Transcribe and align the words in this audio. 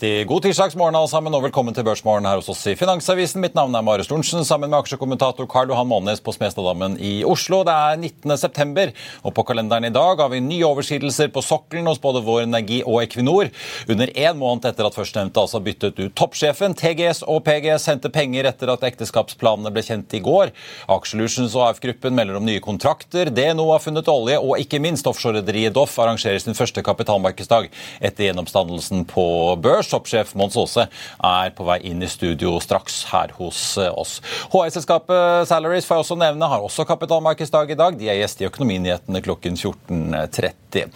Riktig 0.00 0.28
god 0.28 0.42
tirsdagsmorgen 0.42 0.96
alle 0.96 1.08
sammen, 1.08 1.34
og 1.34 1.42
velkommen 1.44 1.74
til 1.76 1.84
Børsmorgen 1.84 2.24
her 2.24 2.38
hos 2.38 2.48
oss 2.48 2.62
i 2.70 2.72
Finansavisen. 2.78 3.40
Mitt 3.42 3.54
navn 3.54 3.74
er 3.76 3.82
Marius 3.84 4.08
Lorentzen, 4.08 4.44
sammen 4.48 4.70
med 4.70 4.78
aksjekommentator 4.78 5.44
Karl 5.46 5.68
Johan 5.68 5.88
Månes 5.90 6.22
på 6.24 6.32
Smestadammen 6.32 6.94
i 6.96 7.20
Oslo. 7.24 7.60
Det 7.68 7.74
er 7.74 7.98
19. 8.00 8.32
september, 8.38 8.92
og 9.22 9.34
på 9.36 9.44
kalenderen 9.44 9.84
i 9.84 9.92
dag 9.92 10.16
har 10.22 10.30
vi 10.32 10.40
nye 10.40 10.64
overskridelser 10.64 11.28
på 11.34 11.42
sokkelen 11.44 11.88
hos 11.90 12.00
både 12.00 12.22
Vår 12.24 12.46
Energi 12.46 12.78
og 12.86 13.02
Equinor. 13.02 13.50
Under 13.88 14.12
én 14.14 14.38
måned 14.40 14.70
etter 14.70 14.88
at 14.88 14.96
førstnevnte 14.96 15.42
altså 15.42 15.60
byttet 15.60 16.00
ut 16.00 16.16
toppsjefen. 16.16 16.76
TGS 16.80 17.20
og 17.28 17.42
PGS 17.44 17.90
henter 17.92 18.14
penger 18.14 18.48
etter 18.48 18.72
at 18.72 18.86
ekteskapsplanene 18.88 19.74
ble 19.74 19.84
kjent 19.84 20.16
i 20.16 20.22
går. 20.24 20.54
Aksjelutions 20.88 21.58
og 21.58 21.66
AF-gruppen 21.66 22.16
melder 22.16 22.40
om 22.40 22.48
nye 22.48 22.64
kontrakter. 22.64 23.28
DNO 23.28 23.68
har 23.74 23.84
funnet 23.84 24.08
olje, 24.08 24.40
og 24.40 24.56
ikke 24.64 24.80
minst 24.80 25.12
offshorerederiet 25.12 25.76
Doff 25.76 26.00
arrangerer 26.00 26.40
sin 26.40 26.56
første 26.56 26.80
kapitalmarkedsdag 26.88 27.68
etter 28.00 28.30
gjennomstandelsen 28.30 29.04
på 29.10 29.28
børs. 29.60 29.89
Toppsjef 29.90 30.34
Mons 30.38 30.56
Aase 30.60 30.86
er 30.86 31.54
på 31.56 31.66
vei 31.68 31.80
inn 31.90 32.02
i 32.02 32.10
studio 32.10 32.56
straks 32.62 33.02
her 33.10 33.34
hos 33.38 33.60
eh, 33.80 33.90
oss. 33.90 34.18
HI-selskapet 34.52 35.48
Salaries 35.50 35.88
får 35.88 36.00
jeg 36.00 36.06
også 36.06 36.18
nevne, 36.20 36.48
har 36.50 36.64
også 36.64 36.86
kapitalmarkedsdag 36.88 37.74
i 37.74 37.78
dag. 37.78 37.98
De 37.98 38.10
er 38.10 38.20
gjest 38.20 38.42
i 38.42 38.48
Økonominyhetene 38.48 39.22
klokken 39.24 39.58
14.30. 39.58 40.88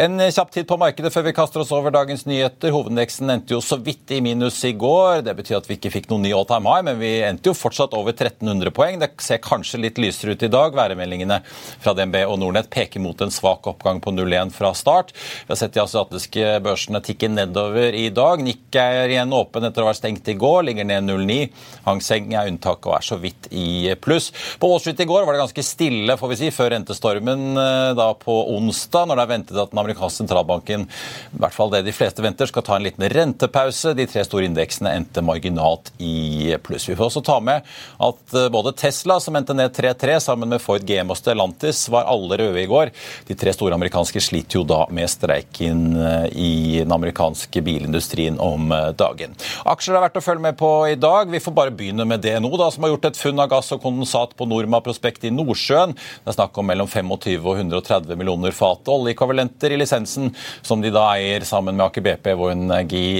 En 0.00 0.18
kjapp 0.30 0.50
tid 0.54 0.66
på 0.68 0.78
markedet 0.80 1.12
før 1.14 1.26
vi 1.28 1.34
kaster 1.36 1.62
oss 1.62 1.72
over 1.74 1.94
dagens 1.94 2.26
nyheter. 2.26 2.72
Hovedindeksen 2.74 3.30
endte 3.30 3.54
jo 3.54 3.60
så 3.64 3.78
vidt 3.80 4.10
i 4.14 4.20
minus 4.24 4.58
i 4.66 4.72
går. 4.78 5.22
Det 5.26 5.34
betyr 5.38 5.60
at 5.60 5.68
vi 5.70 5.78
ikke 5.78 5.92
fikk 5.94 6.10
noen 6.10 6.26
ny 6.26 6.32
all 6.36 6.48
time 6.48 6.70
high, 6.70 6.84
men 6.86 6.98
vi 7.00 7.12
endte 7.26 7.50
jo 7.50 7.56
fortsatt 7.56 7.94
over 7.96 8.14
1300 8.14 8.74
poeng. 8.74 8.98
Det 9.02 9.12
ser 9.22 9.42
kanskje 9.44 9.82
litt 9.84 10.00
lysere 10.02 10.34
ut 10.34 10.46
i 10.46 10.50
dag. 10.52 10.74
Værmeldingene 10.76 11.40
fra 11.46 11.94
DNB 11.96 12.22
og 12.26 12.40
Nordnett 12.42 12.70
peker 12.72 13.02
mot 13.02 13.20
en 13.22 13.34
svak 13.34 13.68
oppgang 13.70 14.02
på 14.02 14.14
0,1 14.14 14.54
fra 14.54 14.72
start. 14.76 15.14
Vi 15.14 15.52
har 15.52 15.60
sett 15.60 15.76
de 15.76 15.84
asiatiske 15.84 16.56
børsene 16.64 17.02
tikke 17.04 17.30
nedover 17.30 17.94
i 17.96 18.08
dag 18.14 18.39
dag. 18.40 18.46
Nikkei 18.50 19.04
er 19.04 19.10
igjen 19.12 19.32
åpen 19.32 19.64
etter 19.64 19.82
å 19.82 19.86
ha 19.86 19.90
vært 19.90 20.00
stengt 20.00 20.28
i 20.28 20.36
går, 20.38 20.64
ligger 20.64 20.84
ned 20.84 21.04
0,9. 21.04 21.50
Hang 21.84 22.00
Seng 22.00 22.32
er 22.34 22.48
unntaket 22.48 22.86
og 22.86 22.96
er 22.96 23.04
så 23.04 23.18
vidt 23.20 23.48
i 23.50 23.94
pluss. 24.00 24.30
På 24.58 24.70
Wall 24.70 24.80
i 24.80 25.04
går 25.04 25.26
var 25.26 25.34
det 25.34 25.42
ganske 25.42 25.64
stille 25.64 26.16
får 26.16 26.30
vi 26.32 26.38
si, 26.40 26.50
før 26.50 26.70
rentestormen 26.74 27.56
eh, 27.58 27.92
da 27.96 28.12
på 28.14 28.34
onsdag, 28.56 29.08
når 29.08 29.16
det 29.16 29.24
er 29.24 29.32
ventet 29.32 29.60
at 29.60 29.72
den 29.72 29.82
amerikanske 29.82 30.22
sentralbanken, 30.22 30.86
i 30.86 31.40
hvert 31.40 31.54
fall 31.54 31.70
det 31.72 31.84
de 31.86 31.94
fleste 31.94 32.22
venter, 32.22 32.48
skal 32.50 32.64
ta 32.66 32.76
en 32.76 32.86
liten 32.86 33.06
rentepause. 33.10 33.94
De 33.96 34.06
tre 34.10 34.24
store 34.26 34.48
indeksene 34.48 34.94
endte 34.96 35.24
marginalt 35.24 35.92
i 35.98 36.54
pluss. 36.62 36.88
Vi 36.90 36.96
får 36.98 37.10
også 37.10 37.24
ta 37.26 37.38
med 37.44 37.66
at 38.00 38.36
eh, 38.36 38.50
både 38.52 38.74
Tesla, 38.78 39.20
som 39.20 39.36
endte 39.38 39.56
ned 39.56 39.74
3-3, 39.76 40.18
sammen 40.24 40.50
med 40.50 40.62
Ford 40.62 40.84
GM 40.86 41.12
og 41.12 41.18
Stellantis, 41.20 41.86
var 41.92 42.08
alle 42.10 42.40
røde 42.40 42.62
i 42.62 42.68
går. 42.70 42.92
De 43.28 43.36
tre 43.38 43.54
store 43.54 43.76
amerikanske 43.76 44.22
sliter 44.22 44.60
jo 44.60 44.66
da 44.68 44.84
med 44.94 45.10
streiken 45.10 45.84
eh, 45.96 46.26
i 46.30 46.52
den 46.80 46.92
amerikanske 46.94 47.62
bilindustrien 47.64 48.29
industrien 48.30 48.40
om 48.40 48.72
eh, 48.72 48.90
dagen. 48.94 49.34
Aksjer 49.64 49.96
er 49.96 50.04
verdt 50.04 50.18
å 50.18 50.22
følge 50.24 50.42
med 50.42 50.58
på 50.58 50.88
i 50.88 50.96
dag. 50.96 51.30
Vi 51.30 51.40
får 51.40 51.54
bare 51.54 51.70
begynne 51.70 52.04
med 52.04 52.22
DNO, 52.22 52.56
da, 52.56 52.70
som 52.70 52.84
har 52.84 52.90
gjort 52.94 53.10
et 53.10 53.16
funn 53.16 53.40
av 53.40 53.50
gass 53.50 53.72
og 53.72 53.82
kondensat 53.82 54.36
på 54.36 54.46
Norma 54.46 54.80
prospekt 54.80 55.24
i 55.24 55.30
Nordsjøen. 55.30 55.94
Det 55.94 56.30
er 56.30 56.36
snakk 56.36 56.56
om 56.58 56.66
mellom 56.66 56.88
25 56.88 57.44
og 57.44 57.56
130 57.56 58.16
millioner 58.16 58.52
fat 58.52 58.88
oljeekvivalenter 58.88 59.72
i 59.72 59.80
lisensen, 59.80 60.32
som 60.62 60.80
de 60.80 60.90
da 60.90 61.06
eier 61.16 61.44
sammen 61.44 61.76
med 61.76 61.88
Aker 61.88 62.04
BP, 62.04 62.32
Vår 62.36 62.54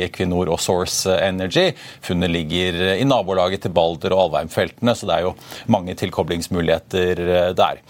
Equinor 0.07 0.51
og 0.51 0.61
Source 0.61 1.11
Energy. 1.21 1.71
Funnet 2.03 2.31
ligger 2.31 2.97
i 2.97 3.05
nabolaget 3.05 3.65
til 3.65 3.75
Balder 3.75 4.15
og 4.15 4.29
Alvheim-feltene, 4.29 4.95
så 4.95 5.09
det 5.09 5.19
er 5.19 5.29
jo 5.29 5.37
mange 5.71 5.97
tilkoblingsmuligheter 5.99 7.27
eh, 7.27 7.53
der. 7.57 7.85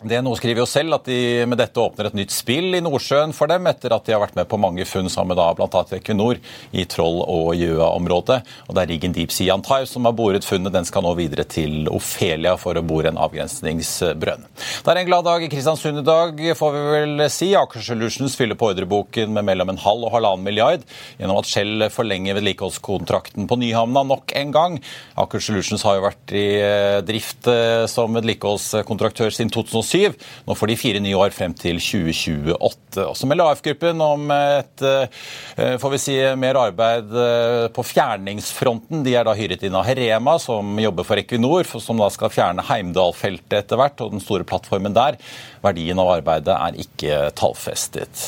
DNO 0.00 0.32
skriver 0.38 0.62
jo 0.62 0.68
selv 0.68 0.96
at 0.96 1.04
de 1.10 1.44
med 1.44 1.58
dette 1.60 1.76
åpner 1.76 2.06
et 2.08 2.14
nytt 2.16 2.32
spill 2.32 2.72
i 2.72 2.80
Nordsjøen 2.80 3.34
for 3.36 3.50
dem, 3.52 3.66
etter 3.68 3.92
at 3.92 4.06
de 4.06 4.14
har 4.14 4.22
vært 4.22 4.36
med 4.38 4.48
på 4.48 4.56
mange 4.60 4.86
funn 4.88 5.10
sammen 5.12 5.36
med 5.36 5.58
bl.a. 5.58 5.82
Equinor 5.98 6.38
i 6.72 6.86
Troll- 6.88 7.20
og 7.20 7.50
Gjøa-området. 7.58 8.38
Og 8.68 8.78
Det 8.78 8.80
er 8.80 8.90
riggen 8.94 9.12
Deep 9.12 9.34
Sea 9.34 9.52
Antar 9.52 9.84
som 9.90 10.08
har 10.08 10.14
boret 10.16 10.46
funnet. 10.46 10.72
Den 10.72 10.88
skal 10.88 11.04
nå 11.04 11.12
videre 11.18 11.44
til 11.44 11.90
Ofelia 11.92 12.54
for 12.60 12.80
å 12.80 12.84
bore 12.86 13.10
en 13.12 13.20
avgrensningsbrønn. 13.20 14.46
Det 14.48 14.94
er 14.94 15.02
en 15.02 15.10
glad 15.10 15.26
dag 15.28 15.44
i 15.44 15.50
Kristiansund 15.52 16.00
i 16.00 16.06
dag, 16.06 16.40
får 16.56 16.72
vi 16.78 16.86
vel 16.94 17.26
si. 17.28 17.50
Aker 17.60 17.84
Solutions 17.84 18.38
fyller 18.40 18.56
på 18.56 18.70
ordreboken 18.72 19.36
med 19.36 19.50
mellom 19.50 19.74
en 19.74 19.82
halv 19.84 20.08
og 20.08 20.16
halvannen 20.16 20.46
milliard 20.48 20.88
gjennom 21.20 21.42
at 21.42 21.50
Shell 21.50 21.90
forlenger 21.92 22.40
vedlikeholdskontrakten 22.40 23.50
på 23.50 23.60
Nyhamna 23.60 24.06
nok 24.08 24.32
en 24.40 24.56
gang. 24.56 24.80
Aker 25.20 25.44
Solutions 25.44 25.84
har 25.84 26.00
jo 26.00 26.08
vært 26.08 26.36
i 26.40 26.46
eh, 26.56 26.98
drift 27.04 27.52
eh, 27.52 27.84
som 27.90 28.16
vedlikeholdskontraktør 28.16 29.36
siden 29.36 29.52
2007 29.52 29.89
2007. 29.90 30.14
Nå 30.46 30.54
får 30.54 30.70
de 30.70 30.78
fire 30.78 31.02
nye 31.02 31.18
år 31.18 31.34
frem 31.34 31.54
til 31.56 31.80
2028. 31.82 33.04
Også 33.04 33.28
melder 33.28 33.50
AF-gruppen 33.50 34.00
om 34.04 34.30
et 34.34 34.84
eh, 34.86 35.76
får 35.80 35.94
vi 35.94 36.00
si, 36.02 36.16
mer 36.40 36.58
arbeid 36.60 37.12
eh, 37.14 37.66
på 37.74 37.84
fjerningsfronten. 37.86 39.04
De 39.06 39.14
er 39.18 39.26
da 39.26 39.34
hyret 39.38 39.64
inn 39.66 39.76
av 39.78 39.86
Herema, 39.88 40.36
som 40.42 40.78
jobber 40.80 41.06
for 41.06 41.20
Equinor, 41.20 41.68
som 41.82 42.00
da 42.00 42.10
skal 42.12 42.32
fjerne 42.32 42.64
Heimdal-feltet 42.70 43.60
etter 43.62 43.80
hvert, 43.80 44.00
og 44.04 44.14
den 44.14 44.24
store 44.24 44.46
plattformen 44.48 44.96
der. 44.96 45.18
Verdien 45.64 45.98
av 46.00 46.12
arbeidet 46.14 46.54
er 46.56 46.80
ikke 46.80 47.20
tallfestet. 47.38 48.24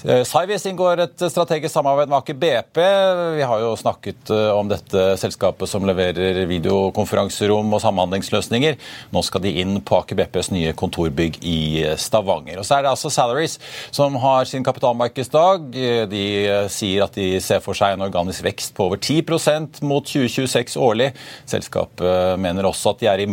Cyvis 0.00 0.64
eh, 0.64 0.70
inngår 0.70 1.04
et 1.06 1.26
strategisk 1.32 1.74
samarbeid 1.74 2.10
med 2.10 2.20
Aker 2.20 2.40
BP. 2.40 2.82
Vi 3.40 3.46
har 3.52 3.64
jo 3.64 3.74
snakket 3.78 4.32
om 4.54 4.68
dette 4.70 5.14
selskapet 5.20 5.70
som 5.70 5.84
leverer 5.88 6.44
videokonferanserom 6.50 7.76
og 7.76 7.82
samhandlingsløsninger. 7.82 8.78
Nå 9.14 9.24
skal 9.26 9.44
de 9.44 9.54
inn 9.62 9.78
på 9.84 9.98
Aker 10.00 10.18
BPs 10.18 10.52
nye 10.54 10.74
kontor 10.78 10.89
kontorbygg 10.90 11.38
i 11.46 11.84
Stavanger. 11.98 12.58
Og 12.60 12.66
så 12.66 12.76
er 12.76 12.84
det 12.84 12.92
altså 12.92 13.10
Salaries 13.12 13.58
som 13.94 14.16
har 14.20 14.44
sin 14.48 14.64
kapitalmarkedsdag. 14.66 15.70
De 16.10 16.24
sier 16.72 17.04
at 17.04 17.14
de 17.14 17.40
ser 17.42 17.62
for 17.64 17.78
seg 17.78 17.94
en 17.94 18.04
organisk 18.06 18.44
vekst 18.44 18.74
på 18.76 18.88
over 18.88 18.98
10% 18.98 19.82
mot 19.86 20.04
2026 20.06 20.76
årlig. 20.80 21.10
Selskapet 21.50 22.38
mener 22.40 22.66
også 22.68 22.94
at 22.94 23.02
de 23.02 23.10
er 23.10 23.24
i 23.24 23.28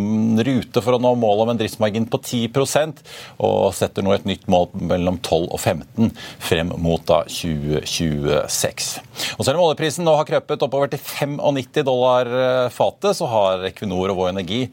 rute 0.47 0.83
for 0.83 0.97
å 0.97 1.01
nå 1.01 1.13
målet 1.17 1.45
om 1.45 1.53
en 1.53 1.61
driftsmargin 1.61 2.07
på 2.11 2.21
10% 2.21 3.03
og 3.43 3.73
setter 3.75 4.05
nå 4.05 4.13
et 4.15 4.27
nytt 4.27 4.47
mål 4.51 4.69
mellom 4.77 5.19
12 5.21 5.47
og 5.47 5.59
15 5.59 6.13
frem 6.43 6.73
mot 6.81 7.03
da 7.07 7.23
2026. 7.27 8.89
Og 9.37 9.45
Selv 9.47 9.57
om 9.57 9.67
oljeprisen 9.67 10.05
nå 10.05 10.13
har 10.17 10.27
krøpet 10.27 10.63
oppover 10.65 10.91
til 10.91 11.01
95 11.01 11.85
dollar 11.87 12.29
fatet, 12.73 13.17
så 13.17 13.27
har 13.31 13.65
Equinor 13.69 14.11
og 14.13 14.19
Vår 14.21 14.31
Energi 14.33 14.65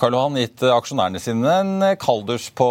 Karl 0.00 0.14
Johan, 0.16 0.38
gitt 0.40 0.62
aksjonærene 0.64 1.20
sine 1.22 1.54
en 1.60 1.84
kald 2.00 2.29
kalders 2.30 2.50
på 2.50 2.66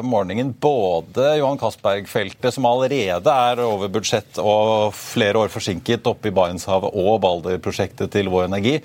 eh, 0.00 0.06
morgenen. 0.06 0.54
Både 0.58 1.36
Johan 1.38 1.58
Castberg-feltet, 1.58 2.54
som 2.54 2.66
allerede 2.66 3.30
er 3.30 3.60
over 3.60 3.88
budsjett 3.88 4.38
og 4.38 4.94
flere 4.94 5.38
år 5.38 5.48
forsinket 5.48 6.06
oppe 6.06 6.30
i 6.30 6.32
Barentshavet, 6.32 6.94
og 6.94 7.20
Balder-prosjektet 7.20 8.10
til 8.12 8.30
Vår 8.30 8.48
Energi 8.48 8.80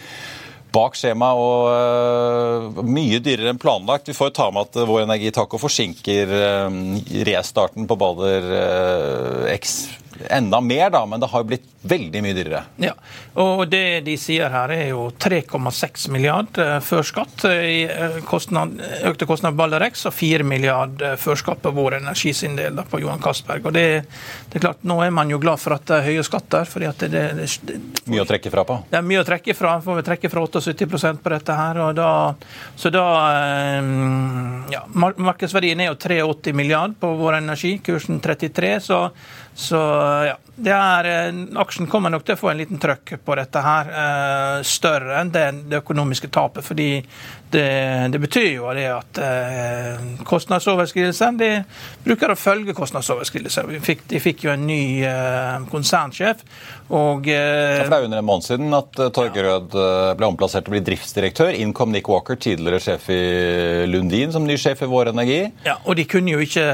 bak 0.75 0.97
skjema 0.99 1.29
og 1.39 1.69
uh, 1.71 2.81
mye 2.83 3.21
dyrere 3.23 3.53
enn 3.53 3.59
planlagt. 3.61 4.09
Vi 4.09 4.15
får 4.17 4.33
ta 4.35 4.49
med 4.51 4.65
at 4.67 4.81
Vår 4.83 5.05
Energi 5.05 5.29
takker 5.31 5.55
og 5.55 5.61
forsinker 5.63 6.33
uh, 6.35 6.67
restarten 7.23 7.87
på 7.87 7.95
Balder 7.95 8.49
X 9.55 9.77
enda 10.29 10.61
mer, 10.61 10.89
da, 10.89 11.05
men 11.05 11.19
det 11.19 11.29
har 11.31 11.43
jo 11.43 11.49
blitt 11.49 11.65
veldig 11.85 12.21
mye 12.25 12.33
dyrere. 12.33 12.61
Ja, 12.81 12.93
og 13.41 13.65
det 13.69 14.01
de 14.07 14.15
sier 14.17 14.49
her 14.49 14.71
er 14.73 14.87
jo 14.89 15.07
3,6 15.21 16.07
milliard 16.13 16.57
eh, 16.61 16.77
før 16.83 17.05
skatt 17.05 17.45
i 17.49 17.85
kostnad, 18.25 18.79
økte 19.05 19.27
kostnader 19.29 19.53
på 19.53 19.61
Balderex 19.63 20.07
og 20.09 20.15
4 20.15 20.47
milliard 20.47 21.03
før 21.21 21.39
skatt 21.39 21.61
på 21.61 21.73
vår 21.75 21.99
energi 21.99 22.33
sin 22.33 22.57
del 22.57 22.77
da, 22.77 22.85
på 22.89 23.01
Johan 23.03 23.21
Castberg. 23.21 23.67
Og 23.69 23.75
det, 23.75 23.85
det, 24.49 24.57
er 24.57 24.65
klart, 24.67 24.81
Nå 24.85 24.97
er 25.03 25.13
man 25.13 25.29
jo 25.31 25.39
glad 25.41 25.61
for 25.61 25.77
at 25.77 25.85
det 25.89 25.99
er 25.99 26.09
høye 26.09 26.25
skatter. 26.25 26.65
fordi 26.69 26.89
at 26.89 27.05
det, 27.05 27.23
det, 27.37 27.49
det 27.67 27.79
Mye 28.09 28.25
å 28.25 28.27
trekke 28.29 28.51
fra 28.53 28.65
på? 28.67 28.79
Det 28.89 28.99
er 28.99 29.05
mye 29.05 29.21
å 29.21 29.27
trekke 29.27 29.55
fra. 29.57 29.77
Får 29.81 29.99
vi 29.99 30.05
trekke 30.09 30.31
fra 30.31 30.45
78% 30.45 31.23
på 31.23 31.33
dette 31.33 31.59
her. 31.59 31.81
og 31.85 31.95
da, 31.97 32.09
Så 32.75 32.91
da 32.93 33.05
ja, 34.73 34.83
Markedsverdien 34.93 35.81
er 35.81 35.91
jo 35.91 35.97
83 35.99 36.53
milliard 36.55 36.95
på 36.99 37.13
vår 37.19 37.39
energi, 37.41 37.77
kursen 37.85 38.21
33. 38.23 38.79
så 38.85 39.01
så 39.55 39.77
ja, 40.27 40.35
er, 40.65 41.05
eh, 41.05 41.37
Aksjen 41.61 41.87
kommer 41.87 42.11
nok 42.11 42.25
til 42.27 42.35
å 42.35 42.39
få 42.39 42.49
en 42.51 42.59
liten 42.59 42.79
trøkk 42.81 43.13
på 43.23 43.35
dette 43.39 43.61
her, 43.63 43.91
eh, 44.01 44.63
større 44.67 45.21
enn 45.21 45.31
det, 45.31 45.45
det 45.71 45.79
økonomiske 45.79 46.27
tapet. 46.27 46.63
fordi 46.63 47.05
det, 47.55 47.67
det, 48.13 48.21
betyr 48.21 48.49
jo 48.57 48.69
det 48.75 48.85
at 48.91 49.19
eh, 49.23 50.05
kostnadsoverskridelser 50.27 51.39
de 51.39 51.49
bruker 52.05 52.33
å 52.33 52.37
følge 52.39 52.75
kostnadsoverskridelser. 52.77 53.71
De 53.73 53.81
fikk, 53.83 54.05
de 54.11 54.21
fikk 54.23 54.45
jo 54.47 54.53
en 54.53 54.65
ny 54.67 54.83
eh, 55.07 55.67
konsernsjef. 55.71 56.43
og... 56.89 57.29
Eh, 57.31 57.85
det 57.85 57.89
er 57.89 58.07
under 58.07 58.21
en 58.21 58.27
måned 58.27 58.45
siden 58.45 58.75
at 58.75 58.91
Torgerød 58.95 59.15
Torger 59.15 60.11
uh, 60.11 60.13
ble 60.17 60.27
omplassert 60.27 60.65
til 60.65 60.73
å 60.73 60.75
bli 60.75 60.83
driftsdirektør. 60.85 61.53
Inn 61.61 61.73
kom 61.75 61.93
Nick 61.93 62.09
Walker, 62.11 62.37
tidligere 62.41 62.81
sjef 62.83 63.09
i 63.13 63.21
Lundin, 63.89 64.33
som 64.33 64.45
ny 64.47 64.57
sjef 64.59 64.83
i 64.85 64.89
Vår 64.89 65.11
Energi. 65.13 65.41
Ja, 65.65 65.77
og 65.83 65.97
de 65.99 66.05
kunne 66.09 66.35
jo 66.35 66.43
ikke 66.43 66.65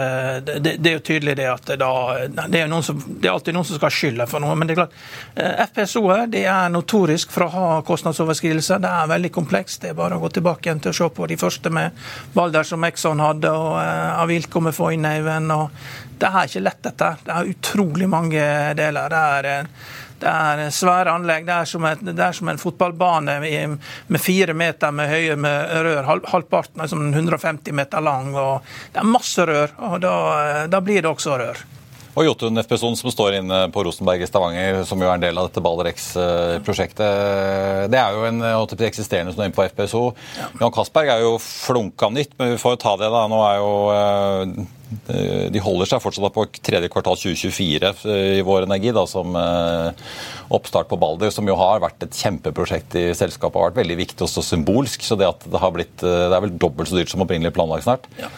Det, 0.41 0.75
det 0.79 0.89
er 0.89 0.95
jo 0.97 1.03
tydelig 1.05 1.35
det 1.37 1.47
at 1.51 1.71
da 1.79 1.91
det 2.31 2.61
er, 2.61 2.81
som, 2.81 2.99
det 3.07 3.27
er, 3.27 3.33
alltid 3.33 3.55
noen 3.55 3.67
som 3.67 3.77
skal 3.77 3.89
ha 3.89 3.95
skylda 3.95 4.27
for 4.29 4.43
noe. 4.43 4.55
Men 4.57 4.69
det 4.69 4.75
er 4.75 4.81
klart, 4.81 4.95
eh, 5.35 5.63
FPSO-er 5.67 6.27
det 6.31 6.43
er 6.49 6.71
notorisk 6.73 7.31
for 7.33 7.47
å 7.47 7.51
ha 7.55 7.67
kostnadsoverskridelser. 7.87 8.81
Det 8.83 8.91
er 8.91 9.11
veldig 9.11 9.31
komplekst. 9.35 9.81
Det 9.83 9.91
er 9.91 9.97
bare 9.97 10.17
å 10.17 10.23
gå 10.23 10.31
tilbake 10.37 10.70
igjen 10.71 10.83
til 10.83 10.93
å 10.93 10.99
se 10.99 11.09
på 11.13 11.27
de 11.29 11.39
første 11.39 11.73
med 11.73 11.97
Balder 12.33 12.67
som 12.67 12.87
Exxon 12.87 13.23
hadde, 13.23 13.51
og 13.51 13.75
uh, 13.77 14.21
Avilko 14.23 14.63
med 14.63 14.77
Foynhaven. 14.77 15.51
Det 16.21 16.29
er 16.29 16.47
ikke 16.47 16.63
lett, 16.63 16.81
dette. 16.87 17.11
Det 17.25 17.35
er 17.35 17.51
utrolig 17.51 18.07
mange 18.09 18.47
deler. 18.79 19.11
Det 19.11 19.25
er 19.35 19.51
uh, 19.51 19.99
det 20.21 20.29
er 20.29 20.69
svære 20.69 21.15
anlegg. 21.17 21.47
Det 21.47 21.55
er 21.55 21.69
som, 21.69 21.85
et, 21.89 22.01
det 22.05 22.21
er 22.21 22.35
som 22.37 22.49
en 22.51 22.61
fotballbane 22.61 23.39
med 23.41 24.21
fire 24.21 24.53
meter 24.53 24.93
med 24.93 25.09
høye 25.09 25.37
med 25.39 25.73
rør. 25.87 26.09
Halvparten 26.29 26.83
er 26.83 26.91
som 26.91 27.07
150 27.09 27.73
meter 27.73 28.05
lang. 28.05 28.35
og 28.37 28.61
Det 28.93 29.01
er 29.01 29.09
masse 29.09 29.45
rør, 29.49 29.73
og 29.89 30.01
da, 30.05 30.15
da 30.69 30.81
blir 30.85 31.01
det 31.01 31.09
også 31.09 31.39
rør. 31.41 31.65
Og 32.11 32.25
Jotun 32.27 32.59
FPSON 32.59 32.97
som 32.99 33.13
står 33.13 33.37
inne 33.39 33.61
på 33.71 33.85
Rosenberg 33.87 34.23
i 34.23 34.27
Stavanger, 34.27 34.81
som 34.87 34.99
jo 34.99 35.07
er 35.07 35.15
en 35.15 35.23
del 35.23 35.37
av 35.39 35.47
dette 35.47 35.63
Balder-X-prosjektet. 35.63 37.87
Det 37.93 38.01
er 38.01 38.17
jo 38.17 38.25
en 38.27 38.43
eksisterende 38.89 39.31
som 39.31 39.43
er 39.43 39.47
inne 39.47 39.55
på 39.55 39.63
FPSO. 39.69 40.03
Ja. 40.35 40.49
Jan 40.59 40.75
Castberg 40.75 41.13
er 41.13 41.23
jo 41.23 41.37
flunka 41.39 42.11
nytt, 42.11 42.35
men 42.39 42.51
vi 42.51 42.59
får 42.59 42.75
jo 42.75 42.81
ta 42.83 42.97
det, 42.99 43.09
da. 43.15 43.23
Nå 43.31 43.39
er 43.47 43.61
jo 43.61 43.71
eh, 43.95 44.80
de 45.51 45.61
holder 45.63 45.87
seg 45.87 46.01
fortsatt 46.03 46.33
på 46.35 46.45
tredje 46.63 46.89
kvartal 46.91 47.17
2024 47.19 47.91
i 48.37 48.41
Vår 48.45 48.65
Energi 48.67 48.91
da, 48.95 49.05
som 49.09 49.35
eh, 49.37 50.09
oppstart 50.51 50.89
på 50.89 50.99
Balder, 50.99 51.31
som 51.33 51.47
jo 51.47 51.55
har 51.59 51.81
vært 51.83 52.05
et 52.05 52.17
kjempeprosjekt 52.17 52.97
i 52.99 53.05
selskapet. 53.17 53.59
har 53.59 53.71
vært 53.71 53.81
veldig 53.83 53.97
viktig 54.01 54.27
og 54.27 54.45
symbolsk. 54.45 55.05
så 55.05 55.17
Det 55.19 55.29
at 55.29 55.47
det 55.51 55.61
har 55.63 55.73
blitt, 55.75 55.95
eh, 56.03 56.27
det 56.27 56.37
er 56.37 56.45
vel 56.47 56.57
dobbelt 56.57 56.91
så 56.91 56.99
dyrt 56.99 57.13
som 57.13 57.23
opprinnelig 57.23 57.53
planlagt 57.55 57.87
snart. 57.87 58.07
Ja. 58.19 58.31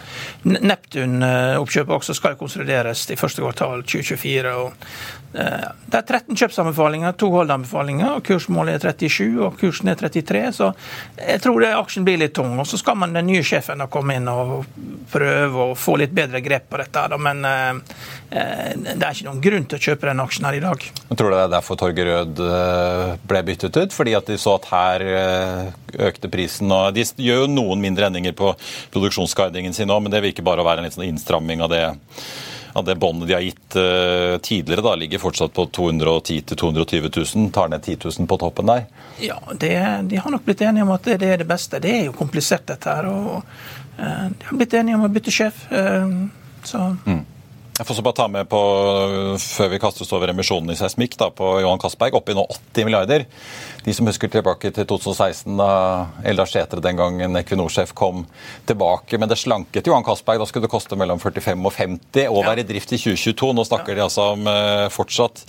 Neptun-oppkjøpet 0.44 1.98
også 1.98 2.18
skal 2.18 2.36
jo 2.36 2.44
konsolideres 2.46 3.06
i 3.10 3.20
første 3.20 3.44
kvartal 3.44 3.84
2024. 3.84 4.56
og 4.58 4.74
Eh, 4.74 5.23
det 5.34 5.98
er 5.98 6.06
13 6.06 6.38
kjøpsanbefalinger, 6.38 7.16
to 7.18 7.30
holdanbefalinger, 7.34 8.20
og 8.20 8.26
kursmålet 8.28 8.78
er 8.78 8.94
37 8.94 9.40
og 9.42 9.58
kursen 9.58 9.90
er 9.90 9.98
33. 9.98 10.42
Så 10.54 10.70
jeg 11.18 11.42
tror 11.42 11.64
det 11.64 11.72
aksjen 11.74 12.06
blir 12.06 12.20
litt 12.22 12.36
tung. 12.38 12.54
Og 12.62 12.68
så 12.70 12.78
skal 12.78 13.00
man 13.02 13.16
den 13.16 13.28
nye 13.32 13.42
sjefen 13.46 13.82
da 13.82 13.90
komme 13.92 14.20
inn 14.20 14.30
og 14.30 14.68
prøve 15.12 15.72
å 15.72 15.78
få 15.78 15.98
litt 16.02 16.14
bedre 16.14 16.44
grep 16.46 16.70
på 16.70 16.80
dette. 16.82 17.06
Da. 17.10 17.20
Men 17.22 17.42
eh, 17.50 17.98
eh, 18.30 18.70
det 18.78 19.00
er 19.00 19.10
ikke 19.10 19.30
noen 19.30 19.44
grunn 19.44 19.68
til 19.70 19.82
å 19.82 19.86
kjøpe 19.90 20.10
den 20.12 20.24
aksjen 20.24 20.48
her 20.50 20.60
i 20.60 20.64
dag. 20.64 20.88
Jeg 21.10 21.20
tror 21.20 21.34
du 21.34 21.38
det 21.38 21.44
er 21.48 21.54
derfor 21.56 21.82
Torger 21.82 22.12
Rød 22.14 22.44
ble 23.30 23.44
byttet 23.50 23.82
ut? 23.82 23.98
Fordi 23.98 24.18
at 24.18 24.30
de 24.30 24.40
så 24.42 24.58
at 24.60 24.70
her 24.70 25.08
økte 26.10 26.30
prisen? 26.34 26.72
og 26.74 26.94
De 26.94 27.06
gjør 27.26 27.46
jo 27.46 27.52
noen 27.52 27.82
mindre 27.82 28.10
endringer 28.10 28.38
på 28.38 28.54
produksjonsguidingen 28.94 29.74
sin 29.74 29.94
òg, 29.94 30.06
men 30.06 30.14
det 30.14 30.24
virker 30.26 30.46
bare 30.46 30.62
å 30.62 30.68
være 30.68 30.84
en 30.84 30.90
litt 30.90 30.98
sånn 30.98 31.10
innstramming 31.10 31.64
av 31.66 31.74
det 31.74 31.86
av 32.74 32.86
det 32.86 32.96
båndet 32.96 33.28
de 33.28 33.34
har 33.34 33.42
gitt 33.42 33.76
uh, 33.76 34.38
tidligere, 34.38 34.82
da, 34.82 34.96
ligger 34.96 35.22
fortsatt 35.22 35.54
på 35.54 35.66
210 35.66 36.42
000-220 36.48 37.36
000. 37.38 37.52
Tar 37.52 37.68
ned 37.68 37.84
10 37.84 37.98
000 38.20 38.28
på 38.28 38.38
toppen 38.38 38.72
der? 38.72 38.86
Ja, 39.22 39.40
det, 39.60 39.76
de 40.10 40.18
har 40.18 40.32
nok 40.32 40.46
blitt 40.46 40.62
enige 40.62 40.84
om 40.84 40.94
at 40.96 41.06
det, 41.06 41.20
det, 41.22 41.34
er 41.34 41.44
det 41.44 41.50
beste. 41.50 41.82
Det 41.84 41.92
er 42.00 42.08
jo 42.08 42.16
komplisert, 42.18 42.66
dette 42.68 42.90
her. 42.90 43.10
og 43.10 43.44
uh, 44.00 44.26
De 44.30 44.50
har 44.50 44.58
blitt 44.58 44.74
enige 44.80 44.98
om 44.98 45.06
å 45.06 45.12
bytte 45.14 45.34
sjef. 45.34 45.66
Uh, 45.72 46.26
så... 46.64 46.90
Mm. 47.06 47.24
Jeg 47.74 47.88
får 47.90 47.98
så 47.98 48.04
bare 48.06 48.18
ta 48.20 48.26
med 48.30 48.46
på, 48.46 48.60
Før 49.42 49.72
vi 49.72 49.80
kastes 49.82 50.12
over 50.14 50.30
emisjonen 50.30 50.70
i 50.70 50.78
seismikk 50.78 51.16
da, 51.18 51.32
på 51.34 51.56
Johan 51.64 51.82
Castberg, 51.82 52.14
oppi 52.20 52.36
nå 52.38 52.44
80 52.46 52.86
milliarder. 52.86 53.26
De 53.82 53.96
som 53.98 54.06
husker 54.06 54.30
tilbake 54.30 54.70
til 54.76 54.86
2016, 54.92 55.56
da 55.58 55.72
Eldar 56.30 56.52
Sætre 56.52 56.84
den 56.86 57.00
gangen 57.02 57.40
Equinor-sjef 57.42 57.96
kom 57.98 58.28
tilbake 58.70 59.18
med 59.18 59.34
det 59.34 59.40
slanket 59.42 59.90
Johan 59.90 60.06
Castberg. 60.06 60.44
Da 60.44 60.46
skulle 60.50 60.68
det 60.68 60.74
koste 60.76 61.00
mellom 61.00 61.18
45 61.24 61.66
og 61.66 61.74
50 61.74 62.30
og 62.30 62.46
være 62.46 62.62
i 62.62 62.70
drift 62.70 62.94
i 62.94 63.02
2022. 63.02 63.52
Nå 63.58 63.66
snakker 63.66 63.98
de 63.98 64.06
altså 64.06 64.30
om 64.36 64.46
uh, 64.46 64.86
fortsatt 64.94 65.42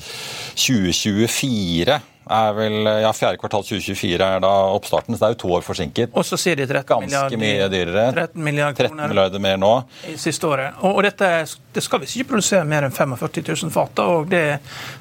2024 0.57 2.01
er 2.31 2.55
vel 2.57 2.89
ja, 3.05 3.13
Fjerde 3.15 3.41
kvartal 3.41 3.65
2024 3.67 4.17
er 4.25 4.43
da 4.45 4.53
oppstarten, 4.75 5.17
så 5.17 5.25
det 5.25 5.29
er 5.29 5.37
jo 5.37 5.41
to 5.45 5.53
år 5.59 5.67
forsinket. 5.67 6.15
Og 6.17 6.27
så 6.27 6.39
sier 6.41 6.59
de 6.59 6.67
13 6.67 7.09
Ganske 7.11 7.41
mye 7.41 7.69
dyrere. 7.73 8.07
13 8.15 8.45
milliarder, 8.45 8.89
13 8.89 9.03
milliarder 9.09 9.43
mer 9.45 9.61
nå. 9.61 9.73
I 10.11 10.17
siste 10.21 10.49
året. 10.49 10.81
Og, 10.83 10.99
og 10.99 11.05
dette 11.07 11.31
det 11.75 11.83
skal 11.83 12.03
visst 12.05 12.17
ikke 12.19 12.35
produsere 12.35 12.67
mer 12.69 12.87
enn 12.87 12.95
45 12.95 13.43
000 13.65 13.73
fat. 13.75 13.99
og 14.05 14.29
det, 14.31 14.43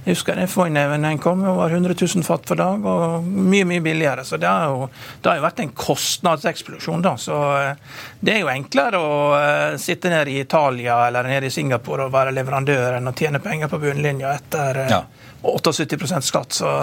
jeg 0.06 0.16
husker 0.16 0.40
det 0.40 0.48
Foyneven 0.50 1.06
kom, 1.22 1.44
var 1.46 1.70
100 1.70 1.96
000 2.00 2.26
fat 2.26 2.48
for 2.50 2.60
dag, 2.60 2.86
og 2.86 3.24
mye 3.24 3.68
mye 3.70 3.84
billigere. 3.86 4.26
Så 4.26 4.40
det 4.42 4.50
har 4.50 4.72
jo, 4.72 4.90
det 5.22 5.30
har 5.30 5.38
jo 5.38 5.46
vært 5.46 5.62
en 5.64 5.74
kostnadseksplosjon. 5.78 7.02
da, 7.06 7.16
så 7.18 7.40
eh, 7.60 8.00
Det 8.20 8.34
er 8.34 8.40
jo 8.42 8.50
enklere 8.50 9.00
å 9.00 9.18
uh, 9.36 9.78
sitte 9.78 10.10
nede 10.10 10.32
i 10.32 10.40
Italia 10.42 11.04
eller 11.08 11.28
nede 11.28 11.52
i 11.52 11.54
Singapore 11.54 12.08
og 12.08 12.14
være 12.14 12.34
leverandør 12.34 12.98
enn 12.98 13.12
å 13.12 13.16
tjene 13.18 13.44
penger 13.44 13.70
på 13.70 13.82
bunnlinja 13.84 14.34
etter 14.34 14.82
uh, 14.86 14.90
ja 14.90 15.04
78% 15.44 16.28
skatt. 16.28 16.58
Så 16.60 16.74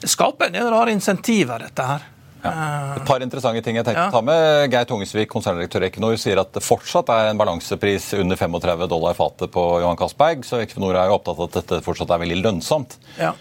det 0.00 0.10
skaper 0.10 0.48
en 0.48 0.58
del 0.58 0.68
rare 0.72 0.94
insentiver, 0.94 1.66
dette 1.66 1.86
her. 1.88 2.10
Ja. 2.44 2.52
Et 2.98 3.06
par 3.08 3.22
interessante 3.24 3.62
ting 3.64 3.78
jeg 3.78 3.86
tenkte 3.86 4.02
ja. 4.02 4.10
å 4.10 4.14
ta 4.14 4.20
med. 4.24 4.68
Geir 4.72 4.88
Tungesvik, 4.88 5.30
konserndirektør 5.32 5.86
i 5.86 5.88
Equinor, 5.88 6.18
sier 6.20 6.42
at 6.42 6.52
det 6.52 6.62
fortsatt 6.64 7.08
er 7.14 7.30
en 7.30 7.40
balansepris 7.40 8.10
under 8.20 8.36
35 8.36 8.84
dollar 8.92 9.16
fatet 9.16 9.52
på 9.54 9.64
Johan 9.80 9.98
Castberg, 10.00 10.44
så 10.44 10.60
Equinor 10.60 10.98
er 11.00 11.08
jo 11.08 11.16
opptatt 11.16 11.40
av 11.40 11.48
at 11.48 11.58
dette 11.62 11.80
fortsatt 11.86 12.12
er 12.12 12.20
veldig 12.26 12.42
lønnsomt. 12.42 12.98
Ja. 13.16 13.32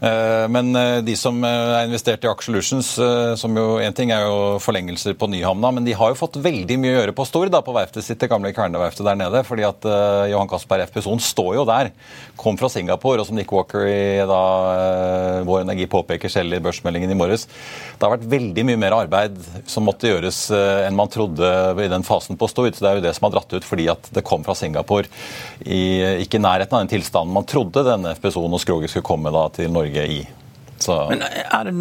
Eh, 0.00 0.48
men 0.48 0.76
eh, 0.76 0.98
de 1.04 1.14
som 1.18 1.36
eh, 1.44 1.72
er 1.76 1.84
investert 1.84 2.24
i 2.24 2.28
Aker 2.30 2.56
som 3.36 3.56
jo 3.58 3.66
en 3.84 3.96
ting 3.96 4.12
er 4.14 4.24
jo 4.24 4.56
forlengelser 4.62 5.16
på 5.18 5.28
Nyhamna, 5.28 5.72
men 5.76 5.84
de 5.84 5.92
har 5.96 6.12
jo 6.12 6.18
fått 6.18 6.38
veldig 6.40 6.78
mye 6.80 6.94
å 6.94 6.98
gjøre 7.00 7.14
på 7.16 7.26
Stord, 7.28 7.50
da, 7.52 7.60
på 7.64 7.74
verftet 7.76 8.06
sitt, 8.06 8.20
det 8.22 8.30
gamle 8.32 8.52
Kværnerverftet 8.56 9.04
der 9.04 9.18
nede. 9.20 9.42
fordi 9.44 9.66
at 9.68 9.84
Johan 10.30 10.48
Castberg 10.48 10.86
FPSON 10.88 11.20
står 11.20 11.54
jo 11.58 11.66
der. 11.68 11.90
Kom 12.40 12.56
fra 12.60 12.70
Singapore, 12.72 13.20
og 13.20 13.28
som 13.28 13.36
Nick 13.36 13.52
Walker 13.52 13.84
i 13.88 14.24
da, 14.28 14.40
Vår 15.46 15.64
Energi 15.66 15.86
påpeker 15.90 16.32
selv 16.32 16.56
i 16.56 16.62
børsmeldingen 16.64 17.12
i 17.12 17.18
morges, 17.18 17.46
det 17.98 18.06
har 18.06 18.14
vært 18.14 18.28
veldig 18.30 18.64
mye 18.70 18.80
mer 18.80 18.96
arbeid 18.96 19.36
som 19.68 19.84
måtte 19.88 20.08
gjøres 20.08 20.42
enn 20.86 20.96
man 20.96 21.10
trodde 21.12 21.50
i 21.84 21.90
den 21.92 22.06
fasen 22.06 22.38
på 22.40 22.48
Stord. 22.50 22.72
Så 22.76 22.84
det 22.84 22.90
er 22.90 23.00
jo 23.00 23.06
det 23.06 23.14
som 23.16 23.28
har 23.28 23.36
dratt 23.36 23.52
ut 23.52 23.66
fordi 23.66 23.88
at 23.92 24.10
det 24.14 24.24
kom 24.26 24.44
fra 24.46 24.56
Singapore 24.56 25.10
i 25.66 26.22
ikke 26.24 26.40
nærheten 26.40 26.76
av 26.76 26.84
den 26.84 26.94
tilstanden 26.94 27.34
man 27.36 27.48
trodde 27.48 27.84
denne 27.86 28.14
FPSON 28.18 28.56
og 28.56 28.62
skroget 28.62 28.92
skulle 28.92 29.06
komme 29.06 29.32
da 29.34 29.46
til 29.54 29.72
Norge 29.72 29.89
Norge 29.90 30.06
i. 30.06 30.28
Så 30.78 31.12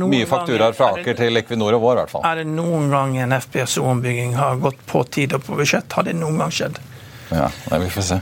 mye 0.10 0.26
fakturaer 0.28 0.74
fra 0.76 0.90
Aker 0.98 1.16
til 1.16 1.40
Equinor 1.40 1.78
og 1.78 1.84
vår, 1.86 1.94
i 1.94 2.02
hvert 2.02 2.12
fall. 2.12 2.26
Er 2.28 2.42
det 2.42 2.50
noen 2.52 2.90
gang 2.92 3.16
en 3.24 3.32
FPSO-ombygging 3.38 4.34
har 4.36 4.60
gått 4.60 4.82
på 4.90 5.06
tid 5.08 5.38
og 5.38 5.46
på 5.46 5.56
budsjett? 5.56 5.88
Har 5.96 6.04
det 6.04 6.18
noen 6.20 6.42
gang 6.42 6.52
skjedd? 6.52 6.82
Ja, 7.32 7.48
det 7.70 7.80
vi 7.86 7.94
får 7.94 8.08
se. 8.10 8.20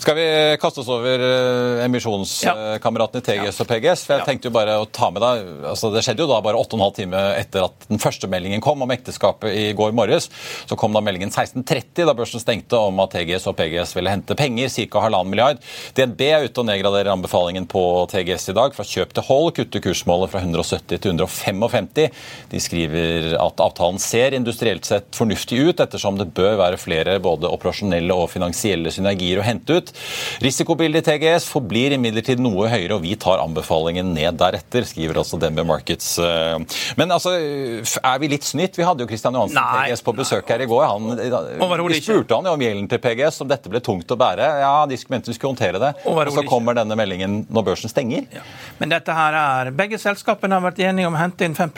Skal 0.00 0.16
vi 0.16 0.56
kaste 0.56 0.80
oss 0.80 0.88
over 0.88 1.20
eh, 1.20 1.82
emisjonskameratene 1.84 3.20
TGS 3.20 3.58
og 3.60 3.66
PGS? 3.68 4.06
For 4.06 4.16
jeg 4.16 4.24
tenkte 4.30 4.48
jo 4.48 4.54
bare 4.54 4.78
å 4.80 4.86
ta 4.88 5.10
med 5.12 5.20
deg, 5.20 5.50
altså 5.68 5.90
Det 5.92 6.00
skjedde 6.06 6.24
jo 6.24 6.30
da 6.30 6.38
bare 6.40 6.56
8,5 6.56 6.94
timer 6.96 7.34
etter 7.36 7.66
at 7.66 7.84
den 7.90 8.00
første 8.00 8.30
meldingen 8.32 8.62
kom 8.64 8.80
om 8.80 8.94
ekteskapet 8.94 9.52
i 9.52 9.66
går 9.76 9.92
morges. 9.92 10.30
Så 10.70 10.78
kom 10.80 10.96
da 10.96 11.02
meldingen 11.04 11.28
16.30 11.28 12.08
da 12.08 12.14
børsen 12.16 12.40
stengte 12.40 12.80
om 12.80 13.02
at 13.04 13.12
TGS 13.12 13.50
og 13.52 13.58
PGS 13.58 13.92
ville 13.98 14.14
hente 14.14 14.36
penger, 14.40 14.72
ca. 14.72 15.02
halvannen 15.04 15.34
milliard. 15.34 15.60
DNB 15.98 16.24
er 16.30 16.48
ute 16.48 16.64
og 16.64 16.70
nedgraderer 16.70 17.12
anbefalingen 17.12 17.68
på 17.68 17.84
TGS 18.14 18.54
i 18.54 18.56
dag 18.56 18.72
fra 18.78 18.88
kjøp 18.88 19.12
til 19.18 19.28
hold, 19.28 19.50
kutter 19.60 19.84
kursmålet 19.84 20.32
fra 20.32 20.40
170 20.40 20.96
til 20.96 21.12
155. 21.12 21.92
De 22.54 22.64
skriver 22.70 23.36
at 23.36 23.60
avtalen 23.60 24.00
ser 24.00 24.38
industrielt 24.40 24.88
sett 24.88 25.12
fornuftig 25.12 25.60
ut, 25.60 25.84
ettersom 25.84 26.16
det 26.16 26.30
bør 26.40 26.56
være 26.64 26.80
flere 26.80 27.20
både 27.20 27.52
operasjonelle 27.52 28.16
og 28.16 28.32
finansielle 28.32 28.96
synergier 28.96 29.44
å 29.44 29.48
hente 29.50 29.76
ut. 29.76 29.89
Ut. 29.90 30.00
Risikobildet 30.44 31.08
i 31.08 31.18
TGS 31.18 31.48
forblir 31.50 31.96
imidlertid 31.96 32.40
noe 32.42 32.68
høyere, 32.70 32.96
og 32.96 33.04
vi 33.04 33.16
tar 33.20 33.42
anbefalingen 33.42 34.12
ned 34.14 34.38
deretter, 34.40 34.86
skriver 34.88 35.20
altså 35.22 35.38
DNB 35.40 35.64
Markets. 35.68 36.12
Men 36.98 37.14
altså, 37.14 37.34
er 37.36 38.22
vi 38.22 38.30
litt 38.32 38.46
snytt? 38.46 38.78
Vi 38.78 38.86
hadde 38.86 39.04
jo 39.04 39.10
Christian 39.10 39.36
Johansen 39.36 39.58
Nei, 39.58 39.90
TGS 39.90 40.04
på 40.06 40.14
besøk 40.16 40.50
her 40.50 40.64
i 40.64 40.68
går. 40.70 40.86
Han, 40.90 41.10
vi 41.90 42.00
spurte 42.00 42.38
han 42.38 42.48
jo 42.48 42.54
om 42.56 42.64
gjelden 42.64 42.88
til 42.90 43.02
PGS, 43.02 43.42
om 43.44 43.50
dette 43.50 43.72
ble 43.72 43.82
tungt 43.84 44.10
å 44.10 44.18
bære. 44.20 44.48
Ja, 44.62 44.74
de 44.88 44.98
mente 45.10 45.32
vi 45.32 45.36
skulle 45.36 45.54
håndtere 45.54 45.82
det. 45.82 45.92
Og 46.08 46.20
så 46.34 46.44
kommer 46.48 46.76
denne 46.78 46.96
meldingen 46.98 47.44
når 47.50 47.66
børsen 47.72 47.92
stenger. 47.92 48.26
Ja. 48.34 48.44
Men 48.80 48.92
dette 48.94 49.14
her 49.16 49.36
er 49.36 49.72
Begge 49.80 49.98
selskapene 50.00 50.58
har 50.58 50.64
vært 50.64 50.80
enige 50.84 51.08
om 51.08 51.16
å 51.16 51.20
hente 51.20 51.46
inn 51.46 51.54
5 51.56 51.70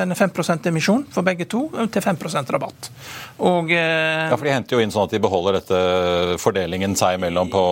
en 0.00 0.14
5% 0.16 0.68
emisjon 0.70 1.04
for 1.12 1.26
begge 1.26 1.46
to, 1.50 1.66
til 1.92 2.04
5% 2.04 2.52
rabatt. 2.54 2.88
Og, 3.38 3.70
eh, 3.72 4.30
ja, 4.30 4.36
for 4.36 4.46
De 4.46 4.54
henter 4.54 4.76
jo 4.76 4.82
inn 4.84 4.92
sånn 4.94 5.06
at 5.08 5.14
de 5.14 5.20
beholder 5.22 5.58
dette 5.58 6.38
fordelingen 6.42 6.96
seg 6.98 7.18
imellom 7.18 7.51
på, 7.52 7.62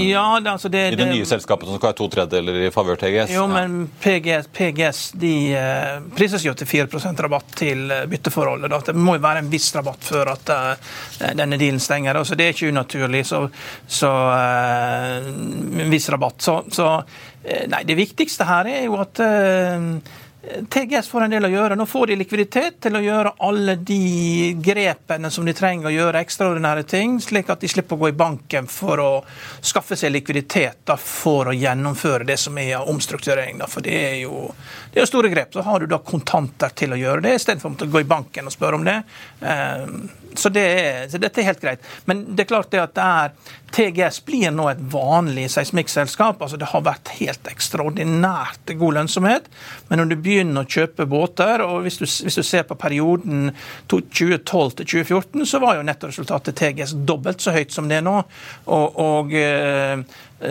ja, 0.00 0.24
det, 0.40 0.50
altså 0.50 0.70
det, 0.72 0.82
i 0.92 0.98
det, 0.98 1.06
nye 1.10 1.26
selskapet 1.28 1.68
som 1.68 1.76
skal 1.76 1.92
ha 1.92 1.96
to 1.98 2.08
tredjedeler 2.12 2.62
i 2.66 2.70
favør 2.72 3.00
TGS? 3.00 3.32
Jo, 3.34 3.44
men 3.50 3.82
PGS, 4.02 4.48
PGS 4.56 5.02
de 5.20 5.32
eh, 5.58 5.98
prises 6.16 6.46
jo 6.46 6.54
til 6.56 6.70
4 6.70 7.02
rabatt 7.26 7.52
til 7.60 7.90
eh, 7.92 8.06
bytteforholdet. 8.08 8.72
Da. 8.72 8.80
Det 8.88 8.96
må 8.96 9.18
jo 9.18 9.24
være 9.26 9.44
en 9.44 9.50
viss 9.52 9.68
rabatt 9.76 10.08
før 10.08 10.32
at 10.32 10.54
denne 11.36 11.58
dealen 11.60 11.82
stenger. 11.82 12.22
Så 12.24 12.38
det 12.38 12.46
er 12.46 12.56
ikke 12.56 12.72
unaturlig. 12.72 13.24
Så, 13.28 13.42
så 13.86 14.12
en 14.38 15.92
viss 15.92 16.08
rabatt. 16.12 16.40
Så, 16.42 16.60
så 16.72 16.88
nei, 17.44 17.84
det 17.88 17.98
viktigste 17.98 18.48
her 18.48 18.70
er 18.72 18.88
jo 18.88 18.96
at 19.02 19.20
TGS 20.70 21.08
får 21.08 21.24
en 21.24 21.32
del 21.32 21.44
å 21.44 21.50
gjøre. 21.50 21.76
Nå 21.76 21.84
får 21.86 22.06
de 22.06 22.16
likviditet 22.20 22.76
til 22.84 22.94
å 22.94 23.00
gjøre 23.02 23.32
alle 23.42 23.74
de 23.82 24.54
grepene 24.62 25.30
som 25.34 25.46
de 25.46 25.54
trenger 25.56 25.90
å 25.90 25.92
gjøre, 25.92 26.22
ekstraordinære 26.22 26.84
ting, 26.88 27.16
slik 27.22 27.50
at 27.50 27.64
de 27.64 27.70
slipper 27.70 27.98
å 27.98 28.04
gå 28.04 28.10
i 28.12 28.16
banken 28.18 28.68
for 28.70 29.02
å 29.02 29.08
skaffe 29.60 29.98
seg 29.98 30.14
likviditet 30.14 30.84
da, 30.86 30.94
for 31.00 31.50
å 31.50 31.56
gjennomføre 31.56 32.28
det 32.28 32.38
som 32.38 32.58
er 32.62 32.78
omstrukturering. 32.78 33.58
Da. 33.58 33.66
For 33.70 33.82
det 33.84 33.96
er, 33.98 34.14
jo, 34.22 34.46
det 34.92 35.00
er 35.00 35.06
jo 35.06 35.10
store 35.10 35.32
grep. 35.34 35.50
Så 35.52 35.66
har 35.66 35.82
du 35.82 35.90
da 35.90 35.98
kontanter 35.98 36.70
til 36.70 36.94
å 36.94 37.00
gjøre 37.02 37.26
det, 37.26 37.34
istedenfor 37.40 37.74
å 37.74 37.90
gå 37.90 38.04
i 38.04 38.08
banken 38.14 38.46
og 38.46 38.54
spørre 38.54 38.78
om 38.78 38.86
det. 38.86 39.00
Så, 40.34 40.50
det 40.52 40.60
er, 40.60 41.08
så, 41.08 41.18
dette 41.20 41.40
er 41.40 41.48
helt 41.48 41.62
greit. 41.62 41.86
Men 42.04 42.24
det 42.36 42.44
er 42.44 42.50
klart 42.52 42.70
det 42.72 42.82
at 42.82 42.94
det 42.96 43.06
er, 43.06 43.54
TGS 43.68 44.22
blir 44.24 44.52
nå 44.54 44.64
et 44.70 44.80
vanlig 44.92 45.44
seismikkselskap. 45.52 46.40
Altså 46.40 46.56
det 46.60 46.70
har 46.70 46.84
vært 46.86 47.10
helt 47.18 47.50
ekstraordinært 47.50 48.72
god 48.80 48.96
lønnsomhet. 48.96 49.50
Men 49.90 50.00
når 50.00 50.12
du 50.12 50.16
begynner 50.24 50.64
å 50.64 50.70
kjøpe 50.72 51.08
båter, 51.10 51.64
og 51.64 51.82
hvis 51.84 52.00
du, 52.00 52.06
hvis 52.06 52.38
du 52.40 52.44
ser 52.46 52.64
på 52.68 52.78
perioden 52.80 53.50
2012 53.92 54.78
til 54.80 54.90
2014, 55.04 55.44
så 55.50 55.60
var 55.64 55.76
jo 55.76 55.84
nettoresultatet 55.88 56.56
TGS 56.56 56.96
dobbelt 57.08 57.44
så 57.44 57.52
høyt 57.56 57.74
som 57.74 57.90
det 57.90 58.00
er 58.00 58.08
nå. 58.08 58.16
Og, 58.72 58.98
og 59.04 59.36
eh, 59.36 60.00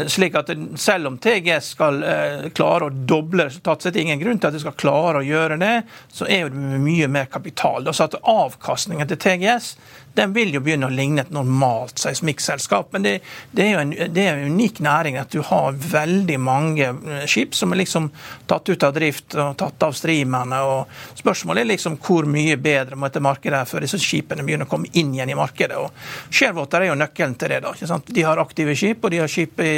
slik 0.08 0.36
at 0.36 0.50
Selv 0.75 1.08
om 1.08 1.17
TGS 1.17 1.72
skal 1.75 2.01
eh, 2.03 2.48
klare 2.56 2.89
å 2.89 2.91
doble 2.91 3.48
resultatet, 3.48 3.88
sitt, 3.88 4.00
ingen 4.01 4.20
grunn 4.20 4.39
til 4.39 4.50
at 4.50 4.58
de 4.58 4.63
skal 4.63 4.75
klare 4.79 5.22
å 5.22 5.27
gjøre 5.27 5.60
det. 5.62 5.75
Så 6.12 6.27
er 6.27 6.51
det 6.51 6.82
mye 6.84 7.08
mer 7.12 7.29
kapital. 7.32 7.88
Så 7.94 8.08
at 8.08 8.17
Avkastningen 8.27 9.08
til 9.08 9.22
TGS 9.24 9.75
den 10.17 10.33
vil 10.33 10.53
jo 10.55 10.62
begynne 10.65 10.89
å 10.89 10.93
ligne 10.93 11.24
et 11.24 11.33
normalt 11.33 12.01
seismikkselskap. 12.01 12.89
Men 12.95 13.05
det, 13.05 13.13
det, 13.51 13.67
er 13.67 13.74
jo 13.75 13.83
en, 13.83 13.93
det 14.13 14.24
er 14.24 14.39
en 14.41 14.55
unik 14.55 14.81
næring 14.83 15.19
at 15.21 15.33
du 15.33 15.43
har 15.45 15.77
veldig 15.77 16.39
mange 16.41 16.89
eh, 16.89 17.25
skip 17.29 17.55
som 17.57 17.74
er 17.74 17.81
liksom 17.83 18.09
tatt 18.50 18.69
ut 18.69 18.86
av 18.88 18.95
drift 18.95 19.38
og 19.38 19.57
tatt 19.62 19.88
av 19.88 19.95
streamerne. 19.97 20.62
og 20.65 21.19
Spørsmålet 21.19 21.63
er 21.63 21.71
liksom 21.74 22.00
hvor 22.01 22.27
mye 22.29 22.57
bedre 22.62 22.97
må 22.97 23.09
dette 23.09 23.24
markedet 23.24 23.62
er 23.62 23.69
før 23.69 23.86
disse 23.86 24.00
skipene 24.01 24.45
begynner 24.47 24.67
å 24.67 24.71
komme 24.71 24.91
inn 24.97 25.13
igjen 25.15 25.33
i 25.33 25.38
markedet. 25.38 25.77
og 25.77 26.33
Sharewater 26.33 26.86
er 26.86 26.91
jo 26.91 27.00
nøkkelen 27.00 27.38
til 27.38 27.53
det. 27.53 27.62
da, 27.65 27.74
ikke 27.75 27.89
sant? 27.89 28.13
De 28.17 28.25
har 28.25 28.41
aktive 28.41 28.75
skip, 28.77 29.03
og 29.03 29.13
de 29.13 29.21
har 29.21 29.31
skip 29.31 29.62
i, 29.63 29.75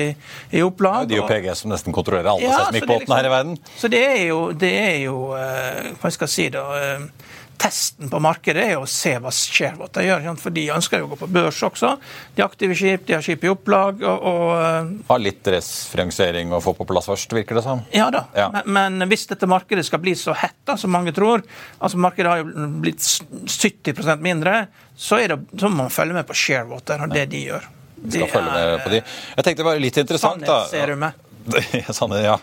i 0.55 0.63
opplag. 0.65 1.03
Ja, 1.09 1.15
de 1.15 1.23
og 1.23 1.29
PGS 1.31 1.65
som 1.65 1.73
nesten 1.73 1.95
kontrollerer 1.95 2.31
alle 2.33 2.47
ja, 2.47 2.63
seismikkbåtene 2.63 3.03
liksom, 3.03 3.17
her 3.17 3.29
i 3.29 3.33
verden. 3.35 3.57
Så 3.77 3.91
det 3.91 4.03
er 4.07 4.23
jo, 4.29 4.39
det 4.55 4.71
er 4.79 4.97
jo 5.03 5.17
uh, 5.33 5.91
hva 5.99 6.13
skal 6.13 6.29
jeg 6.29 6.35
si 6.35 6.47
da, 6.53 6.65
uh, 6.69 7.35
testen 7.59 8.09
på 8.11 8.19
markedet 8.23 8.63
er 8.71 8.79
å 8.79 8.87
se 8.89 9.11
hva 9.19 9.31
Sharewater 9.33 10.05
gjør, 10.05 10.27
for 10.39 10.55
De 10.55 10.65
ønsker 10.73 11.01
jo 11.01 11.09
å 11.09 11.11
gå 11.11 11.19
på 11.19 11.29
børs 11.35 11.59
også. 11.65 11.91
De 12.35 12.43
har 12.43 12.49
aktive 12.49 12.77
skip, 12.77 13.05
de 13.07 13.17
har 13.17 13.25
skip 13.25 13.43
i 13.43 13.51
opplag. 13.51 14.03
og, 14.03 14.27
og 14.31 14.43
eh, 14.55 14.91
Har 15.09 15.21
litt 15.23 15.49
refinansiering 15.51 16.53
å 16.55 16.61
få 16.63 16.73
på 16.77 16.87
plass 16.89 17.09
først, 17.11 17.35
virker 17.35 17.59
det 17.59 17.65
som? 17.65 17.83
Ja 17.95 18.09
da, 18.13 18.25
ja. 18.37 18.49
Men, 18.55 18.99
men, 18.99 19.09
hvis 19.11 19.27
dette 19.29 19.49
markedet 19.49 19.85
skal 19.87 20.03
bli 20.03 20.15
så 20.19 20.35
hett 20.37 20.57
da, 20.67 20.77
som 20.79 20.93
mange 20.93 21.13
tror, 21.15 21.43
altså 21.79 21.99
markedet 22.01 22.31
har 22.31 22.43
jo 22.43 22.69
blitt 22.83 23.03
70% 23.03 24.23
mindre, 24.23 24.61
så, 24.95 25.19
det, 25.19 25.39
så, 25.53 25.67
må 25.67 25.85
man 25.85 25.93
følge 25.93 26.15
med 26.17 26.27
på 26.27 26.37
Sharewater 26.37 27.05
og 27.05 27.15
det 27.15 27.27
de 27.33 27.45
gjør. 27.49 27.71
Vi 27.99 28.15
skal 28.15 28.29
følge 28.31 28.51
med 28.55 28.85
på 28.85 28.93
de. 28.93 29.01
Jeg 29.35 29.43
tenkte 29.43 29.59
det 29.59 29.67
var 29.67 29.81
litt 29.83 29.97
interessant 29.99 30.47
da. 30.47 30.61
Sånn, 31.97 32.15
ja. 32.21 32.37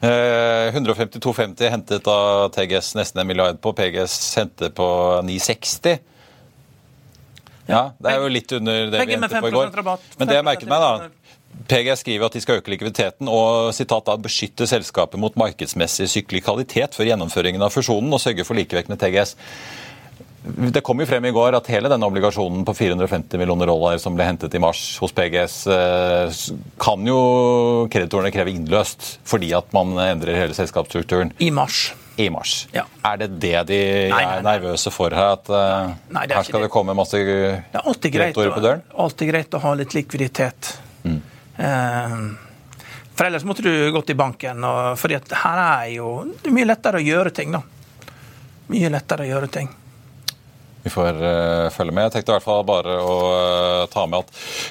152,50 0.00 1.64
eh, 1.66 1.72
hentet 1.72 2.10
av 2.10 2.48
TGS 2.54 2.94
nesten 2.98 3.22
en 3.22 3.28
milliard 3.28 3.60
på. 3.62 3.72
PGS 3.76 4.16
hentet 4.40 4.76
på 4.76 4.88
960. 5.26 5.98
Ja, 7.66 7.82
det 7.98 8.12
er 8.12 8.22
jo 8.22 8.30
litt 8.30 8.52
under 8.54 8.90
det 8.92 9.06
vi 9.06 9.16
hentet 9.16 9.40
på 9.42 9.50
i 9.50 9.56
går. 9.56 9.72
Men 10.20 10.30
det 10.30 10.38
jeg 10.38 10.46
merket 10.46 10.70
meg, 10.70 10.84
da 10.84 11.10
PGS 11.66 12.02
skriver 12.04 12.28
at 12.28 12.36
de 12.36 12.42
skal 12.44 12.60
øke 12.60 12.70
likviditeten 12.70 13.30
og 13.32 13.72
sitat 13.74 14.06
da, 14.06 14.16
beskytte 14.20 14.68
selskapet 14.68 15.20
mot 15.20 15.34
markedsmessig 15.40 16.08
syklikalitet 16.12 16.94
for 16.94 17.08
gjennomføringen 17.08 17.64
av 17.64 17.72
fusjonen 17.74 18.12
og 18.12 18.22
sørge 18.22 18.44
for 18.46 18.58
likevekt 18.58 18.92
med 18.92 19.00
TGS. 19.00 19.34
Det 20.46 20.80
kom 20.80 21.00
jo 21.02 21.06
frem 21.08 21.24
i 21.26 21.32
går 21.34 21.56
at 21.58 21.68
hele 21.72 21.90
denne 21.90 22.06
obligasjonen 22.06 22.62
på 22.66 22.74
450 22.78 23.40
millioner 23.40 23.66
dollar 23.70 23.98
som 23.98 24.14
ble 24.14 24.28
hentet 24.28 24.54
i 24.54 24.60
mars 24.62 24.82
hos 25.02 25.14
PGS, 25.16 25.56
eh, 25.74 26.40
kan 26.82 27.06
jo 27.08 27.18
kreditorene 27.90 28.30
kreve 28.34 28.54
innløst 28.54 29.16
fordi 29.26 29.50
at 29.58 29.72
man 29.74 29.96
endrer 30.04 30.38
hele 30.38 30.56
selskapsstrukturen. 30.56 31.34
I 31.42 31.50
mars. 31.50 31.88
I 32.16 32.30
mars. 32.30 32.68
Ja. 32.72 32.86
Er 33.04 33.18
det 33.24 33.28
det 33.42 33.56
de 33.68 33.80
nei, 34.08 34.08
nei, 34.08 34.22
nei. 34.22 34.36
er 34.38 34.44
nervøse 34.46 34.92
for 34.94 35.12
her? 35.12 35.34
At 35.36 35.50
uh, 35.52 35.92
her 36.16 36.46
skal 36.46 36.62
det. 36.62 36.68
det 36.68 36.72
komme 36.72 36.94
masse 36.96 37.20
kreditorer 37.20 38.54
på 38.54 38.62
døren? 38.64 38.84
Det 38.86 38.94
er 38.94 39.04
alltid 39.04 39.32
greit 39.32 39.56
å 39.56 39.62
ha 39.66 39.72
litt 39.76 39.96
likviditet. 39.98 40.70
Mm. 41.04 41.18
Uh, 41.58 42.16
for 43.16 43.28
ellers 43.28 43.44
måtte 43.48 43.64
du 43.66 43.72
gått 43.92 44.14
i 44.14 44.16
banken. 44.16 44.64
Og, 44.64 44.94
fordi 45.00 45.18
her 45.42 45.64
er 45.64 45.90
jo 45.96 46.12
det 46.30 46.52
er 46.52 46.56
mye 46.56 46.70
lettere 46.70 47.02
å 47.02 47.04
gjøre 47.04 47.34
ting, 47.36 47.52
da. 47.56 47.62
Mye 48.72 48.92
lettere 48.92 49.26
å 49.26 49.30
gjøre 49.34 49.50
ting. 49.52 49.68
Vi 50.86 50.90
får 50.90 51.16
uh, 51.18 51.66
følge 51.74 51.90
med. 51.90 52.04
Jeg 52.06 52.12
tenkte 52.14 52.30
i 52.30 52.34
hvert 52.36 52.44
fall 52.44 52.60
bare 52.66 52.92
å 53.02 53.14
uh, 53.26 53.86
ta 53.90 54.04
med 54.06 54.22
at 54.22 54.28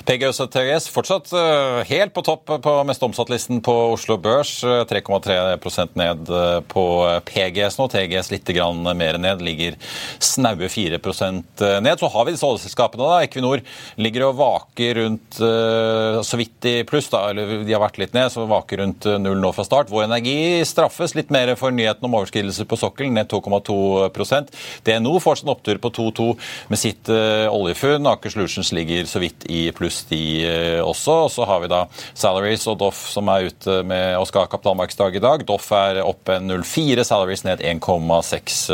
PGS 0.08 0.38
og 0.46 0.52
TGS 0.54 0.86
fortsatt 0.94 1.34
uh, 1.36 1.82
helt 1.90 2.14
på 2.16 2.24
topp 2.24 2.54
på 2.64 2.76
mest 2.88 3.04
omsatt-listen 3.04 3.60
på 3.66 3.74
Oslo 3.92 4.16
Børs. 4.24 4.54
3,3% 4.64 5.98
ned 6.00 6.32
på 6.72 6.86
PGS 7.28 7.76
nå. 7.82 7.90
TGS 7.92 8.32
litt 8.32 8.54
mer 8.96 9.18
ned, 9.20 9.42
ligger 9.44 9.76
snaue 10.24 10.70
4% 10.72 11.66
ned. 11.84 12.00
Så 12.00 12.10
har 12.14 12.26
vi 12.26 12.36
disse 12.36 12.48
oljeselskapene. 12.48 13.04
da. 13.04 13.26
Equinor 13.26 13.64
ligger 14.00 14.30
og 14.30 14.40
vaker 14.40 15.02
rundt 15.02 15.36
så 15.36 16.40
vidt 16.40 16.70
i 16.70 16.76
pluss, 16.88 17.10
da, 17.12 17.26
eller 17.34 17.66
de 17.66 17.74
har 17.74 17.84
vært 17.84 18.00
litt 18.00 18.16
ned, 18.16 18.30
så 18.32 18.46
vaker 18.48 18.84
rundt 18.84 19.10
null 19.20 19.42
nå 19.42 19.52
fra 19.58 19.66
start. 19.68 19.92
Vår 19.92 20.06
Energi 20.08 20.64
straffes 20.70 21.18
litt 21.18 21.34
mer 21.34 21.52
for 21.60 21.76
nyheten 21.76 22.08
om 22.08 22.18
overskridelser 22.22 22.70
på 22.70 22.80
sokkelen, 22.80 23.18
ned 23.18 23.32
2,2% 23.34 24.56
DNO 24.88 25.18
får 25.24 25.42
sin 25.42 25.52
opptur 25.52 25.82
på 25.82 25.92
2 25.98 26.05
2-2 26.06 26.28
med 26.72 26.80
sitt 26.80 27.10
uh, 27.12 27.48
oljefunn. 27.54 28.08
Aker 28.10 28.34
Solutions 28.34 28.72
ligger 28.76 29.08
så 29.10 29.22
vidt 29.24 29.46
i 29.52 29.68
pluss, 29.76 30.04
de 30.10 30.22
uh, 30.46 30.82
også. 30.86 31.18
Og 31.26 31.32
så 31.34 31.48
har 31.50 31.64
vi 31.64 31.72
da 31.72 31.86
Salaries 32.14 32.66
og 32.72 32.80
Doff 32.82 33.06
som 33.14 33.30
er 33.32 33.50
ute 33.50 33.82
med 33.88 34.18
og 34.20 34.28
skal 34.30 34.46
ha 34.46 34.52
kapitalmarkedsdag 34.52 35.18
i 35.18 35.24
dag. 35.24 35.46
Doff 35.48 35.72
er 35.76 36.02
opp 36.04 36.30
en 36.34 36.50
0,4, 36.52 37.04
Salaries 37.08 37.46
ned 37.48 37.64
1,6 37.66 38.66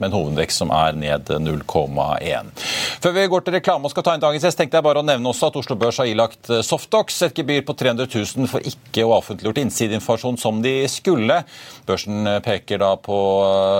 med 0.00 0.08
en 0.10 0.16
hovedvekst 0.16 0.62
som 0.62 0.72
er 0.74 0.96
ned 0.98 1.30
0,1. 1.30 2.52
Før 3.00 3.16
vi 3.16 3.26
går 3.32 3.44
til 3.46 3.56
reklame 3.56 3.88
og 3.88 3.94
skal 3.94 4.06
ta 4.06 4.14
inn 4.16 4.22
dagens 4.22 4.46
gjest, 4.46 4.60
tenkte 4.60 4.78
jeg 4.78 4.86
bare 4.86 5.02
å 5.02 5.06
nevne 5.06 5.30
også 5.30 5.50
at 5.50 5.58
Oslo 5.60 5.76
Børs 5.80 6.00
har 6.02 6.10
ilagt 6.10 6.50
eh, 6.52 6.62
Softox 6.66 7.20
et 7.26 7.36
gebyr 7.36 7.64
på 7.66 7.74
300 7.78 8.08
000 8.12 8.50
for 8.50 8.64
ikke 8.66 9.06
å 9.06 9.14
ha 9.14 9.20
offentliggjort 9.20 9.60
innsideinformasjon 9.64 10.38
som 10.40 10.60
de 10.64 10.74
skulle. 10.90 11.40
Børsen 11.88 12.28
peker 12.44 12.80
da 12.82 12.94
på 13.00 13.18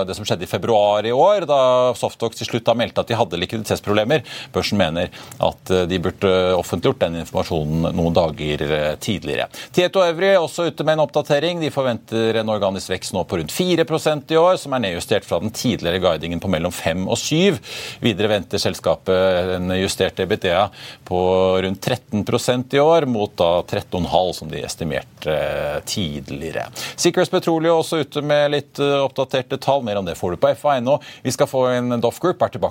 det 0.07 0.17
som 0.17 0.27
skjedde 0.27 0.47
i 0.47 0.51
februar 0.51 1.05
i 1.07 1.13
år, 1.15 1.47
da 1.49 1.61
Softox 1.97 2.41
til 2.41 2.49
slutt 2.49 2.67
da 2.67 2.75
meldte 2.77 2.90
meldte 2.91 3.01
at 3.01 3.07
de 3.07 3.17
hadde 3.17 3.39
likviditetsproblemer. 3.39 4.23
Børsen 4.53 4.77
mener 4.77 5.09
at 5.39 5.71
eh, 5.71 5.87
de 5.87 5.99
burde 5.99 6.31
offentliggjort 6.55 7.01
den 7.01 7.19
informasjonen 7.21 7.91
noen 7.95 8.13
dager 8.13 8.61
eh, 8.61 8.95
tidligere. 8.99 9.47
Tieto 9.71 10.03
Evry 10.03 10.33
er 10.33 10.41
også 10.41 10.67
ute 10.69 10.83
med 10.83 10.97
en 10.97 11.05
oppdatering. 11.05 11.61
De 11.61 11.71
forventer 11.71 12.41
en 12.41 12.51
organisk 12.51 12.91
vekst 12.91 13.13
nå 13.15 13.23
på 13.25 13.39
rundt 13.39 13.51
4% 13.51 14.31
i 14.31 14.39
år, 14.39 14.57
som 14.57 14.73
er 14.73 14.85
nedjustert 14.87 15.25
fra 15.25 15.39
den 15.41 15.51
tidligere 15.51 16.01
guidingen 16.01 16.41
på 16.41 16.51
mellom 16.51 16.71
5 16.71 17.07
og 17.07 17.17
7. 17.17 17.59
Videre 18.01 18.31
venter 18.31 18.61
selskapet 18.61 19.55
en 19.57 19.71
justert 19.79 20.19
EBITDA 20.19 20.67
på 21.07 21.21
rundt 21.63 21.87
13% 21.87 22.75
i 22.75 22.81
år, 22.81 23.07
mot 23.09 23.33
da 23.39 23.51
13,5 23.63 24.33
som 24.35 24.51
de 24.51 24.63
estimerte 24.65 25.31
eh, 25.31 25.79
tidligere. 25.87 26.67
Secrets 26.99 27.31
Petroleum 27.31 27.81
også 27.81 28.01
ute 28.03 28.23
med 28.25 28.51
litt 28.53 28.79
oppdaterte 28.81 29.57
tall. 29.61 29.83
Mer 29.85 29.99
om 29.99 30.05
det 30.05 30.17
får 30.19 30.35
du 30.35 30.41
på 30.41 30.51
FA.no. 30.57 30.97
Vi 31.23 31.33
skal 31.33 31.49
få 31.49 31.65
en 31.71 32.01
Doff 32.01 32.19
Group, 32.19 32.41
er 32.41 32.53
tilbake 32.53 32.70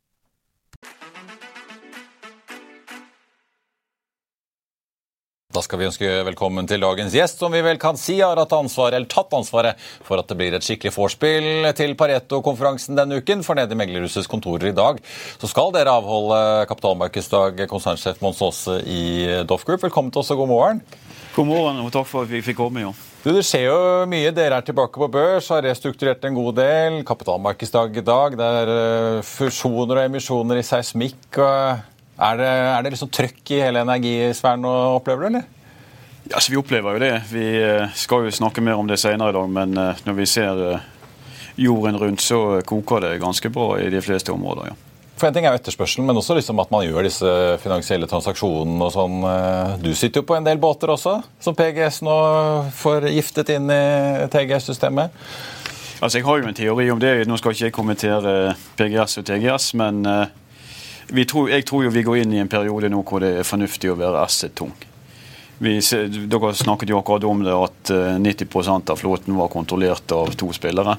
Da 5.51 5.59
skal 5.59 5.81
vi 5.81 5.87
ønske 5.89 6.09
velkommen 6.23 6.67
til 6.69 6.79
dagens 6.79 7.11
gjest, 7.11 7.41
som 7.41 7.51
vi 7.51 7.59
vel 7.65 7.79
kan 7.81 7.97
si 7.99 8.21
har 8.21 8.39
ansvar, 8.39 8.95
eller 8.95 9.09
tatt 9.11 9.33
ansvaret 9.35 9.79
for 10.07 10.21
at 10.21 10.29
det 10.29 10.37
blir 10.39 10.55
et 10.55 10.63
skikkelig 10.63 10.93
vorspiel 10.95 11.67
til 11.75 11.97
Pareto-konferansen 11.99 12.95
denne 12.95 13.19
uken. 13.19 13.43
For 13.43 13.59
nede 13.59 13.75
i 13.75 13.79
meglerhusets 13.81 14.31
kontorer 14.31 14.69
i 14.71 14.77
dag 14.77 15.01
så 15.41 15.51
skal 15.51 15.73
dere 15.75 15.91
avholde 15.91 16.39
kapitalmarkedsdag, 16.71 17.65
konsernsjef 17.67 18.23
Mons 18.23 18.39
Aase 18.47 18.79
i 18.87 19.03
Doff 19.43 19.67
Group. 19.67 19.83
Velkommen 19.83 20.13
til 20.15 20.23
oss 20.23 20.31
og 20.31 20.45
god 20.45 20.51
morgen. 20.53 20.83
God 21.35 21.47
morgen, 21.47 21.83
og 21.83 21.91
takk 21.91 22.07
for 22.07 22.23
at 22.23 22.31
vi 22.31 22.43
fikk 22.43 22.61
komme. 22.63 22.87
ja. 22.87 22.95
Du, 23.21 23.29
Det 23.35 23.43
skjer 23.45 23.67
jo 23.67 23.79
mye. 24.09 24.31
Dere 24.31 24.57
er 24.57 24.65
tilbake 24.65 25.03
på 25.03 25.11
børs, 25.11 25.51
har 25.51 25.67
restrukturert 25.67 26.23
en 26.25 26.39
god 26.39 26.55
del. 26.63 27.03
Kapitalmarkedsdag 27.07 27.99
i 27.99 28.07
dag. 28.07 28.39
Det 28.39 28.51
er 28.63 28.71
eh, 28.79 29.23
fusjoner 29.27 29.99
og 29.99 30.07
emisjoner 30.07 30.63
i 30.63 30.65
seismikk. 30.65 31.27
og 31.35 31.90
er 32.21 32.37
det, 32.37 32.51
er 32.51 32.85
det 32.85 32.93
liksom 32.93 33.09
trøkk 33.13 33.51
i 33.55 33.63
hele 33.63 33.81
energisfæren 33.85 34.61
nå, 34.61 34.71
opplever 34.99 35.25
du, 35.25 35.27
eller? 35.31 35.49
Ja, 36.29 36.37
altså, 36.37 36.51
Vi 36.51 36.59
opplever 36.61 36.95
jo 36.95 37.01
det. 37.01 37.15
Vi 37.31 37.47
eh, 37.63 37.89
skal 37.97 38.27
jo 38.27 38.35
snakke 38.35 38.61
mer 38.61 38.77
om 38.79 38.87
det 38.87 38.99
senere 39.01 39.33
i 39.33 39.35
dag, 39.35 39.49
men 39.49 39.75
eh, 39.77 40.03
når 40.05 40.17
vi 40.19 40.27
ser 40.29 40.61
eh, 40.67 40.85
jorden 41.59 41.97
rundt, 41.97 42.21
så 42.21 42.61
koker 42.67 43.07
det 43.07 43.17
ganske 43.23 43.49
bra 43.49 43.73
i 43.81 43.89
de 43.91 44.01
fleste 44.05 44.33
områder. 44.33 44.71
ja. 44.71 44.77
For 45.17 45.29
En 45.29 45.35
ting 45.35 45.45
er 45.45 45.53
jo 45.53 45.59
etterspørselen, 45.59 46.07
men 46.07 46.17
også 46.17 46.33
liksom 46.33 46.57
at 46.63 46.71
man 46.73 46.85
gjør 46.85 47.05
disse 47.05 47.31
finansielle 47.61 48.07
transaksjonene. 48.09 48.85
og 48.85 48.93
sånn. 48.95 49.17
Du 49.83 49.91
sitter 49.93 50.23
jo 50.23 50.25
på 50.25 50.33
en 50.33 50.47
del 50.47 50.57
båter 50.57 50.89
også, 50.89 51.19
som 51.37 51.53
PGS 51.53 51.99
nå 52.01 52.15
får 52.73 53.05
giftet 53.13 53.51
inn 53.53 53.69
i 53.69 53.83
TGS-systemet. 54.33 55.13
Altså, 56.01 56.17
Jeg 56.17 56.25
har 56.25 56.39
jo 56.41 56.49
en 56.49 56.57
teori 56.57 56.89
om 56.89 57.03
det. 57.03 57.27
Nå 57.29 57.37
skal 57.37 57.53
ikke 57.53 57.67
jeg 57.67 57.75
kommentere 57.75 58.55
PGS 58.79 59.19
og 59.21 59.27
TGS, 59.29 59.67
men 59.77 60.01
tror, 61.27 61.49
jeg 61.51 61.65
tror 61.67 61.85
jo 61.85 61.91
vi 61.91 62.05
går 62.07 62.21
inn 62.21 62.33
i 62.33 62.41
en 62.43 62.51
periode 62.51 62.89
nå 62.91 63.01
hvor 63.07 63.23
det 63.23 63.33
er 63.41 63.47
fornuftig 63.47 63.91
å 63.91 63.99
være 63.99 64.23
asset-tung. 64.23 64.71
Dere 65.61 66.53
snakket 66.57 66.89
jo 66.89 66.97
akkurat 66.97 67.25
om 67.29 67.43
det 67.45 67.53
at 67.53 67.91
90 68.23 68.47
eh, 68.49 68.69
av 68.79 68.95
flåten 68.97 69.35
var 69.37 69.51
kontrollert 69.53 70.11
av 70.15 70.33
to 70.33 70.49
spillere. 70.55 70.95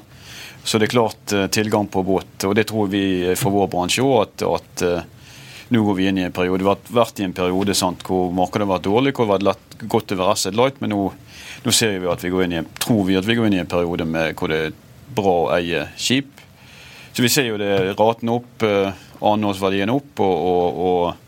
Så 0.63 0.79
det 0.79 0.87
er 0.87 0.93
klart 0.93 1.33
eh, 1.35 1.49
tilgang 1.51 1.89
på 1.91 2.03
båt. 2.07 2.45
Og 2.47 2.55
det 2.55 2.69
tror 2.69 2.87
vi 2.87 3.33
for 3.35 3.51
vår 3.51 3.67
bransje 3.73 4.05
òg, 4.05 4.21
at, 4.23 4.45
at 4.47 4.85
eh, 4.87 5.09
nå 5.75 5.83
går 5.83 5.97
vi 5.97 6.07
inn 6.07 6.21
i 6.21 6.25
en 6.29 6.35
periode. 6.35 6.63
Vi 6.63 6.71
har 6.71 6.95
vært 6.95 7.19
i 7.19 7.27
en 7.27 7.35
periode 7.35 7.75
sant, 7.75 8.05
hvor 8.07 8.31
markedet 8.31 8.63
har 8.63 8.75
vært 8.77 8.87
dårlig, 8.87 9.15
hvor 9.17 9.27
det 9.27 9.35
har 9.35 9.49
vært 9.51 9.83
godt 9.91 10.15
å 10.15 10.19
være 10.21 10.37
asset 10.37 10.55
light, 10.55 10.79
men 10.79 10.93
nå, 10.95 11.01
nå 11.65 11.75
ser 11.75 11.97
vi 11.99 12.11
at 12.11 12.23
vi 12.23 12.31
går 12.31 12.45
inn 12.45 12.55
i 12.55 12.61
en, 12.61 12.69
tror 12.79 13.03
vi 13.09 13.19
at 13.19 13.27
vi 13.27 13.35
går 13.39 13.49
inn 13.49 13.57
i 13.57 13.63
en 13.65 13.73
periode 13.73 14.07
med, 14.07 14.37
hvor 14.39 14.53
det 14.53 14.61
er 14.69 14.77
bra 15.13 15.33
å 15.41 15.49
eie 15.57 15.87
skip. 15.99 16.39
Så 17.13 17.25
vi 17.25 17.29
ser 17.29 17.51
jo 17.51 17.59
det 17.59 17.97
raten 17.99 18.31
opp 18.31 18.63
annenårsverdien 19.31 19.93
opp. 19.93 20.23
og, 20.23 20.47
og, 20.53 20.81
og 20.87 21.23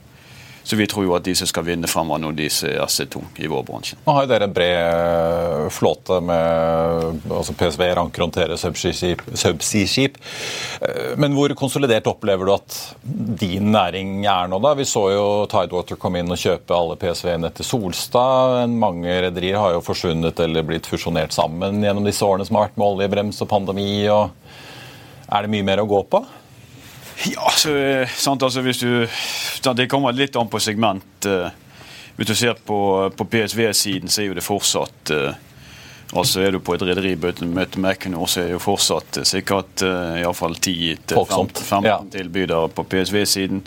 så 0.65 0.75
vi 0.75 0.87
tror 0.89 1.05
jo 1.05 1.11
at 1.13 1.25
de 1.27 1.33
som 1.37 1.45
skal 1.45 1.61
vinne 1.67 1.85
fremover 1.85 2.23
nå, 2.23 2.31
de 2.33 2.47
som 2.49 2.71
er 2.71 2.79
AC2 2.81 3.19
i 3.45 3.49
vår 3.51 3.65
bransje. 3.67 3.99
Nå 4.01 4.13
har 4.15 4.23
jo 4.25 4.29
dere 4.31 4.47
en 4.47 4.53
bred 4.55 4.77
eh, 4.81 5.65
flåte 5.69 6.15
med 6.25 7.27
altså 7.29 7.53
PSV, 7.53 7.83
Ranker 7.99 8.23
håndterer 8.25 8.57
subsea-skip. 8.57 10.17
Eh, 10.81 11.11
men 11.21 11.35
hvor 11.37 11.53
konsolidert 11.59 12.09
opplever 12.09 12.49
du 12.49 12.53
at 12.55 12.77
din 13.43 13.69
næring 13.75 14.23
er 14.25 14.49
nå, 14.49 14.57
da? 14.63 14.71
Vi 14.79 14.87
så 14.89 15.03
jo 15.13 15.27
Tidewater 15.51 15.99
komme 16.01 16.23
inn 16.23 16.33
og 16.33 16.41
kjøpe 16.41 16.73
alle 16.73 16.97
PSV-ene 16.97 17.51
til 17.53 17.69
Solstad. 17.69 18.65
Mange 18.73 19.19
rederier 19.27 19.61
har 19.61 19.75
jo 19.75 19.83
forsvunnet 19.85 20.41
eller 20.47 20.65
blitt 20.65 20.89
fusjonert 20.89 21.35
sammen 21.35 21.85
gjennom 21.85 22.09
disse 22.09 22.25
årene 22.25 22.49
som 22.49 22.57
har 22.57 22.71
vært 22.71 22.81
med 22.81 22.87
oljebrems 22.87 23.43
og 23.45 23.51
pandemi. 23.53 23.91
og 24.09 24.33
Er 25.29 25.45
det 25.45 25.53
mye 25.53 25.69
mer 25.69 25.85
å 25.85 25.87
gå 25.93 26.01
på? 26.09 26.25
Ja, 27.23 27.51
så, 27.55 27.75
eh, 27.77 28.09
sant, 28.09 28.43
altså 28.43 28.61
hvis 28.61 28.81
du, 28.83 29.07
Det 29.75 29.87
kommer 29.89 30.11
litt 30.11 30.35
an 30.35 30.49
på 30.51 30.59
segment. 30.59 31.25
Eh, 31.25 31.49
hvis 32.15 32.27
du 32.27 32.35
ser 32.35 32.53
på, 32.53 33.09
på 33.15 33.25
PSV-siden, 33.25 34.09
så 34.09 34.21
er 34.21 34.29
jo 34.29 34.37
det 34.37 34.43
fortsatt 34.43 35.11
eh, 35.11 35.41
altså 36.15 36.41
Er 36.45 36.51
du 36.51 36.59
på 36.59 36.75
et 36.75 36.83
rederimøte 36.85 37.79
med 37.81 37.91
Equinor, 37.91 38.27
så 38.29 38.41
er 38.41 38.49
det 38.49 38.55
jo 38.55 38.61
fortsatt 38.63 39.17
sikkert 39.25 39.81
uh, 39.83 40.19
iallfall 40.21 40.53
10-15 40.53 41.83
ja. 41.83 41.97
tilbydere 42.13 42.69
på 42.69 42.85
PSV-siden. 42.91 43.63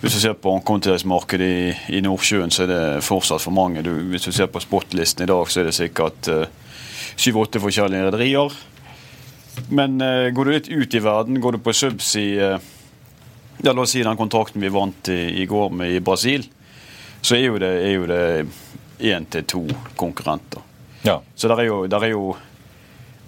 Hvis 0.00 0.16
du 0.16 0.20
ser 0.22 0.32
på 0.40 0.54
ankomsteringsmarkedet 0.56 1.46
i, 1.46 1.74
i, 1.98 2.00
Nordsjøen, 2.00 2.50
så 2.50 2.64
er 2.64 2.72
det 2.72 3.04
fortsatt 3.04 3.44
for 3.44 3.54
mange. 3.54 3.84
Du, 3.86 3.92
hvis 4.10 4.24
du 4.24 4.32
ser 4.32 4.48
på 4.50 4.62
spotlisten 4.64 5.26
i 5.26 5.30
dag, 5.30 5.52
så 5.52 5.60
er 5.60 5.68
det 5.68 5.76
sikkert 5.76 6.32
syv-åtte 7.20 7.60
uh, 7.60 7.66
forskjellige 7.68 8.08
rederier. 8.08 8.56
Men 9.68 10.00
uh, 10.00 10.30
går 10.30 10.44
du 10.44 10.52
litt 10.52 10.68
ut 10.68 10.94
i 10.94 11.02
verden, 11.02 11.40
går 11.40 11.52
du 11.52 11.62
på 11.64 11.74
subsea 11.76 12.54
uh, 12.54 12.68
ja, 13.62 13.72
La 13.72 13.82
oss 13.82 13.92
si 13.92 14.02
den 14.02 14.16
kontrakten 14.16 14.62
vi 14.62 14.70
vant 14.72 15.08
i, 15.12 15.42
i 15.42 15.46
går 15.46 15.70
med 15.76 15.92
i 15.92 16.00
Brasil, 16.00 16.46
så 17.20 17.36
er 17.36 17.44
jo 17.44 17.58
det, 17.60 17.72
er 17.84 17.92
jo 17.92 18.06
det 18.08 18.22
én 19.10 19.26
til 19.28 19.44
to 19.44 19.64
konkurrenter. 20.00 20.62
Ja. 21.04 21.18
Så 21.34 21.48
der 21.48 21.60
er 21.60 21.68
jo, 21.68 21.82
der 21.90 22.06
er 22.06 22.14
jo 22.14 22.30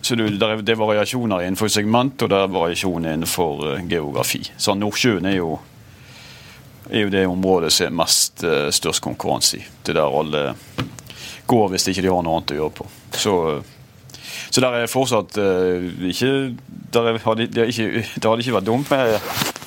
så 0.03 0.17
du, 0.19 0.25
der 0.35 0.57
er, 0.57 0.63
Det 0.67 0.73
er 0.75 0.81
variasjoner 0.81 1.45
innenfor 1.45 1.69
segment, 1.71 2.23
og 2.25 2.31
det 2.33 2.39
er 2.39 2.49
variasjoner 2.51 3.15
innenfor 3.15 3.67
uh, 3.75 3.85
geografi. 3.87 4.41
Så 4.57 4.75
Nordsjøen 4.75 5.29
er 5.31 5.37
jo, 5.37 5.53
er 6.91 7.05
jo 7.05 7.13
det 7.13 7.27
området 7.29 7.71
som 7.73 7.87
er 7.87 8.01
mest 8.01 8.43
størst 8.75 9.05
konkurranse 9.05 9.61
i. 9.61 9.63
Det 9.87 9.95
der 9.95 10.19
alle 10.19 10.57
går 11.47 11.69
hvis 11.73 11.87
ikke 11.93 12.03
de 12.03 12.11
har 12.11 12.25
noe 12.25 12.41
annet 12.41 12.55
å 12.55 12.59
gjøre 12.59 12.77
på. 12.81 12.89
Så 13.15 13.37
så 14.53 14.61
der 14.61 14.83
er 14.83 14.91
fortsatt 14.91 15.39
uh, 15.41 15.87
ikke 16.05 16.33
der 16.93 17.19
har 17.25 17.35
det, 17.41 17.49
ikke, 17.73 18.05
det 18.05 18.39
ikke 18.39 18.59
vært 18.59 18.69
dumt 18.69 18.93
med, 18.93 19.19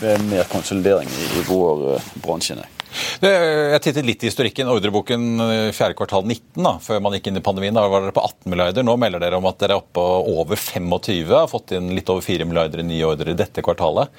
med 0.01 0.29
mer 0.29 0.49
konsolidering 0.51 1.09
i, 1.09 1.27
i 1.39 1.45
vår 1.49 1.85
uh, 1.95 2.09
bransje. 2.21 2.59
Nei. 2.59 2.74
Jeg 3.23 3.81
tittet 3.83 4.05
litt 4.07 4.23
i 4.23 4.29
historikken. 4.29 4.69
Ordreboken 4.71 5.39
eh, 5.43 5.69
fjerde 5.75 5.97
kvartal 5.97 6.25
19, 6.25 6.63
da, 6.63 6.75
før 6.83 7.01
man 7.03 7.15
gikk 7.15 7.29
inn 7.31 7.39
i 7.39 7.43
pandemien. 7.43 7.75
Da 7.75 7.85
var 7.91 8.03
dere 8.03 8.15
på 8.15 8.23
18 8.23 8.51
milliarder. 8.51 8.85
Nå 8.85 8.95
melder 9.01 9.23
dere 9.23 9.39
om 9.39 9.47
at 9.49 9.59
dere 9.61 9.77
er 9.77 9.81
oppe 9.81 10.03
over 10.31 10.59
25. 10.59 11.31
Har 11.31 11.49
fått 11.51 11.75
inn 11.77 11.91
litt 11.95 12.11
over 12.11 12.25
4 12.25 12.47
milliarder 12.47 12.83
i 12.83 12.87
nye 12.87 13.07
ordre 13.07 13.33
i 13.33 13.39
dette 13.39 13.63
kvartalet. 13.65 14.11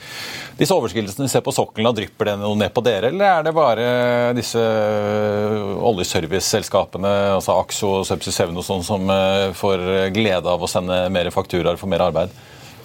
Disse 0.59 0.77
overskridelsene 0.77 1.29
vi 1.29 1.33
ser 1.33 1.45
på 1.47 1.55
sokkelen, 1.55 1.93
drypper 1.97 2.31
det 2.31 2.37
noe 2.41 2.59
ned 2.59 2.75
på 2.75 2.85
dere, 2.85 3.13
eller 3.13 3.39
er 3.39 3.47
det 3.47 3.55
bare 3.57 3.87
disse 4.37 4.61
oljeserviceselskapene, 5.91 7.13
altså 7.37 7.57
Axo 7.61 7.93
og 8.01 8.09
Subsea 8.09 8.35
Seven 8.35 8.59
og 8.61 8.67
sånn, 8.67 8.85
som 8.87 9.13
får 9.57 9.85
glede 10.17 10.53
av 10.53 10.65
å 10.65 10.71
sende 10.71 11.07
mer 11.13 11.31
fakturaer 11.35 11.81
for 11.81 11.93
mer 11.93 12.09
arbeid? 12.09 12.33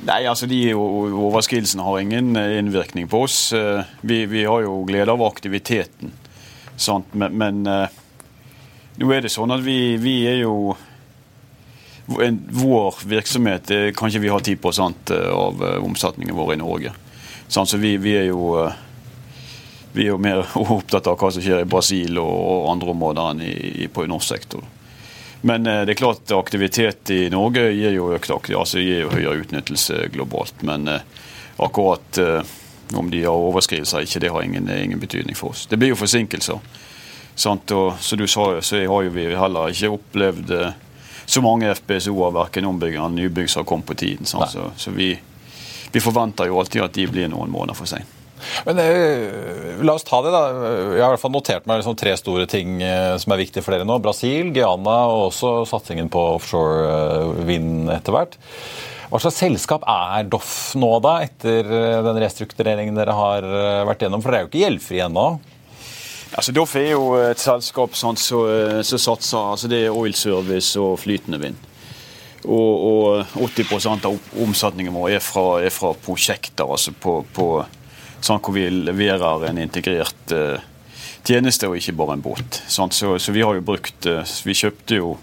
Nei, 0.02 0.24
altså 0.26 0.48
de 0.50 0.74
Overskridelsene 0.74 1.86
har 1.86 2.00
ingen 2.02 2.34
innvirkning 2.36 3.10
på 3.10 3.24
oss. 3.28 3.54
Vi, 4.02 4.24
vi 4.26 4.46
har 4.50 4.64
jo 4.66 4.80
glede 4.88 5.14
av 5.14 5.22
aktiviteten. 5.28 6.14
Sant? 6.76 7.14
Men, 7.14 7.36
men 7.38 7.62
nå 8.98 9.12
er 9.14 9.22
det 9.22 9.34
sånn 9.34 9.54
at 9.54 9.62
vi, 9.66 9.98
vi 10.02 10.16
er 10.30 10.42
jo 10.44 10.74
Vår 12.12 12.98
virksomhet 13.08 13.70
Kanskje 13.96 14.20
vi 14.20 14.32
har 14.34 14.42
10 14.44 15.20
av 15.32 15.62
omsetningen 15.86 16.36
vår 16.36 16.56
i 16.56 16.58
Norge. 16.60 16.96
Sant? 17.48 17.70
Så 17.70 17.78
vi, 17.78 17.94
vi 18.02 18.18
er 18.18 18.32
jo 18.32 18.56
vi 19.94 20.06
er 20.06 20.14
jo 20.14 20.20
mer 20.22 20.46
opptatt 20.78 21.08
av 21.12 21.18
hva 21.20 21.32
som 21.34 21.44
skjer 21.44 21.64
i 21.64 21.70
Brasil 21.70 22.20
og 22.22 22.70
andre 22.72 22.94
områder 22.94 23.34
enn 23.34 23.44
i, 23.46 23.88
på 23.92 24.06
norsk 24.10 24.28
sektor. 24.34 24.64
Men 25.41 25.67
eh, 25.67 25.82
det 25.86 25.95
er 25.95 26.01
klart 26.01 26.32
aktivitet 26.32 27.10
i 27.10 27.30
Norge 27.34 27.71
gir 27.71 27.95
jo 27.95 28.12
økt 28.15 28.32
altså 28.32 28.82
gir 28.82 29.06
jo 29.06 29.13
høyere 29.13 29.41
utnyttelse 29.41 30.08
globalt. 30.13 30.62
Men 30.67 30.88
eh, 30.88 31.01
akkurat 31.58 32.21
eh, 32.21 32.54
om 32.93 33.10
de 33.12 33.23
har 33.23 33.47
overskridelser 33.49 34.06
ikke, 34.06 34.19
det 34.19 34.32
har 34.32 34.45
ingen, 34.45 34.69
ingen 34.69 34.99
betydning 34.99 35.38
for 35.38 35.56
oss. 35.56 35.65
Det 35.71 35.80
blir 35.80 35.93
jo 35.93 35.99
forsinkelser. 35.99 36.60
Sant? 37.36 37.71
Og 37.71 37.95
som 38.04 38.19
du 38.19 38.27
sa, 38.27 38.54
så 38.62 38.82
har 38.84 39.06
jo 39.08 39.13
vi 39.15 39.30
heller 39.36 39.71
ikke 39.71 39.93
opplevd 39.95 40.56
så 41.32 41.41
mange 41.41 41.69
FPSO-er, 41.71 42.34
verken 42.36 42.67
ombygging 42.67 42.99
eller 42.99 43.15
nybygg, 43.15 43.49
som 43.49 43.62
har 43.62 43.69
kommet 43.69 43.88
på 43.88 43.95
tiden. 43.95 44.27
Så, 44.27 44.43
så 44.75 44.91
vi, 44.91 45.13
vi, 45.91 46.01
forventer 46.04 46.49
jo 46.49 46.60
alltid 46.60 46.84
at 46.84 46.97
de 46.97 47.06
blir 47.08 47.32
noen 47.32 47.54
måneder 47.54 47.77
for 47.77 47.88
seint. 47.88 48.17
Men 48.67 48.82
eh, 48.84 49.82
La 49.86 49.95
oss 49.97 50.06
ta 50.08 50.21
det. 50.25 50.32
da. 50.34 50.43
Jeg 50.95 51.01
har 51.01 51.10
i 51.10 51.15
hvert 51.15 51.23
fall 51.23 51.34
notert 51.34 51.67
meg 51.69 51.82
liksom 51.82 51.97
tre 51.99 52.13
store 52.19 52.47
ting 52.49 52.82
eh, 52.86 53.15
som 53.21 53.34
er 53.34 53.41
viktige 53.41 53.65
for 53.65 53.75
dere 53.75 53.88
nå. 53.88 53.97
Brasil, 54.04 54.54
Guyana 54.56 54.97
og 55.10 55.27
også 55.32 55.54
satsingen 55.69 56.12
på 56.13 56.23
offshore 56.38 56.88
eh, 56.88 57.45
vind 57.49 57.91
etter 57.93 58.15
hvert. 58.15 58.38
Hva 59.12 59.19
slags 59.19 59.41
selskap 59.41 59.84
er 59.91 60.27
Doff 60.32 60.51
nå, 60.80 60.91
da, 61.04 61.17
etter 61.25 61.67
eh, 61.67 61.97
den 62.06 62.19
restruktureringen 62.23 62.95
dere 62.95 63.15
har 63.17 63.47
eh, 63.47 63.82
vært 63.89 64.06
gjennom? 64.06 64.23
For 64.23 64.32
dere 64.32 64.43
er 64.43 64.45
jo 64.45 64.51
ikke 64.54 64.63
gjeldfrie 64.63 65.08
ennå? 65.10 65.25
Altså, 66.32 66.54
Doff 66.56 66.77
er 66.80 66.93
jo 66.93 67.10
et 67.19 67.41
selskap 67.41 67.97
som 67.99 68.15
satser 68.15 69.41
altså 69.41 69.67
Det 69.67 69.82
er 69.84 69.97
oil 69.97 70.15
service 70.15 70.80
og 70.80 70.95
flytende 71.01 71.41
vind. 71.41 71.60
Og, 72.47 73.25
og 73.36 73.51
80 73.51 74.08
av 74.08 74.15
omsetningen 74.41 74.95
vår 74.95 75.17
er 75.17 75.21
fra, 75.21 75.60
er 75.62 75.73
fra 75.75 75.91
prosjekter 75.93 76.71
altså 76.71 76.95
på, 76.95 77.19
på 77.36 77.49
sånn 78.21 78.41
hvor 78.41 78.55
vi 78.55 78.67
leverer 78.69 79.47
en 79.49 79.60
integrert 79.62 80.36
uh, 80.36 80.62
tjeneste 81.25 81.69
og 81.69 81.77
ikke 81.79 81.97
bare 81.97 82.17
en 82.17 82.23
båt. 82.25 82.62
Sånn, 82.69 82.93
så, 82.93 83.17
vi 83.34 83.43
har 83.43 83.57
jo 83.57 83.65
brukt 83.65 84.07
uh, 84.10 84.21
Vi 84.45 84.57
kjøpte 84.57 85.01
jo 85.01 85.15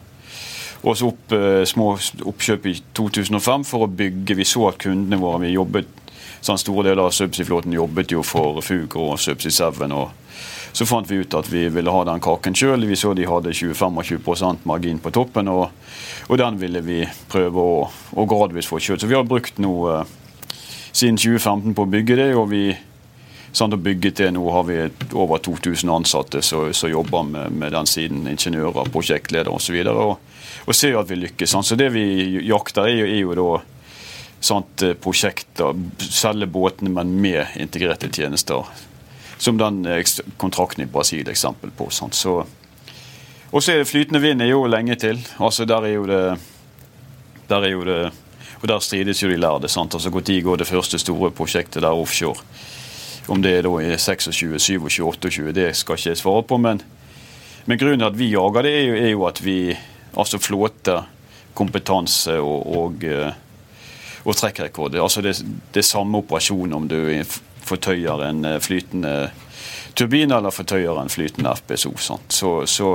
oss 0.86 1.02
opp 1.06 1.34
uh, 1.34 1.64
små 1.66 1.94
oppkjøp 1.98 2.68
i 2.70 2.76
2005 2.98 3.66
for 3.68 3.86
å 3.86 3.90
bygge. 3.90 4.38
Vi 4.38 4.46
så 4.46 4.68
at 4.70 4.80
kundene 4.82 5.20
våre 5.22 5.44
vi 5.46 5.54
jobbet, 5.54 5.90
sånn 6.40 6.60
Store 6.60 6.86
deler 6.86 7.06
av 7.06 7.14
subsea-flåten 7.14 7.74
jobbet 7.74 8.14
jo 8.14 8.24
for 8.26 8.62
Fugro 8.62 9.12
og 9.14 9.22
Subsea 9.22 9.72
7. 9.74 9.86
og 9.90 10.24
så 10.78 10.84
fant 10.86 11.08
vi 11.08 11.16
ut 11.24 11.34
at 11.34 11.48
vi 11.50 11.64
ville 11.72 11.90
ha 11.90 12.02
den 12.06 12.20
kaken 12.22 12.54
sjøl. 12.54 12.84
Vi 12.86 12.96
så 13.00 13.14
de 13.16 13.24
hadde 13.26 13.54
20-25 13.56 14.66
margin 14.68 15.00
på 15.02 15.10
toppen, 15.16 15.48
og, 15.50 15.72
og, 16.28 16.34
den 16.38 16.58
ville 16.60 16.82
vi 16.84 17.00
prøve 17.32 17.64
å, 17.64 17.78
å 17.88 18.26
gradvis 18.28 18.68
få 18.68 18.78
kjøtt. 18.78 19.02
Så 19.02 19.08
vi 19.10 19.16
har 19.16 19.26
brukt 19.26 19.58
nå 19.58 19.72
siden 20.92 21.18
2015 21.18 21.74
på 21.74 21.86
å 21.86 21.90
bygge 21.90 22.18
det, 22.20 22.28
og 22.36 22.50
vi 22.52 22.62
Sant, 23.52 23.72
og 23.72 23.80
bygget 23.82 24.20
det 24.20 24.28
Nå 24.36 24.44
har 24.52 24.66
vi 24.68 24.76
over 25.16 25.40
2000 25.42 25.90
ansatte 25.90 26.42
som 26.42 26.90
jobber 26.90 27.24
med, 27.24 27.52
med, 27.52 27.72
den 27.72 27.86
siden. 27.86 28.26
Ingeniører, 28.28 28.90
prosjektledere 28.92 29.54
osv. 29.54 29.78
Og, 29.80 29.86
så 29.86 29.94
og, 29.94 30.66
og 30.66 30.76
ser 30.76 30.98
at 31.00 31.10
vi 31.10 31.22
lykkes. 31.22 31.50
Sant? 31.50 31.66
Så 31.66 31.78
det 31.78 31.90
vi 31.94 32.04
jakter, 32.46 32.88
er 32.88 33.00
jo, 33.00 33.08
er 33.08 33.22
jo 33.22 33.38
da 33.38 33.48
sant, 34.40 34.84
prosjekter, 35.02 35.74
selge 36.04 36.46
båtene, 36.46 36.92
men 36.94 37.16
med 37.22 37.56
integrerte 37.58 38.10
tjenester. 38.12 38.68
Som 39.38 39.58
den 39.58 39.84
kontrakten 40.36 40.84
i 40.84 40.90
Brasil 40.90 41.28
eksempel 41.30 41.72
på. 41.74 41.88
Sant? 41.94 42.18
Så, 42.18 42.40
og 43.48 43.62
så 43.64 43.72
er 43.72 43.82
det 43.82 43.90
flytende 43.90 44.22
vind 44.22 44.44
er 44.44 44.52
jo 44.52 44.66
lenge 44.68 44.98
til. 45.00 45.20
Altså 45.38 45.64
Der 45.64 45.88
er 45.88 45.94
jo 45.94 46.06
det, 46.06 46.22
der 47.48 47.64
er 47.64 47.72
jo 47.72 47.84
det 47.86 48.00
og 48.58 48.68
Der 48.68 48.78
strides 48.82 49.22
jo 49.22 49.28
de 49.30 49.36
lærde. 49.36 49.68
sant? 49.68 49.94
Altså 49.94 50.10
Når 50.10 50.42
går 50.42 50.56
det 50.56 50.66
første 50.66 50.98
store 50.98 51.30
prosjektet 51.30 51.82
der 51.82 51.94
offshore? 51.94 52.42
Om 53.28 53.42
det 53.44 53.58
er 53.58 53.66
da 53.66 53.74
i 53.84 53.96
26, 53.98 54.58
27, 54.58 55.04
28, 55.04 55.52
det 55.52 55.68
skal 55.76 55.98
ikke 55.98 56.10
jeg 56.10 56.20
svare 56.20 56.46
på. 56.48 56.58
Men, 56.64 56.80
men 57.68 57.80
grunnen 57.80 58.00
til 58.00 58.08
at 58.08 58.18
vi 58.18 58.30
jager 58.32 58.64
det, 58.64 58.72
er 58.72 58.86
jo, 58.86 58.96
er 58.96 59.12
jo 59.12 59.26
at 59.28 59.42
vi 59.44 59.58
altså 60.18 60.40
flåter 60.40 61.04
kompetanse 61.58 62.38
og, 62.40 62.64
og, 62.78 63.04
eh, 63.04 63.34
og 64.24 64.36
trekkrekord. 64.36 64.96
Altså 64.96 65.22
det, 65.24 65.36
det 65.74 65.82
er 65.82 65.90
samme 65.90 66.22
operasjon 66.22 66.72
om 66.72 66.88
du 66.88 66.98
fortøyer 67.68 68.24
en 68.28 68.44
eh, 68.48 68.60
flytende 68.64 69.14
turbin 69.98 70.32
eller 70.32 70.54
fortøyer 70.54 71.00
en 71.02 71.12
flytende 71.12 71.52
FPSO. 71.58 71.92
Så, 72.28 72.52
så 72.66 72.92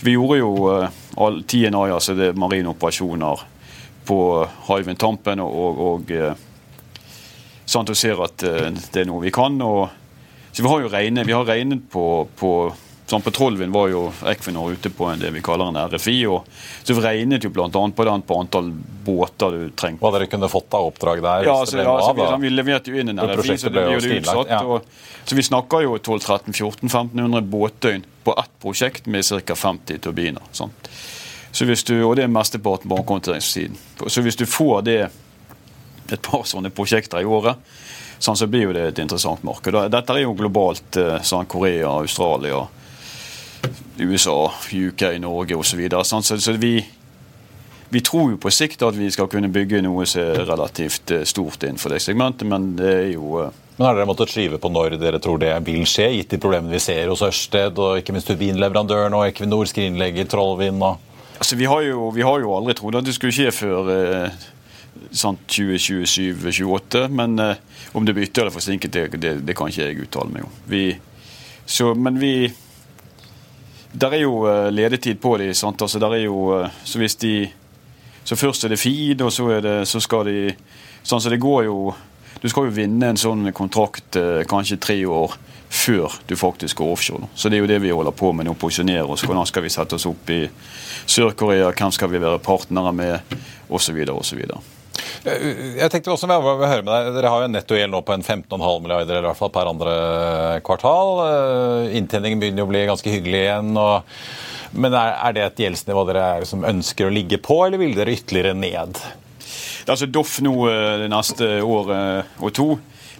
vi 0.00 0.14
gjorde 0.14 0.38
jo 0.38 0.50
uh, 0.68 0.88
all, 1.16 1.40
TNI, 1.48 1.88
altså 1.90 2.14
det 2.14 2.36
marine 2.38 2.70
operasjoner, 2.70 3.44
på 4.06 4.18
Hywind 4.68 5.00
Tampen 5.02 5.40
og, 5.42 5.80
og 5.82 6.12
uh, 7.66 7.80
at 7.80 7.86
du 7.86 7.94
ser 7.94 8.24
at 8.24 8.46
uh, 8.46 8.70
det 8.92 9.04
er 9.04 9.08
noe 9.10 9.22
vi 9.24 9.34
kan. 9.34 9.60
Og, 9.62 9.88
så 10.52 10.64
Vi 10.64 10.68
har 10.72 10.82
jo 10.86 10.90
regnet, 10.92 11.26
vi 11.26 11.36
har 11.36 11.44
regnet 11.44 11.88
på, 11.92 12.26
på 12.38 12.52
sånn 13.06 13.22
På 13.22 13.30
Trollvind 13.30 13.74
var 13.74 13.90
jo 13.90 14.06
Equinor 14.26 14.72
ute 14.72 14.90
på 14.90 15.06
en, 15.10 15.20
det 15.20 15.30
vi 15.30 15.42
kaller 15.44 15.70
en 15.70 15.78
RFI. 15.92 16.16
og 16.26 16.46
så 16.82 16.94
Vi 16.96 17.02
regnet 17.04 17.44
jo 17.44 17.52
bl.a. 17.54 17.68
på 17.70 18.06
den 18.08 18.24
på 18.26 18.38
antall 18.40 18.70
båter 19.06 19.54
du 19.54 19.68
trengte. 19.78 20.02
Hva 20.02 20.12
dere 20.16 20.30
kunne 20.30 20.48
fått 20.50 20.74
av 20.74 20.88
oppdrag 20.90 21.22
der? 21.22 21.46
Ja, 21.46 21.58
så, 21.66 21.78
ja 21.78 21.96
så 22.02 22.14
vi, 22.16 22.48
vi, 22.48 22.54
leverte 22.54 22.90
jo 22.90 23.02
inn 23.02 23.14
en 23.14 23.22
RFI, 23.22 23.58
så 23.60 23.70
det 23.70 23.76
ble 23.76 23.98
jo 23.98 24.16
utsatt. 24.18 24.50
Ja. 24.50 24.62
Og, 24.64 24.88
så 25.26 25.38
vi 25.38 25.44
snakker 25.46 25.86
jo 25.86 25.98
1200-1500 25.98 27.46
båtdøgn 27.50 28.06
på 28.26 28.34
ett 28.42 28.58
prosjekt 28.62 29.06
med 29.10 29.26
ca. 29.46 29.54
50 29.54 30.02
turbiner. 30.02 30.50
Sånn. 30.54 30.74
Så 31.56 31.64
hvis 31.64 31.86
du, 31.88 31.94
og 32.04 32.18
det 32.18 32.26
er 32.26 32.32
mesteparten 32.32 32.90
på 32.90 32.98
håndteringssiden. 33.06 33.78
Så 34.12 34.22
hvis 34.26 34.36
du 34.36 34.44
får 34.50 34.82
det 34.86 34.98
et 36.12 36.22
par 36.22 36.46
sånne 36.48 36.70
prosjekter 36.74 37.22
i 37.22 37.28
året, 37.28 37.58
sånn 38.18 38.38
så 38.38 38.48
blir 38.50 38.68
jo 38.68 38.74
det 38.76 38.84
et 38.90 39.02
interessant 39.02 39.42
marked. 39.46 39.76
Dette 39.92 40.14
er 40.14 40.24
jo 40.24 40.36
globalt. 40.38 40.96
Eh, 41.00 41.18
sånn 41.26 41.48
Korea, 41.50 41.90
Australia, 42.00 42.64
USA, 43.98 44.52
UK, 44.72 45.08
Norge 45.20 45.56
osv. 45.56 45.70
Så, 45.70 45.80
videre, 45.80 46.04
sånn, 46.04 46.24
så, 46.24 46.38
så 46.40 46.56
vi, 46.60 46.78
vi 47.92 48.02
tror 48.04 48.32
jo 48.34 48.40
på 48.40 48.52
sikt 48.52 48.84
at 48.86 48.96
vi 48.96 49.10
skal 49.12 49.28
kunne 49.32 49.52
bygge 49.52 49.82
noe 49.84 50.06
som 50.08 50.24
er 50.24 50.44
relativt 50.48 51.14
eh, 51.14 51.28
stort 51.28 51.64
innenfor 51.64 51.96
det 51.96 52.02
segmentet, 52.04 52.48
men 52.48 52.74
det 52.78 52.92
er 52.96 53.08
jo 53.14 53.38
eh, 53.44 53.62
men 53.76 53.90
Har 53.90 53.98
dere 53.98 54.08
måttet 54.08 54.30
skrive 54.32 54.56
på 54.56 54.70
når 54.72 54.94
dere 54.96 55.18
tror 55.20 55.36
det 55.42 55.50
vil 55.66 55.82
skje, 55.84 56.06
gitt 56.14 56.30
de 56.32 56.38
problemene 56.40 56.72
vi 56.72 56.80
ser 56.80 57.10
hos 57.12 57.20
Ørsted 57.26 57.76
og 57.76 57.98
ikke 58.00 58.14
minst 58.16 58.30
turbinleverandøren 58.30 59.12
og 59.12 59.26
Equinor 59.26 59.68
skrinlegger 59.68 60.28
Trollvind? 60.32 60.80
og... 60.80 61.02
Altså, 61.36 61.58
vi, 61.60 61.66
har 61.68 61.82
jo, 61.84 62.06
vi 62.16 62.24
har 62.24 62.40
jo 62.40 62.54
aldri 62.56 62.72
trodd 62.78 62.96
at 62.96 63.04
det 63.04 63.12
skulle 63.12 63.36
skje 63.36 63.52
før 63.52 63.90
eh, 63.92 64.46
2027-2028. 65.12 67.08
Men 67.08 67.38
eh, 67.38 67.56
om 67.92 68.06
det 68.06 68.14
blir 68.14 68.28
ytterligere 68.28 68.54
forsinket, 68.54 68.92
det, 68.92 69.08
det, 69.16 69.34
det, 69.46 69.56
kan 69.56 69.68
ikke 69.70 69.88
jeg 69.88 70.00
uttale 70.06 70.32
meg 70.32 70.46
om. 70.46 70.56
Vi, 70.70 70.86
så, 71.66 71.94
men 71.94 72.20
vi 72.20 72.52
Der 73.96 74.12
er 74.12 74.20
jo 74.26 74.44
eh, 74.44 74.72
ledetid 74.72 75.20
på 75.20 75.36
de, 75.40 75.54
sant? 75.54 75.82
Altså, 75.82 75.98
der 75.98 76.18
er 76.18 76.26
jo, 76.26 76.60
eh, 76.60 76.70
så 76.84 76.98
hvis 76.98 77.16
de 77.16 77.48
så 78.26 78.36
Først 78.36 78.64
er 78.64 78.68
det 78.74 78.80
feed, 78.82 79.22
og 79.22 79.32
så, 79.32 79.60
det, 79.62 79.86
så 79.86 80.00
skal 80.02 80.26
de 80.26 80.54
sånn 81.06 81.22
så 81.22 81.30
det 81.30 81.38
går 81.38 81.68
jo 81.68 81.94
Du 82.42 82.48
skal 82.50 82.66
jo 82.66 82.74
vinne 82.74 83.12
en 83.12 83.20
sånn 83.20 83.52
kontrakt 83.54 84.18
eh, 84.18 84.42
kanskje 84.50 84.80
tre 84.82 84.98
år 85.06 85.36
før 85.76 86.12
du 86.26 86.36
faktisk 86.36 86.78
går 86.78 86.92
offshore. 86.92 87.28
Så 87.34 87.48
det 87.48 87.58
er 87.58 87.64
jo 87.64 87.70
det 87.70 87.80
vi 87.82 87.90
holder 87.90 88.14
på 88.14 88.30
med 88.32 88.46
nå. 88.46 88.54
Posisjonere 88.54 89.08
oss. 89.10 89.24
Hvordan 89.26 89.48
skal 89.48 89.64
vi 89.66 89.72
sette 89.74 89.98
oss 89.98 90.06
opp 90.06 90.30
i 90.30 90.44
Sør-Korea? 91.10 91.72
Hvem 91.74 91.92
skal 91.96 92.12
vi 92.12 92.22
være 92.22 92.38
partnere 92.44 92.94
med? 92.94 93.36
Osv. 93.68 93.98
osv. 94.14 94.46
Eh, 95.24 95.76
jeg 95.80 95.92
tenkte 95.92 96.12
også, 96.12 96.28
jeg 96.30 96.44
vil 96.44 96.68
høre 96.70 96.84
med 96.84 96.92
deg, 96.92 97.12
Dere 97.16 97.30
har 97.32 97.42
jo 97.42 97.48
en 97.48 97.56
nettogjeld 97.56 97.94
nå 97.94 98.02
på 98.06 98.16
en 98.16 98.24
15,5 98.24 98.82
milliarder 98.84 99.16
eller 99.16 99.24
i 99.24 99.30
hvert 99.30 99.40
fall 99.40 99.52
per 99.54 99.70
andre 99.70 99.94
kvartal. 100.66 101.12
Eh, 101.26 101.94
inntjeningen 102.00 102.42
begynner 102.42 102.64
jo 102.64 102.68
å 102.68 102.72
bli 102.72 102.82
ganske 102.90 103.12
hyggelig 103.12 103.44
igjen. 103.44 103.70
Og, 103.80 104.18
men 104.76 104.96
er, 104.96 105.14
er, 105.14 105.36
det 105.36 105.46
et 105.46 105.64
gjeldsnivå 105.66 106.04
dere 106.10 106.26
liksom 106.44 106.66
ønsker 106.68 107.08
å 107.08 107.14
ligge 107.14 107.40
på, 107.42 107.62
eller 107.66 107.82
vil 107.82 107.96
dere 107.96 108.16
ytterligere 108.16 108.56
ned? 108.58 109.00
Altså 109.86 110.10
Doff 110.10 110.38
nå 110.42 110.54
eh, 110.70 110.92
det 111.04 111.10
neste 111.12 111.50
året 111.62 112.38
og 112.42 112.54
to, 112.56 112.70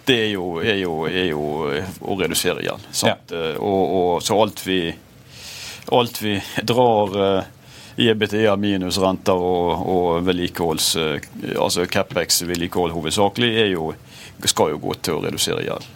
det 0.07 0.21
er 0.23 0.31
jo, 0.35 0.53
er 0.63 0.79
jo, 0.79 1.01
er 1.09 1.29
jo 1.33 1.43
å 1.67 2.15
redusere 2.19 2.63
gjeld. 2.63 2.85
Ja. 3.03 3.17
Og, 3.59 3.81
og, 3.83 4.11
så 4.23 4.37
alt 4.39 4.61
vi, 4.63 4.79
alt 5.91 6.21
vi 6.23 6.37
drar 6.63 7.43
EBTA 7.97 8.55
minus 8.61 8.99
renter 9.01 9.33
og, 9.33 9.87
og 9.89 10.25
vedlikeholds 10.27 10.87
eh, 11.01 11.27
Altså 11.57 11.87
Capex-vedlikehold 11.89 12.93
hovedsakelig 12.93 13.51
jo, 13.71 13.91
skal 14.45 14.75
jo 14.75 14.81
gå 14.81 14.97
til 15.01 15.17
å 15.17 15.23
redusere 15.25 15.65
gjeld. 15.65 15.87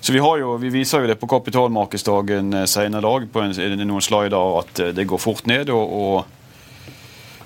Så 0.00 0.12
vi, 0.12 0.20
jo, 0.20 0.56
vi, 0.60 0.70
viser 0.70 1.02
jo 1.02 1.08
det 1.10 1.16
på 1.18 1.28
kapitalmarkedsdagen 1.30 2.60
eh, 2.60 2.66
senere 2.68 3.06
dag 3.06 3.28
på 3.32 3.44
en, 3.46 3.54
noen 3.80 4.04
slider 4.04 4.58
at 4.60 4.82
eh, 4.84 4.92
det 4.96 5.08
går 5.08 5.22
fort 5.22 5.48
ned. 5.48 5.72
og, 5.74 5.94
og 6.02 6.34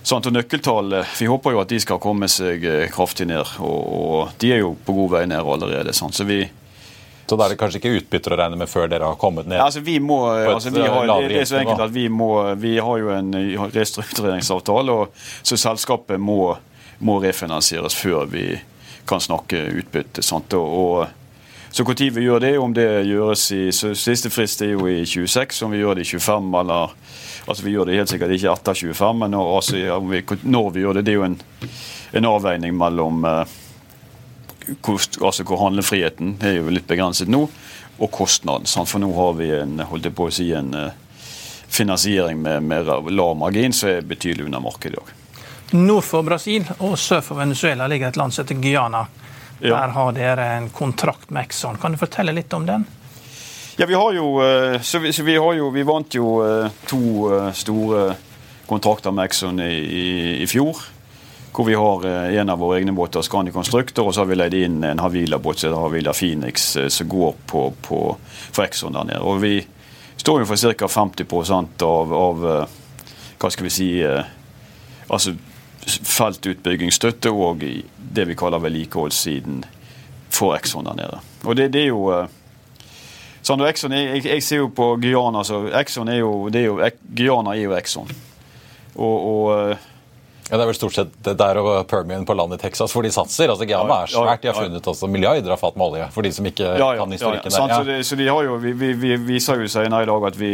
Sant, 0.03 0.27
og 0.27 0.35
nøkkeltall, 0.35 0.97
Vi 1.15 1.29
håper 1.31 1.53
jo 1.55 1.61
at 1.63 1.71
de 1.71 1.77
skal 1.79 2.01
komme 2.03 2.27
seg 2.27 2.65
kraftig 2.91 3.29
ned, 3.31 3.53
og, 3.63 3.83
og 3.87 4.33
de 4.43 4.49
er 4.51 4.59
jo 4.65 4.73
på 4.75 4.97
god 4.97 5.13
vei 5.13 5.21
ned 5.31 5.47
allerede. 5.47 5.95
Sant? 5.95 6.19
Så 6.19 6.27
vi, 6.27 6.41
så 7.27 7.37
da 7.39 7.47
er 7.47 7.55
det 7.55 7.59
kanskje 7.61 7.79
ikke 7.81 7.95
utbytter 8.01 8.35
å 8.35 8.39
regne 8.43 8.59
med 8.61 8.69
før 8.69 8.91
dere 8.93 9.09
har 9.09 9.17
kommet 9.21 9.47
ned? 9.49 9.61
Altså 9.63 9.81
vi 9.85 9.97
må, 10.03 10.19
altså 10.35 10.73
vi 10.75 10.83
har, 10.85 11.07
det, 11.23 11.39
er 11.41 11.49
så 11.49 11.61
enkelt 11.63 11.87
at 11.87 11.95
vi, 11.95 12.09
må, 12.13 12.33
vi 12.61 12.75
har 12.83 12.99
jo 13.01 13.13
en 13.15 13.33
restruktureringsavtale, 13.73 14.93
og 14.93 15.25
så 15.47 15.57
selskapet 15.61 16.21
må, 16.21 16.53
må 17.01 17.17
refinansieres 17.23 17.97
før 17.97 18.29
vi 18.33 18.47
kan 19.09 19.23
snakke 19.23 19.65
utbytte. 19.81 20.23
Sant? 20.23 20.53
Og, 20.59 20.77
og 20.83 21.23
så 21.73 21.87
når 21.89 22.11
vi 22.13 22.27
gjør 22.27 22.41
det, 22.45 22.59
om 22.59 22.75
det 22.77 22.89
gjøres 23.09 23.47
i 23.57 23.63
så 23.73 23.95
Siste 23.97 24.29
frist 24.31 24.61
er 24.61 24.75
jo 24.75 24.85
i 24.91 25.07
26, 25.09 25.63
om 25.65 25.73
vi 25.73 25.81
gjør 25.81 25.97
det 25.97 26.05
i 26.05 26.11
25 26.11 26.53
eller 26.61 26.93
altså 27.49 27.65
Vi 27.65 27.73
gjør 27.73 27.89
det 27.89 27.97
helt 27.97 28.13
sikkert 28.13 28.35
ikke 28.37 28.53
etter 28.53 28.75
25, 28.75 29.19
men 29.19 29.33
når, 29.33 29.55
altså, 29.57 29.99
vi, 30.11 30.23
når 30.43 30.71
vi 30.71 30.85
gjør 30.85 30.99
det, 30.99 31.07
det 31.07 31.15
er 31.15 31.17
jo 31.17 31.25
en, 31.31 31.39
en 32.13 32.29
avveining 32.29 32.77
mellom 32.77 33.25
uh, 33.25 33.57
hvor, 34.81 34.99
altså 34.99 35.47
hvor 35.49 35.63
handlefriheten 35.65 36.37
er 36.41 36.59
jo 36.59 36.73
litt 36.73 36.89
begrenset 36.89 37.31
nå, 37.31 37.47
og 37.99 38.11
kostnaden. 38.11 38.67
Sant? 38.67 38.91
For 38.91 39.03
nå 39.03 39.11
har 39.17 39.35
vi 39.39 39.51
en, 39.57 39.79
holdt 39.91 40.09
jeg 40.09 40.17
på 40.17 40.29
å 40.29 40.35
si, 40.35 40.49
en 40.57 40.73
uh, 40.75 40.91
finansiering 41.73 42.41
med, 42.43 42.63
med 42.63 42.89
lav 43.13 43.37
margin 43.39 43.75
som 43.77 43.93
er 43.93 44.07
betydelig 44.07 44.47
under 44.49 44.63
markedet 44.65 44.95
i 44.95 45.01
dag. 45.01 45.19
Nord 45.73 46.05
for 46.05 46.25
Brasil 46.27 46.67
og 46.85 46.99
sør 47.01 47.23
for 47.25 47.41
Venezuela 47.41 47.87
ligger 47.89 48.11
et 48.11 48.19
land 48.21 48.35
som 48.35 48.45
heter 48.45 48.61
Guyana. 48.61 49.07
Ja. 49.63 49.77
Der 49.77 49.95
har 49.95 50.13
dere 50.17 50.49
en 50.57 50.69
kontrakt 50.75 51.31
med 51.31 51.47
Exxon. 51.47 51.79
Kan 51.81 51.95
du 51.95 52.01
fortelle 52.01 52.35
litt 52.35 52.53
om 52.53 52.67
den? 52.67 52.85
Ja, 53.77 53.87
Vi 53.87 53.95
har 53.95 54.13
jo, 54.13 54.43
eh, 54.43 54.81
så 54.81 54.99
vi, 54.99 55.13
så 55.13 55.23
vi, 55.23 55.37
har 55.37 55.55
jo, 55.55 55.71
vi 55.71 55.83
vant 55.83 56.15
jo 56.15 56.43
eh, 56.45 56.69
to 56.87 57.01
eh, 57.33 57.53
store 57.57 58.15
kontrakter 58.69 59.15
med 59.15 59.31
Exxon 59.31 59.61
i, 59.65 59.73
i, 59.73 60.07
i 60.43 60.47
fjor. 60.51 60.83
Hvor 61.53 61.67
vi 61.69 61.75
har 61.77 62.07
en 62.07 62.49
av 62.49 62.59
våre 62.63 62.79
egne 62.79 62.95
båter, 62.97 63.23
Scandi 63.23 63.53
Constructor, 63.53 64.07
og 64.09 64.15
så 64.15 64.23
har 64.23 64.31
vi 64.31 64.39
leid 64.39 64.55
inn 64.57 64.79
en 64.89 65.03
Havila-båt 65.05 65.61
som 65.61 65.69
heter 65.69 65.83
Havila 65.83 66.15
Phoenix, 66.17 66.71
som 66.89 67.09
går 67.13 67.35
på, 67.47 67.67
på, 67.85 67.99
Exxon 68.65 68.97
der 68.97 69.05
nede. 69.11 69.21
Og 69.21 69.43
vi 69.43 69.59
står 70.17 70.41
jo 70.41 70.49
for 70.49 70.57
ca. 70.57 70.89
50% 70.89 71.85
av, 71.85 72.15
av 72.17 72.47
hva 73.37 73.51
skal 73.53 73.69
vi 73.69 73.75
si 73.75 73.91
altså 75.13 75.35
feltutbyggingsstøtte 75.87 77.31
og 77.31 77.65
det 78.13 78.27
vi 78.29 78.37
kaller 78.39 78.63
vedlikeholdssiden 78.63 79.63
for 80.33 80.57
Exxon 80.57 80.87
der 80.89 80.99
nede. 80.99 81.21
Og 81.45 81.57
det, 81.57 81.69
det 81.75 81.85
er 81.85 81.91
jo 81.91 82.07
sånn 83.43 83.59
sånn, 83.59 83.65
Exxon, 83.67 83.97
jeg, 83.97 84.23
jeg, 84.25 84.43
ser 84.47 84.63
jo 84.63 84.69
på 84.75 84.93
Guyana 85.03 85.43
så 85.45 85.65
Exxon 85.81 86.11
er 86.13 86.23
jo, 86.23 86.33
det 86.53 86.63
er 86.63 86.69
jo 86.69 86.79
Guyana 87.03 87.57
er 87.57 87.65
jo 87.67 87.75
Exxon. 87.77 88.13
Og, 88.93 89.17
og 89.33 89.47
eh, 89.57 89.89
ja, 90.53 90.59
Det 90.59 90.65
er 90.67 90.69
vel 90.69 90.77
stort 90.77 90.93
sett 90.99 91.13
det 91.25 91.33
der 91.41 91.59
og 91.63 91.87
Permian 91.89 92.27
på 92.29 92.35
landet 92.37 92.61
i 92.61 92.67
Texas 92.67 92.93
hvor 92.93 93.03
de 93.03 93.11
satser. 93.11 93.49
altså 93.49 93.65
Guyana 93.65 94.03
er 94.03 94.13
svært. 94.13 94.43
De 94.43 94.51
har 94.51 94.59
funnet 94.59 94.89
også 94.93 95.09
milliarder 95.09 95.55
av 95.55 95.57
fat 95.63 95.79
med 95.81 95.87
olje, 95.87 96.09
for 96.13 96.29
de 96.29 96.33
som 96.37 96.47
ikke 96.47 96.75
kan 96.77 97.17
historikken 97.17 97.49
ja, 97.49 97.59
ja. 97.59 97.67
der. 97.67 97.75
Så, 97.75 97.85
det, 97.89 97.99
så 98.07 98.21
de 98.21 98.29
har 98.29 98.45
jo, 98.45 98.59
vi, 98.61 98.75
vi, 98.77 98.93
vi 98.93 99.17
viser 99.33 99.65
jo 99.65 99.71
senere 99.73 100.05
i 100.05 100.11
dag 100.13 100.29
at 100.29 100.37
vi 100.37 100.53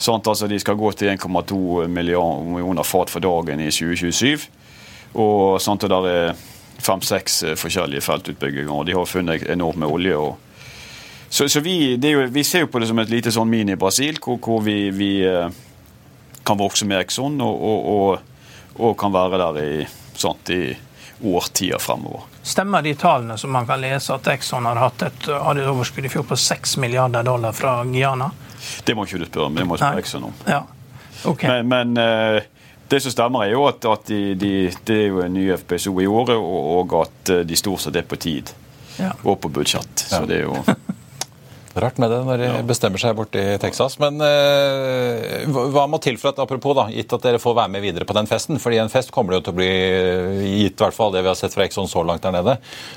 sant, 0.00 0.26
altså 0.26 0.48
de 0.50 0.58
skal 0.58 0.74
gå 0.80 0.90
til 0.98 1.12
1,2 1.14 1.86
millioner 1.86 2.82
fat 2.82 3.12
for 3.12 3.22
dagen 3.22 3.62
i 3.62 3.70
2027. 3.70 4.48
Og, 5.14 5.60
sant, 5.62 5.86
og 5.86 5.94
der 5.94 6.10
er 6.10 6.46
fem-seks 6.80 7.44
forskjellige 7.60 8.02
feltutbygginger, 8.02 8.72
og 8.72 8.86
de 8.88 8.98
har 8.98 9.06
funnet 9.06 9.46
enormt 9.46 9.78
med 9.78 9.94
olje. 9.94 10.16
og 10.16 10.38
så, 11.30 11.48
så 11.48 11.60
vi, 11.60 11.94
jo, 11.94 12.26
vi, 12.26 12.42
ser 12.44 12.64
jo 12.64 12.66
på 12.66 12.80
det 12.82 12.88
som 12.90 12.98
et 12.98 13.10
lite 13.12 13.30
sånn 13.30 13.46
mini-Brasil, 13.46 14.16
hvor, 14.18 14.40
hvor, 14.42 14.64
vi, 14.66 14.88
vi 14.90 15.10
eh, 15.22 15.52
kan 16.42 16.58
vokse 16.58 16.88
med 16.90 17.04
Exxon 17.04 17.36
og, 17.38 17.60
og, 17.70 17.84
og, 17.94 18.29
og, 18.76 18.94
kan 18.98 19.12
være 19.12 19.38
der 19.38 19.62
i, 19.62 19.88
sånt, 20.14 20.50
i 20.50 20.76
årtier 21.24 21.78
fremover. 21.78 22.28
Stemmer 22.42 22.82
de 22.82 22.94
tallene 22.94 23.36
som 23.38 23.52
man 23.52 23.66
kan 23.68 23.80
lese 23.80 24.14
at 24.14 24.28
Exxon 24.32 24.68
har 24.68 24.80
hatt 24.80 25.02
et, 25.04 25.26
hadde 25.28 25.64
et 25.64 25.68
overskudd 25.68 26.06
i 26.08 26.12
fjor 26.12 26.24
på 26.28 26.36
6 26.36 26.76
milliarder 26.80 27.26
dollar 27.26 27.52
fra 27.52 27.82
Guyana? 27.84 28.30
Det 28.84 28.96
må 28.96 29.04
ikke 29.04 29.20
du 29.20 29.26
spørre 29.28 29.50
om, 29.50 29.58
det 29.58 29.66
må 29.68 29.76
du 29.76 29.84
spørre 29.84 30.00
Exxon 30.00 30.30
om. 30.30 30.38
Ja. 30.48 30.62
Okay. 31.28 31.60
Men, 31.60 31.92
men 31.92 32.00
uh, 32.00 32.42
det 32.90 33.00
som 33.00 33.12
stemmer, 33.12 33.44
er 33.44 33.52
jo 33.54 33.66
at, 33.68 33.84
at 33.86 34.08
de, 34.08 34.34
de, 34.34 34.54
det 34.84 34.96
er 35.04 35.12
jo 35.12 35.20
en 35.22 35.34
ny 35.34 35.44
FPSO 35.54 35.92
i 36.02 36.08
året, 36.10 36.34
og, 36.34 36.70
og 36.80 36.94
at 37.04 37.30
eh, 37.30 37.44
de 37.46 37.58
stort 37.58 37.84
sett 37.84 37.94
er 38.00 38.06
på 38.08 38.18
tid. 38.18 38.50
Ja. 38.96 39.12
Og 39.22 39.38
på 39.40 39.48
budsjett. 39.48 40.02
Så 40.10 40.24
det 40.26 40.40
er 40.40 40.48
jo 40.48 40.56
Rart 41.74 42.00
med 42.02 42.10
det 42.10 42.18
når 42.26 42.40
de 42.42 42.48
bestemmer 42.66 42.98
seg 42.98 43.14
borte 43.14 43.38
i 43.38 43.58
Texas. 43.62 43.94
Men 44.02 44.18
eh, 44.26 45.44
hva 45.46 45.84
må 45.86 46.00
til 46.02 46.16
for 46.18 46.32
at 46.32 46.40
apropos 46.42 46.74
da, 46.74 46.88
gitt 46.90 47.12
at 47.14 47.22
dere 47.22 47.38
får 47.38 47.54
være 47.60 47.70
med 47.76 47.84
videre 47.84 48.06
på 48.08 48.16
den 48.16 48.26
festen? 48.26 48.58
fordi 48.58 48.80
en 48.82 48.90
fest 48.90 49.12
kommer 49.14 49.32
det 49.32 49.38
jo 49.40 49.44
til 49.46 49.54
å 49.54 49.58
bli 49.60 49.68
gitt, 50.64 50.74
i 50.74 50.82
hvert 50.82 50.96
fall 50.96 51.12
det 51.14 51.22
vi 51.22 51.30
har 51.30 51.38
sett 51.38 51.54
fra 51.54 51.62
Exxon 51.68 51.86
så 51.90 52.02
langt 52.02 52.24
der 52.26 52.34
nede. 52.34 52.56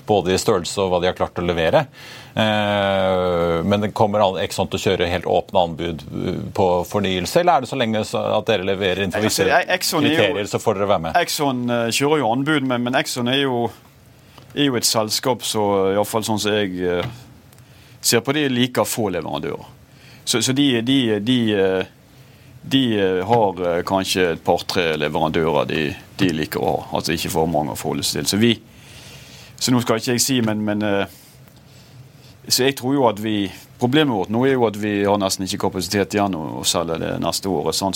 Både 0.10 0.34
i 0.34 0.40
størrelse 0.42 0.82
og 0.82 0.90
hva 0.90 1.02
de 1.04 1.12
har 1.12 1.18
klart 1.18 1.38
å 1.38 1.46
levere. 1.46 1.86
Eh, 2.34 3.60
men 3.70 3.92
kommer 3.94 4.26
Exxon 4.42 4.72
til 4.72 4.82
å 4.82 4.84
kjøre 4.88 5.10
helt 5.12 5.30
åpne 5.30 5.66
anbud 5.68 6.02
eh, 6.10 6.40
på 6.58 6.68
fornyelse, 6.90 7.44
eller 7.44 7.60
er 7.60 7.66
det 7.66 7.70
så 7.70 7.78
lenge 7.78 8.02
at 8.02 8.50
dere 8.50 8.66
leverer 8.72 9.04
innenfor 9.06 9.28
visse 9.28 9.46
kriterier, 9.46 10.50
så 10.50 10.62
får 10.62 10.80
dere 10.80 10.90
være 10.96 11.06
med? 11.10 11.20
Exxon 11.22 11.68
uh, 11.70 11.92
kjører 11.94 12.24
jo 12.24 12.32
anbud, 12.34 12.66
men, 12.72 12.88
men 12.90 12.98
Exxon 12.98 13.30
er 13.30 13.44
jo, 13.44 13.68
er 14.56 14.72
jo 14.72 14.82
et 14.82 14.90
selskap 14.90 15.46
så 15.46 15.68
iallfall 15.94 16.26
sånn 16.26 16.42
som 16.42 16.58
jeg 16.58 16.98
ser 18.04 18.24
på 18.24 18.36
det, 18.36 18.50
liker 18.52 18.88
få 18.88 19.10
leverandører. 19.16 19.72
Så, 20.26 20.42
så 20.42 20.54
de, 20.56 20.82
de, 20.82 21.20
de, 21.20 21.86
de, 22.62 22.84
har 23.28 23.64
eh, 23.68 23.82
kanskje 23.88 24.30
et 24.34 24.44
par-tre 24.44 24.94
leverandører 25.00 25.68
de, 25.68 25.82
de, 26.20 26.30
liker 26.36 26.64
å 26.64 26.70
ha. 26.70 26.86
Altså 27.00 27.16
ikke 27.16 27.32
for 27.34 27.50
mange 27.52 27.76
å 27.76 27.80
forholde 27.80 28.06
seg 28.08 28.24
til. 28.24 28.32
Så 28.34 28.40
vi 28.44 28.54
Så 29.64 29.72
nå 29.72 29.80
skal 29.80 30.00
ikke 30.00 30.16
jeg 30.18 30.24
si, 30.24 30.42
men, 30.44 30.64
men 30.64 30.82
eh, 30.84 31.20
så 32.48 32.66
jeg 32.66 32.76
tror 32.76 32.96
jo 32.98 33.06
at 33.08 33.22
vi 33.24 33.52
Problemet 33.80 34.16
vårt 34.16 34.30
nå 34.32 34.46
er 34.48 34.54
jo 34.54 34.64
at 34.64 34.78
vi 34.80 35.02
har 35.04 35.18
nesten 35.20 35.44
ikke 35.44 35.66
kapasitet 35.66 36.14
igjen 36.16 36.38
å 36.38 36.62
selge 36.64 36.96
det 37.02 37.18
neste 37.20 37.50
året. 37.52 37.76
Så, 37.76 37.90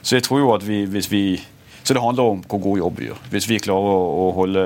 så, 0.00 0.14
jeg 0.14 0.24
tror 0.24 0.40
jo 0.40 0.52
at 0.54 0.64
vi, 0.64 0.86
hvis 0.88 1.10
vi 1.12 1.24
Så 1.82 1.92
det 1.92 2.00
handler 2.00 2.30
om 2.30 2.40
hvor 2.48 2.62
god 2.62 2.78
jobb 2.78 3.00
vi 3.00 3.08
gjør. 3.10 3.20
Hvis 3.34 3.48
vi 3.50 3.58
klarer 3.60 3.92
å, 3.92 4.06
å 4.22 4.30
holde 4.38 4.64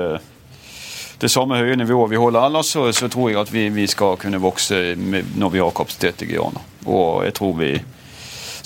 det 1.17 1.29
samme 1.33 1.57
høye 1.57 1.75
nivået 1.79 2.11
vi 2.11 2.19
holder 2.21 2.45
ellers, 2.45 2.71
så, 2.75 2.91
så 2.93 3.09
tror 3.09 3.31
jeg 3.31 3.39
at 3.41 3.51
vi, 3.53 3.67
vi, 3.73 3.87
skal 3.89 4.17
kunne 4.21 4.41
vokse 4.41 4.95
med, 4.95 5.33
når 5.35 5.53
vi 5.53 5.61
har 5.63 5.73
kapasitet 5.75 6.21
i 6.21 6.29
Guyana. 6.29 6.61
Og 6.85 7.25
jeg 7.25 7.33
tror 7.39 7.55
vi 7.57 7.71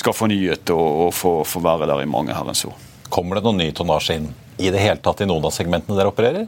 skal 0.01 0.15
fornyet 0.17 0.73
og, 0.73 1.07
og 1.07 1.13
få, 1.15 1.33
få 1.47 1.61
være 1.63 1.87
der 1.87 2.03
i 2.03 2.09
mange 2.09 2.35
herrens 2.35 2.65
år. 2.67 2.75
Kommer 3.11 3.37
det 3.37 3.45
noen 3.45 3.61
ny 3.61 3.69
tonnasje 3.75 4.19
inn 4.19 4.29
i 4.61 4.71
det 4.71 4.81
hele 4.83 4.99
tatt 5.03 5.23
i 5.23 5.29
noen 5.29 5.47
av 5.47 5.55
segmentene 5.55 5.97
dere 5.97 6.11
opererer? 6.11 6.47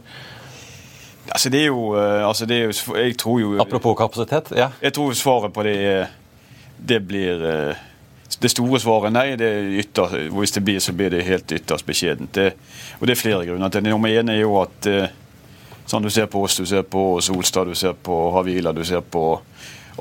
Altså 1.31 1.49
det 1.53 1.61
er 1.63 1.71
jo, 1.71 1.93
eh, 1.95 2.19
altså 2.27 2.45
det 2.49 2.57
er 2.57 2.67
jo 2.67 2.97
jeg 2.99 3.15
tror 3.19 3.39
jo, 3.39 3.55
Apropos 3.63 3.95
kapasitet? 3.97 4.51
ja. 4.59 4.73
Jeg 4.81 4.93
tror 4.93 5.15
svaret 5.15 5.53
på 5.55 5.63
det, 5.63 5.77
det 6.77 6.99
blir 7.07 7.45
eh, 7.47 7.83
det 8.43 8.51
store 8.51 8.79
svaret 8.81 9.13
nei. 9.13 9.37
det 9.39 9.47
er 9.47 9.71
ytter, 9.79 10.17
Hvis 10.35 10.51
det 10.51 10.63
blir, 10.67 10.79
så 10.83 10.91
blir 10.91 11.13
det 11.13 11.23
helt 11.23 11.51
ytterst 11.51 11.85
beskjedent. 11.87 12.33
Det, 12.35 12.53
og 12.99 13.07
det 13.07 13.15
er 13.15 13.21
flere 13.21 13.45
grunner. 13.47 13.71
Det 13.71 13.83
nummer 13.85 14.09
én 14.09 14.31
er 14.31 14.41
jo 14.41 14.57
at 14.59 14.89
eh, 14.89 15.13
Sånn, 15.93 16.01
du 16.01 16.09
ser 16.09 16.25
på 16.25 16.41
oss, 16.41 16.55
du 16.57 16.65
ser 16.65 16.81
på 16.89 17.21
Solstad, 17.21 17.67
du 17.69 17.75
ser 17.77 17.93
på 17.93 18.15
Havila, 18.33 18.71
du 18.73 18.81
ser 18.81 19.03
på 19.05 19.35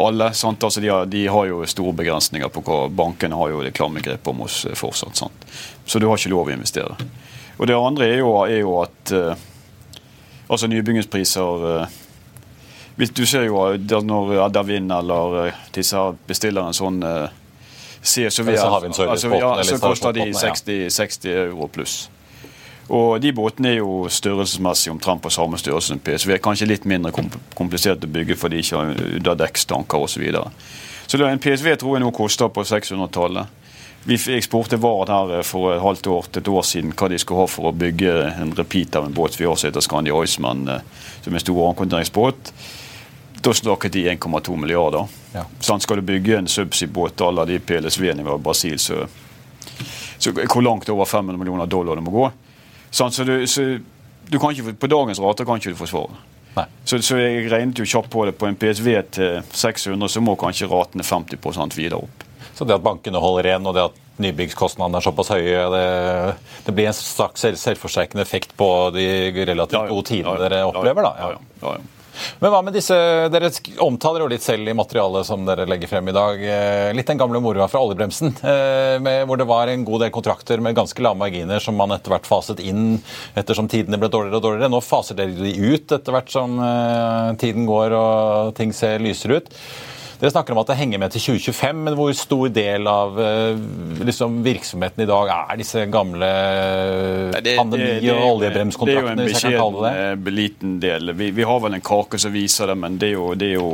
alle. 0.01 0.31
Altså, 0.33 0.81
de, 0.81 0.89
har, 0.89 1.07
de, 1.07 1.27
har, 1.29 1.49
jo 1.51 1.59
store 1.69 1.93
begrensninger 1.99 2.49
på 2.49 2.63
hva 2.65 2.79
bankene 2.89 3.37
har 3.37 3.51
jo 3.53 3.59
det 3.61 3.75
klamme 3.77 4.01
grepet 4.01 4.31
om 4.33 4.41
oss 4.47 4.63
eh, 4.65 4.73
fortsatt. 4.73 5.21
Sant? 5.21 5.45
Så 5.85 6.01
du 6.01 6.07
har 6.09 6.17
ikke 6.17 6.33
lov 6.33 6.49
å 6.49 6.55
investere. 6.55 6.97
Og 7.59 7.69
Det 7.69 7.77
andre 7.77 8.09
er 8.09 8.23
jo, 8.23 8.31
er 8.47 8.63
jo 8.63 8.73
at 8.81 9.13
uh, 9.13 9.45
altså 10.49 10.71
nybyggingspriser 10.73 11.67
uh, 11.69 12.01
Du 13.13 13.27
ser 13.29 13.45
jo 13.51 13.61
når 14.09 14.33
Adavin 14.47 14.89
eller 14.97 15.39
uh, 15.51 15.61
disse 15.77 16.07
bestiller 16.25 16.73
en 16.73 16.81
sånn 16.81 17.05
uh, 17.05 17.29
CSOV, 18.01 18.55
altså, 18.57 19.37
ja, 19.37 19.55
så 19.61 19.77
koster 19.85 20.17
de 20.17 20.31
60, 20.33 20.89
60 20.89 21.37
euro 21.45 21.69
pluss. 21.69 22.07
Og 22.93 23.21
De 23.25 23.33
båtene 23.33 23.71
er 23.73 23.79
jo 23.79 24.05
størrelsesmessig 24.13 24.93
omtrent 24.93 25.23
på 25.25 25.33
samme 25.33 25.57
størrelse 25.61 25.95
som 25.95 26.01
PSV. 26.05 26.37
Kanskje 26.45 26.69
litt 26.69 26.85
mindre 26.89 27.13
komplisert 27.57 28.05
å 28.05 28.11
bygge 28.13 28.37
fordi 28.37 28.61
de 28.61 28.67
ikke 28.67 28.83
har 28.83 29.01
underdekkstanker 29.21 30.05
osv. 30.05 30.13
Så, 30.13 30.21
videre. 30.21 30.51
så 31.07 31.23
en 31.25 31.41
PSV 31.41 31.77
tror 31.81 31.97
jeg 31.97 32.05
nå 32.05 32.13
koster 32.13 32.53
på 32.53 32.67
600-tallet. 32.69 33.59
Vi 34.05 34.19
spurte 34.43 34.77
Vard 34.83 35.09
her 35.09 35.39
eh, 35.39 35.45
for 35.47 35.73
et 35.73 35.81
halvt 35.81 36.07
år 36.11 36.29
til 36.29 36.43
et 36.43 36.49
år 36.51 36.65
siden 36.67 36.93
hva 36.99 37.09
de 37.09 37.21
skulle 37.23 37.45
ha 37.45 37.51
for 37.51 37.71
å 37.71 37.75
bygge 37.77 38.15
en 38.33 38.53
repeat 38.59 38.99
av 38.99 39.07
en 39.07 39.15
båt 39.15 39.39
vi 39.39 39.47
har 39.47 39.57
som 39.57 39.71
heter 39.71 39.85
Scandi 39.85 40.11
Iceman, 40.11 40.65
eh, 40.69 41.05
som 41.23 41.33
er 41.33 41.39
en 41.39 41.45
stor 41.45 41.61
ankontineringsbåt. 41.69 42.53
Da 43.43 43.55
snakket 43.55 43.95
de 43.95 44.09
1,2 44.11 44.57
milliarder. 44.59 45.07
Ja. 45.33 45.47
Sånn 45.63 45.81
skal 45.81 46.03
du 46.03 46.09
bygge 46.11 46.41
en 46.41 46.51
subsea-båt 46.51 47.23
à 47.23 47.31
la 47.31 47.47
de 47.47 47.61
PLSV-ene 47.63 48.27
i 48.27 48.39
Brasil, 48.43 48.79
så, 48.79 49.07
så 50.19 50.35
hvor 50.35 50.63
langt 50.67 50.91
over 50.91 51.07
500 51.07 51.39
millioner 51.39 51.71
dollar 51.71 51.99
det 51.99 52.05
må 52.07 52.15
gå. 52.19 52.31
Sånn, 52.93 53.15
så 53.15 53.25
du, 53.25 53.35
så 53.49 53.65
du 54.29 54.39
kan 54.39 54.53
ikke, 54.53 54.77
På 54.79 54.91
dagens 54.91 55.21
rater 55.23 55.49
kan 55.49 55.61
ikke 55.61 55.73
du 55.73 55.81
forsvare. 55.81 56.21
Så, 56.85 56.99
så, 57.01 57.17
jeg 57.17 57.49
regnet 57.49 57.79
jo 57.81 57.87
kjapt 57.89 58.11
på 58.13 58.27
det. 58.29 58.35
På 58.37 58.49
en 58.49 58.59
PSV 58.59 58.89
til 59.17 59.41
600 59.57 60.13
så 60.13 60.21
må 60.25 60.37
kanskje 60.41 60.69
ratene 60.69 61.07
50% 61.07 61.79
videre 61.79 62.03
opp. 62.05 62.27
Så 62.53 62.67
det 62.69 62.77
at 62.77 62.85
bankene 62.85 63.21
holder 63.23 63.49
igjen, 63.49 63.69
og 63.69 63.77
det 63.77 63.87
at 63.89 64.01
nybyggskostnadene 64.23 65.01
er 65.01 65.07
såpass 65.07 65.33
høye, 65.33 65.63
det, 65.73 65.87
det 66.67 66.75
blir 66.77 66.91
en 66.91 66.97
slags 66.97 67.47
selvforsterkende 67.63 68.23
effekt 68.23 68.53
på 68.59 68.69
de 68.93 69.07
relativt 69.49 69.89
gode 69.89 70.09
tidene 70.11 70.37
dere 70.43 70.61
opplever, 70.69 71.09
da? 71.09 71.13
Ja, 71.17 71.31
ja, 71.65 71.75
ja. 71.79 72.02
Men 72.39 72.53
hva 72.53 72.61
med 72.65 72.75
disse, 72.77 72.97
Dere 73.33 73.51
omtaler 73.83 74.25
jo 74.25 74.31
litt 74.33 74.45
selv 74.45 74.69
i 74.69 74.77
materialet 74.77 75.29
som 75.29 75.45
dere 75.47 75.67
legger 75.69 75.91
frem 75.91 76.11
i 76.11 76.15
dag. 76.17 76.43
Eh, 76.43 76.91
litt 76.97 77.09
den 77.09 77.21
gamle 77.21 77.41
moroa 77.43 77.69
fra 77.71 77.83
oljebremsen, 77.85 78.35
eh, 78.43 78.97
med, 79.03 79.25
hvor 79.29 79.41
det 79.41 79.49
var 79.49 79.71
en 79.73 79.87
god 79.87 80.05
del 80.05 80.13
kontrakter 80.15 80.63
med 80.63 80.77
ganske 80.79 81.05
lave 81.05 81.21
marginer 81.21 81.63
som 81.63 81.79
man 81.79 81.95
etter 81.95 82.15
hvert 82.15 82.29
faset 82.29 82.61
inn 82.63 82.99
ettersom 83.39 83.71
tidene 83.71 84.01
ble 84.01 84.11
dårligere 84.13 84.41
og 84.41 84.47
dårligere. 84.49 84.73
Nå 84.73 84.83
faser 84.85 85.19
dere 85.19 85.37
de 85.39 85.55
ut 85.73 85.97
etter 85.97 86.17
hvert 86.17 86.33
som 86.33 86.59
eh, 86.61 87.33
tiden 87.43 87.69
går 87.69 87.97
og 87.99 88.55
ting 88.59 88.75
ser 88.77 89.03
lysere 89.03 89.41
ut. 89.41 89.51
Dere 90.23 90.31
snakker 90.31 90.55
om 90.55 90.61
at 90.61 90.69
det 90.71 90.77
henger 90.79 91.01
med 91.03 91.11
til 91.11 91.23
2025, 91.35 91.79
men 91.83 91.97
hvor 91.99 92.13
stor 92.15 92.51
del 92.55 92.87
av 92.87 93.17
eh, 93.19 93.63
liksom, 94.07 94.37
virksomheten 94.45 95.03
i 95.03 95.07
dag 95.11 95.33
er 95.35 95.59
disse 95.59 95.83
gamle 95.91 96.29
pandemi- 97.59 98.13
og 98.13 98.21
oljebremskontraktene? 98.37 99.17
det? 99.83 99.91
Er 99.91 100.05
jo 100.07 100.13
en 100.13 100.23
beskjeden 100.23 100.37
liten 100.37 100.77
del. 100.85 101.11
Vi, 101.19 101.33
vi, 101.35 101.43
har 101.43 101.59
vel 101.65 101.75
en 101.75 101.83
kake 101.83 102.21
som 102.23 102.31
viser 102.37 102.71
det, 102.71 102.77
men 102.79 103.01
det 103.03 103.09
er 103.09 103.17
jo, 103.17 103.33
det 103.35 103.49
er 103.49 103.59
jo 103.59 103.73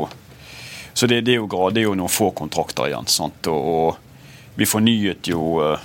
så 0.97 1.11
det, 1.13 1.21
det, 1.29 1.37
er 1.37 1.43
jo 1.43 1.69
det 1.69 1.83
er 1.83 1.87
jo 1.91 1.93
noen 2.01 2.17
få 2.17 2.31
kontrakter 2.41 2.89
igjen. 2.89 3.13
sant? 3.13 3.53
Og, 3.53 3.69
og 3.69 4.57
vi 4.57 4.71
fornyet 4.73 5.29
jo 5.29 5.61
uh, 5.61 5.77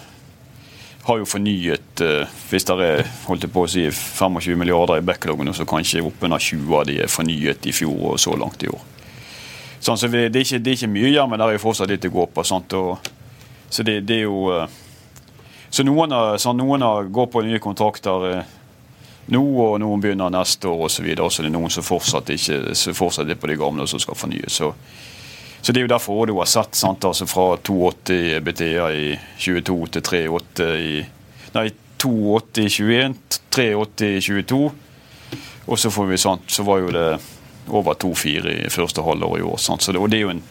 har 1.03 1.19
jo 1.19 1.27
fornyet 1.27 2.05
Hvis 2.47 2.63
det 2.71 2.79
er 2.87 3.03
holdt 3.27 3.49
på 3.51 3.67
å 3.67 3.69
si 3.69 3.83
25 3.91 4.55
milliarder 4.55 5.03
i 5.03 5.05
backloggen, 5.11 5.51
så 5.51 5.67
kanskje 5.67 6.07
oppunder 6.07 6.39
20 6.39 6.79
av 6.79 6.87
de 6.87 7.01
er 7.03 7.11
fornyet 7.11 7.67
i 7.67 7.75
fjor 7.75 8.13
og 8.13 8.19
så 8.23 8.39
langt 8.39 8.63
i 8.63 8.71
år. 8.71 8.89
Sånn, 9.83 9.99
så 9.99 10.07
vi, 10.07 10.29
det, 10.31 10.39
er 10.39 10.45
ikke, 10.45 10.61
det, 10.63 10.71
er 10.71 10.77
ikke, 10.77 10.93
mye 10.93 11.09
igjen, 11.09 11.27
men 11.27 11.41
det 11.41 11.45
er 11.45 11.57
jo 11.57 11.65
fortsatt 11.65 11.91
litt 11.91 12.05
å 12.07 12.13
gå 12.13 12.25
på. 12.31 12.43
Sånt, 12.47 12.71
Og, 12.79 13.09
så 13.67 13.83
det, 13.83 13.97
det, 14.07 14.21
er 14.21 14.29
jo 14.29 14.45
eh, 14.55 14.75
Så 15.73 15.83
noen, 15.83 16.13
så 16.39 16.53
noen 16.55 16.85
går 17.11 17.27
på 17.33 17.41
nye 17.43 17.59
kontrakter 17.59 18.27
eh, 18.29 18.53
nå, 19.33 19.41
og 19.41 19.79
noen 19.83 19.99
begynner 19.99 20.31
neste 20.31 20.69
år 20.71 20.85
osv. 20.85 21.09
Og, 21.09 21.17
så, 21.17 21.25
og 21.25 21.33
så 21.35 21.43
det 21.43 21.51
er 21.51 21.55
noen 21.57 21.73
som 21.73 21.83
fortsatt 21.83 22.31
ikke 22.31 22.77
som 22.79 22.95
fortsatt 22.95 23.27
er 23.27 23.41
på 23.41 23.51
de 23.51 23.59
gamle 23.59 23.83
og 23.83 23.91
som 23.91 23.99
skal 23.99 24.15
fornyes. 24.15 24.61
Så, 24.61 24.71
så, 25.59 25.73
det 25.73 25.81
er 25.81 25.87
jo 25.89 25.93
derfor 25.95 26.31
du 26.31 26.37
har 26.37 26.47
sett 26.53 26.79
sant? 26.79 27.03
Altså 27.03 27.27
fra 27.27 27.57
280 27.59 28.39
BTA 28.45 28.87
i 28.95 29.11
22 29.35 29.77
til 29.97 30.07
38 30.39 30.71
i 30.79 30.95
Nei, 31.53 31.67
280 32.01 32.63
i 32.63 32.71
21, 32.71 33.19
380 33.53 34.15
i 34.15 34.23
22. 34.31 34.63
Og 35.67 35.79
så 35.79 35.91
får 35.91 36.07
vi 36.09 36.23
sånn, 36.23 36.41
så 36.47 36.63
var 36.67 36.79
jo 36.81 36.95
det 36.95 37.07
over 37.67 37.93
2-4 37.93 38.53
i 38.65 38.69
første 38.69 39.01
halvår 39.01 39.39
i 39.39 39.45
år. 39.47 39.57
Sant? 39.57 39.81
Så 39.81 39.91
det, 39.91 39.99
og 39.99 40.09
det 40.11 40.19
er 40.19 40.27
jo 40.27 40.33
en 40.35 40.43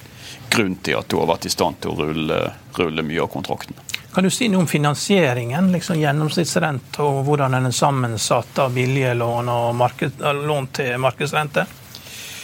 grunn 0.52 0.76
til 0.84 0.98
at 0.98 1.08
du 1.08 1.18
har 1.20 1.28
vært 1.30 1.46
i 1.48 1.52
stand 1.52 1.80
til 1.80 1.92
å 1.92 2.06
rulle, 2.06 2.38
rulle 2.76 3.04
mye 3.06 3.24
av 3.24 3.30
kontrakten. 3.32 3.76
Kan 4.12 4.24
du 4.24 4.30
si 4.30 4.50
noe 4.52 4.66
om 4.66 4.68
finansieringen, 4.68 5.70
liksom 5.72 5.96
gjennomsnittsrente, 5.96 7.00
og 7.00 7.22
hvordan 7.24 7.56
den 7.56 7.70
er 7.70 7.76
sammensatt 7.76 8.58
av 8.60 8.74
billige 8.74 9.14
lån 9.16 9.48
og 9.48 9.70
marked, 9.76 10.20
lån 10.20 10.68
til 10.76 10.98
markedsrente? 11.00 11.64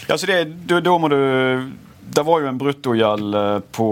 Ja, 0.08 0.16
så 0.16 0.30
det, 0.30 0.38
da, 0.64 0.80
da 0.80 0.94
må 0.96 1.10
du 1.12 1.18
Det 2.08 2.22
var 2.24 2.40
jo 2.40 2.48
en 2.48 2.58
bruttogjeld 2.58 3.34
eh, 3.36 3.58
på 3.76 3.88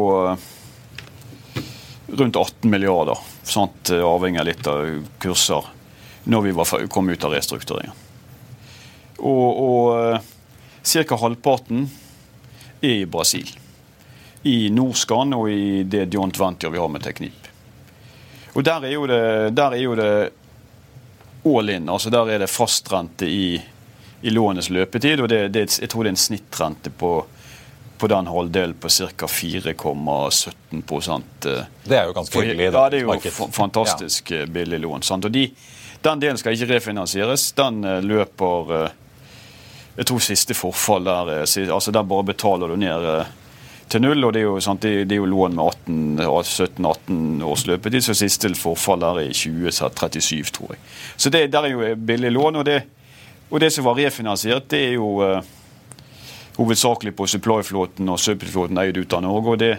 rundt 2.07 2.37
18 2.37 2.71
milliarder, 2.71 3.19
sant? 3.43 3.91
avhengig 3.91 4.41
av 4.41 4.47
litt 4.49 4.67
av 4.73 4.87
kurser, 5.21 5.69
når 6.25 6.47
vi 6.47 6.55
var, 6.57 6.87
kom 6.89 7.11
ut 7.11 7.25
av 7.29 7.35
restruktureringen. 7.37 7.93
Og, 9.19 9.51
og 9.67 9.91
eh, 9.99 10.25
Ca. 10.87 11.17
halvparten 11.17 11.91
er 12.81 12.89
i 12.89 13.07
Brasil. 13.07 13.49
I 14.43 14.71
Norskan 14.71 15.35
og 15.35 15.51
i 15.51 15.83
det 15.83 16.05
joint 16.15 16.39
venture 16.39 16.71
vi 16.71 16.79
har 16.79 16.89
med 16.89 17.03
Teknip. 17.03 17.49
Og 18.55 18.65
Der 18.65 18.85
er 18.87 18.93
jo 18.93 19.07
det, 19.07 19.55
der 19.57 19.75
er 19.75 19.83
jo 19.83 19.95
det 19.99 20.31
all 21.45 21.71
in. 21.71 21.89
altså 21.89 22.11
Der 22.11 22.31
er 22.31 22.39
det 22.39 22.51
fastrente 22.51 23.27
i, 23.27 23.61
i 24.23 24.31
lånets 24.31 24.71
løpetid. 24.71 25.21
og 25.21 25.29
det, 25.29 25.49
det, 25.53 25.79
Jeg 25.81 25.89
tror 25.91 26.05
det 26.05 26.09
er 26.09 26.13
en 26.13 26.17
snittrente 26.17 26.91
på, 26.91 27.27
på 27.99 28.07
den 28.07 28.27
halvdelen 28.27 28.75
på 28.75 28.89
ca. 28.89 29.27
4,17 29.27 31.23
eh, 31.47 31.65
Det 31.85 31.99
er 31.99 32.05
jo 32.07 32.13
ganske 32.13 32.41
hyggelig. 32.41 32.73
Ja, 32.73 32.89
det 32.91 33.01
er 33.01 33.03
jo 33.03 33.51
fantastisk 33.51 34.31
ja. 34.31 34.43
Eh, 34.43 34.47
billig 34.47 34.81
lån. 34.81 35.03
Sant? 35.03 35.25
Og 35.25 35.33
de, 35.33 35.51
Den 36.01 36.21
delen 36.21 36.39
skal 36.39 36.55
ikke 36.55 36.75
refinansieres. 36.75 37.53
Den 37.53 37.85
eh, 37.85 38.03
løper 38.03 38.93
jeg 39.97 40.07
tror 40.09 40.23
siste 40.23 40.55
forfall 40.57 41.07
der 41.09 41.33
eh, 41.39 41.73
altså 41.73 41.93
Der 41.93 42.03
bare 42.03 42.25
betaler 42.25 42.69
du 42.69 42.77
ned 42.77 43.07
eh, 43.11 43.27
til 43.89 44.03
null. 44.03 44.25
og 44.25 44.33
Det 44.33 44.41
er 44.41 44.45
jo, 44.45 44.61
sant, 44.61 44.83
det, 44.83 45.13
er 45.13 45.17
jo 45.17 45.27
lån 45.31 45.57
med 45.57 46.27
17-18 46.27 47.43
års 47.45 47.67
løpetid, 47.67 48.01
så 48.03 48.15
siste 48.15 48.55
forfall 48.55 49.01
der 49.01 49.21
er 49.23 49.31
i 49.31 49.33
2037, 49.33 50.53
tror 50.53 50.75
jeg. 50.75 50.79
Så 51.17 51.31
det, 51.31 51.53
der 51.53 51.63
er 51.63 51.69
jo 51.69 51.95
billig 51.97 52.33
lån. 52.33 52.57
Og 52.57 52.65
det, 52.67 52.83
og 53.51 53.61
det 53.61 53.73
som 53.73 53.85
var 53.85 53.95
refinansiert, 53.97 54.71
det 54.71 54.81
er 54.89 54.93
jo 54.99 55.23
uh, 55.23 55.43
hovedsakelig 56.57 57.15
på 57.17 57.27
supply-flåten 57.27 58.09
og 58.09 58.19
subflåten 58.21 58.79
eid 58.83 58.97
ut 58.99 59.13
av 59.13 59.23
Norge. 59.23 59.51
og 59.51 59.59
det 59.59 59.77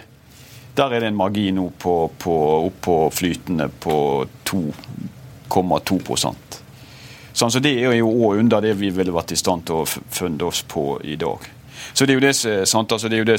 der 0.78 0.92
er 0.94 1.00
det 1.02 1.08
en 1.10 1.16
margin 1.18 1.56
nå 1.58 1.72
på, 1.74 2.10
på, 2.22 2.34
opp 2.68 2.76
på 2.86 2.96
flytende 3.10 3.66
på 3.82 4.26
2,2 4.46 5.98
Sånn, 7.38 7.52
så 7.54 7.60
Det 7.62 7.70
er 7.78 7.94
jo 8.00 8.08
òg 8.10 8.40
under 8.40 8.60
det 8.64 8.74
vi 8.80 8.90
ville 8.90 9.14
vært 9.14 9.32
i 9.32 9.38
stand 9.38 9.66
til 9.68 9.84
å 9.84 9.86
funde 9.86 10.44
oss 10.48 10.64
på 10.66 10.98
i 11.06 11.14
dag. 11.16 11.44
Så 11.94 12.06
Det 12.06 12.10
er 12.10 12.18
jo 12.18 12.26
det 12.26 12.34
som 12.66 12.86
altså, 12.90 13.06
er 13.06 13.18
jo 13.18 13.24
det 13.24 13.38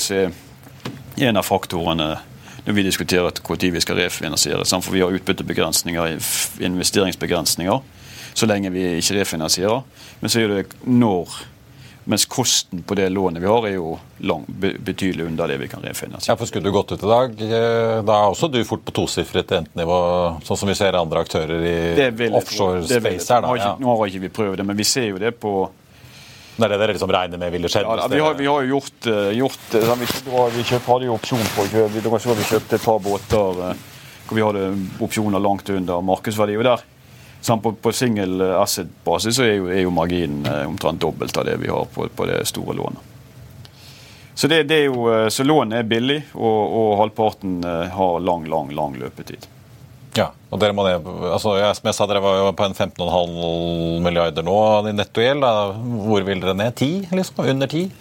en 1.20 1.38
av 1.38 1.44
faktorene 1.44 2.18
når 2.66 2.74
vi 2.76 2.84
diskuterer 2.84 3.32
når 3.32 3.72
vi 3.74 3.82
skal 3.82 4.00
refinansiere. 4.00 4.66
Sant? 4.66 4.86
For 4.86 4.94
vi 4.94 5.02
har 5.02 5.12
utbyttebegrensninger, 5.12 6.18
investeringsbegrensninger, 6.62 7.80
så 8.34 8.46
lenge 8.46 8.72
vi 8.72 8.86
ikke 9.00 9.20
refinansierer. 9.20 9.82
Men 10.22 10.30
så 10.30 10.40
er 10.40 10.48
det 10.48 10.66
når 10.86 11.28
mens 12.10 12.26
kosten 12.26 12.82
på 12.82 12.95
det 12.95 13.10
lånet 13.10 13.43
vi 13.43 13.48
har, 13.48 13.65
er 13.67 13.76
jo 13.76 13.91
lang, 14.26 14.45
betydelig 14.80 15.28
under 15.28 15.48
det 15.48 15.60
vi 15.62 15.67
kan 15.69 15.84
refinansiere. 15.86 16.34
Ja, 16.34 16.38
for 16.39 16.50
Skulle 16.50 16.65
du 16.65 16.74
gått 16.74 16.91
ut 16.91 17.04
i 17.04 17.10
dag, 17.10 17.36
eh, 17.45 18.00
da 18.02 18.15
er 18.15 18.32
også 18.32 18.50
du 18.50 18.63
fort 18.65 18.82
på 18.86 18.95
tosifret 18.98 19.52
rentenivå, 19.54 20.00
sånn 20.48 20.58
som 20.58 20.72
vi 20.72 20.76
ser 20.80 20.98
andre 20.98 21.22
aktører 21.22 21.62
i 21.62 21.76
offshore 22.32 22.82
space 22.89 23.30
her. 23.30 23.45
Da. 23.45 23.54
Ja. 23.62 23.76
Nå 23.78 23.93
har 23.93 24.10
ikke 24.10 24.24
vi 24.26 24.34
prøvd 24.39 24.58
det, 24.58 24.65
men 24.72 24.80
vi 24.80 24.89
ser 24.89 25.06
jo 25.12 25.22
det 25.22 25.36
på 25.38 25.54
det 26.60 26.65
er 26.65 26.74
det 26.74 26.80
dere 26.82 26.95
liksom 26.98 27.12
regner 27.13 27.39
med 27.39 27.54
ville 27.54 27.69
skjedd? 27.72 27.86
Ja, 27.86 28.08
vi, 28.12 28.19
har, 28.19 28.34
vi, 28.36 28.48
har, 28.50 28.65
jo 28.65 28.74
gjort, 28.80 29.06
uh, 29.06 29.30
gjort 29.32 29.76
uh, 29.78 29.93
vi, 30.02 30.08
vi 30.58 30.65
kjøpt, 30.65 30.89
hadde 30.89 31.08
jo 31.08 31.13
opsjon 31.15 31.45
på 31.54 31.63
å 31.63 31.69
kjøpe 31.72 31.93
vi, 31.93 32.02
vi 32.41 32.48
kjøpte 32.50 32.76
et 32.76 32.88
par 32.89 32.98
båter 33.06 33.62
hvor 34.26 34.36
vi 34.36 34.43
hadde 34.43 34.65
opsjoner 35.06 35.41
langt 35.41 35.69
under 35.72 36.02
markedsverdi. 36.10 36.58
og 36.58 36.67
der 36.67 36.84
Sånn, 37.41 37.62
på, 37.63 37.71
på 37.80 37.91
single 37.95 38.49
asset-basis 38.60 39.38
så 39.39 39.45
er 39.45 39.54
jo, 39.54 39.69
er 39.71 39.86
jo, 39.86 39.93
marginen 39.95 40.43
eh, 40.49 40.65
omtrent 40.67 40.99
dobbelt 40.99 41.38
av 41.39 41.47
det 41.47 41.56
vi 41.62 41.69
har 41.71 41.88
på, 41.93 42.10
på 42.12 42.28
det 42.28 42.41
store 42.49 42.75
lånet. 42.75 43.06
Så, 44.34 44.47
det, 44.52 44.65
det 44.67 44.82
er 44.82 44.89
jo, 44.89 45.06
eh, 45.12 45.28
så 45.32 45.45
lånet 45.47 45.80
er 45.80 45.88
billig, 45.88 46.19
og, 46.36 46.60
og, 46.65 46.89
halvparten 46.99 47.62
eh, 47.63 47.95
har 47.95 48.19
lang, 48.23 48.43
lang, 48.52 48.73
lang 48.75 48.99
løpetid. 48.99 49.47
Ja, 50.17 50.32
og 50.49 50.60
dere 50.60 50.75
må 50.75 50.84
ned, 50.84 51.06
altså, 51.30 51.54
Som 51.78 51.88
jeg 51.88 51.95
sa, 51.95 52.08
dere 52.10 52.21
var 52.23 52.39
jo 52.41 52.49
på 52.58 52.65
en 52.65 52.75
15,5 52.75 54.02
milliarder 54.04 54.43
nå 54.43 54.56
i 54.89 54.95
nettogjeld. 54.97 55.45
Hvor 56.10 56.25
vil 56.28 56.41
dere 56.43 56.58
ned? 56.58 56.73
10? 56.75 57.13
Liksom? 57.13 57.43
Under 57.45 57.71
10? 57.71 57.93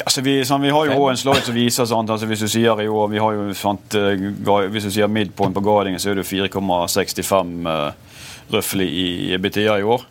Ja, 0.00 0.08
så 0.10 0.24
vi, 0.24 0.40
sånn, 0.48 0.64
vi, 0.64 0.72
har 0.74 0.90
jo 0.90 1.06
en 1.10 1.20
slide 1.20 1.44
som 1.44 1.54
viser 1.56 1.86
sånn, 1.88 2.08
altså 2.10 2.26
Hvis 2.28 2.42
du 2.42 2.48
sier 2.50 2.82
i 2.82 2.88
år, 2.88 3.12
vi 3.12 3.20
har 3.22 3.36
jo, 3.36 3.46
sånt, 3.56 3.94
hvis 3.94 4.88
du 4.88 4.90
sier 4.90 5.12
midpoint 5.12 5.54
på 5.54 5.62
guidingen, 5.64 6.02
så 6.02 6.10
er 6.10 6.18
det 6.18 6.26
4,65 6.26 7.70
røftlig 8.50 8.86
i 8.88 9.08
EBTA 9.34 9.78
i 9.78 9.86
år. 9.86 10.04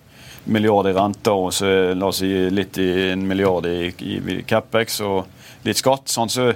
Milliard 0.45 0.87
i 0.87 0.93
renter 0.93 1.33
og 1.33 1.53
så 1.53 1.71
la 1.97 2.09
oss 2.11 2.21
si 2.21 2.29
litt 2.53 2.77
i 2.77 2.89
en 3.11 3.23
milliard 3.25 3.65
i, 3.65 3.89
i, 3.89 4.41
Capex 4.47 4.99
og 5.01 5.25
litt 5.65 5.81
skatt. 5.81 6.11
Sånn, 6.11 6.29
så, 6.29 6.51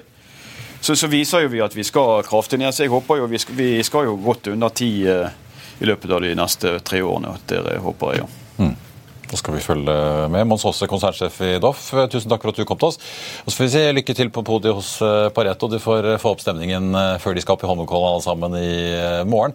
så, 0.81 0.95
så, 0.95 1.09
viser 1.09 1.45
jo 1.45 1.53
vi 1.55 1.63
at 1.65 1.75
vi 1.75 1.85
skal 1.87 2.21
kraftig 2.27 2.61
ned. 2.61 2.75
Så 2.75 2.85
jeg 2.85 2.93
håper 2.93 3.23
jo 3.23 3.31
vi 3.31 3.41
skal, 3.41 3.57
vi 3.57 3.71
skal 3.85 4.09
jo 4.11 4.19
godt 4.21 4.51
under 4.53 4.75
ti 4.75 4.91
uh, 5.09 5.25
i 5.79 5.89
løpet 5.89 6.13
av 6.13 6.21
de 6.21 6.35
neste 6.37 6.77
tre 6.85 7.01
årene. 7.01 7.33
Det 7.49 7.79
håper 7.81 8.13
jeg, 8.13 8.27
ja. 8.27 8.48
Da 9.29 9.37
skal 9.37 9.53
vi 9.53 9.61
følge 9.61 9.93
med. 10.33 10.47
Mons 10.49 10.63
Aase, 10.65 10.87
konsernsjef 10.89 11.35
i 11.45 11.49
Doff, 11.61 11.91
tusen 12.09 12.31
takk 12.31 12.41
for 12.41 12.49
at 12.49 12.57
du 12.57 12.65
kom 12.65 12.79
til 12.81 12.89
oss. 12.89 12.97
Og 13.43 13.51
så 13.51 13.59
får 13.59 13.67
vi 13.67 13.73
si 13.75 13.83
lykke 13.93 14.13
til 14.17 14.29
på 14.33 14.41
podiet 14.45 14.73
hos 14.73 14.95
eh, 15.05 15.29
Pareto. 15.35 15.67
Du 15.69 15.77
får 15.81 16.07
eh, 16.15 16.17
få 16.21 16.31
opp 16.33 16.41
stemningen 16.41 16.95
eh, 16.97 17.17
før 17.21 17.33
de 17.37 17.41
skal 17.43 17.53
opp 17.53 17.61
i 17.61 17.67
Holmenkollen 17.69 18.07
alle 18.09 18.23
sammen 18.25 18.55
i 18.57 18.71
morgen. 19.29 19.53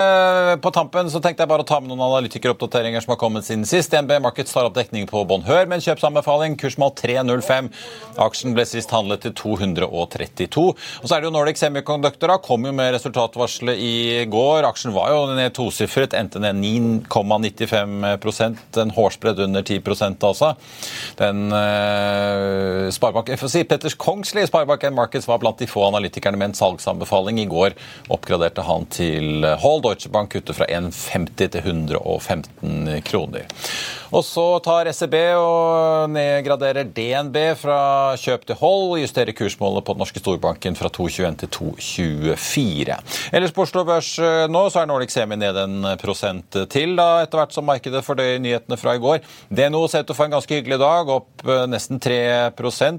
På 0.63 0.71
tampen 0.75 1.11
så 1.11 1.19
tenkte 1.23 1.43
jeg 1.43 1.51
bare 1.51 1.65
å 1.65 1.67
ta 1.67 1.81
med 1.83 1.91
noen 1.91 2.05
analytikeroppdateringer 2.07 3.03
som 3.03 3.13
har 3.17 3.19
kommet 3.19 3.47
siden 3.49 3.67
sist. 3.67 3.91
DNB 3.91 4.21
Markets 4.23 4.55
tar 4.55 4.69
opp 4.69 4.77
dekning 4.79 5.09
på 5.11 5.25
Bonheur 5.27 5.67
med 5.67 5.81
en 5.81 5.87
kjøpsanbefaling. 5.89 6.55
Kursmål 6.61 6.95
305. 7.01 7.73
Aksjen 8.23 8.55
ble 8.55 8.63
sist 8.71 8.95
handlet 8.95 9.27
til 9.27 9.35
232. 9.43 10.69
Og 10.71 10.79
så 11.03 11.17
er 11.17 11.19
det 11.25 11.31
jo 11.33 11.35
Nordic 11.35 11.59
Semiconductor. 11.59 12.31
da, 12.31 12.39
Kom 12.39 12.63
jo 12.69 12.73
med 12.77 12.95
resultatvarselet 12.95 13.83
i 13.83 14.23
går. 14.31 14.63
Aksjen 14.71 14.95
var 14.95 15.11
jo 15.17 15.27
ned 15.35 15.51
tosifret, 15.59 16.15
endte 16.15 16.39
ned 16.39 16.63
9,95% 16.63 18.83
en 18.85 18.95
hårsbredd 18.95 19.43
under 19.49 19.64
under 19.71 19.95
10 19.95 20.17
altså. 20.21 20.55
Den 21.17 21.53
eh, 21.53 22.91
Sparebank 22.91 23.31
FSI, 23.39 23.65
Petters 23.65 23.95
Kongsli 23.95 24.47
Sparebank 24.47 24.85
Markets 24.93 25.29
var 25.29 25.39
blant 25.39 25.59
de 25.59 25.67
få 25.67 25.87
analytikerne 25.89 26.37
med 26.37 26.53
en 26.53 26.55
salgsanbefaling. 26.55 27.41
I 27.41 27.49
går 27.51 27.75
oppgraderte 28.09 28.63
han 28.63 28.87
til 28.87 29.45
Hall 29.45 29.83
Deutsche 29.85 30.11
Bank 30.11 30.33
kutter 30.35 30.57
fra 30.57 30.67
1,50 30.67 31.37
til 31.49 31.61
115 31.61 33.03
kroner. 33.05 33.47
Og 34.15 34.23
så 34.23 34.45
tar 34.63 34.87
SEB 34.95 35.15
og 35.35 36.11
nedgraderer 36.15 36.87
DNB 36.95 37.39
fra 37.59 37.79
kjøp 38.21 38.45
til 38.47 38.59
hold. 38.61 39.01
Justerer 39.01 39.35
kursmålet 39.35 39.85
på 39.87 39.97
den 39.97 40.05
norske 40.05 40.23
storbanken 40.23 40.79
fra 40.79 40.91
2,21 40.93 41.41
til 41.43 41.51
2,24. 41.57 42.99
Ellers 43.35 43.55
på 43.55 43.65
Oslo 43.65 43.83
Børs 43.89 44.13
eh, 44.23 44.45
nå 44.51 44.67
så 44.71 44.85
er 44.85 44.91
Nordic 44.91 45.15
Semi 45.15 45.39
ned 45.41 45.59
en 45.59 45.89
prosent 45.99 46.61
til, 46.71 46.95
da, 46.99 47.25
etter 47.25 47.41
hvert 47.41 47.57
som 47.57 47.67
markedet 47.67 48.05
fordøyer 48.07 48.39
nyhetene 48.43 48.79
fra 48.79 48.95
i 48.95 49.03
går. 49.03 49.25
DNO 49.55 49.85
ser 49.87 50.03
ut 50.03 50.09
til 50.09 50.15
å 50.15 50.19
få 50.19 50.27
en 50.27 50.35
ganske 50.35 50.57
hyggelig 50.57 50.81
dag, 50.83 51.11
opp 51.15 51.45
eh, 51.47 51.65
nesten 51.71 52.01
3 52.03 52.17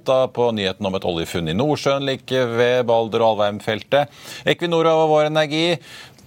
da, 0.08 0.18
på 0.32 0.50
nyheten 0.56 0.88
om 0.88 0.96
et 0.96 1.08
oljefunn 1.08 1.52
i 1.52 1.56
Nordsjøen 1.58 2.06
like 2.08 2.44
ved 2.56 2.86
Balder- 2.88 3.26
og 3.26 3.34
Alvheim-feltet. 3.34 4.14
Equinor 4.48 4.88
og 4.94 5.10
Vår 5.12 5.32
Energi 5.32 5.66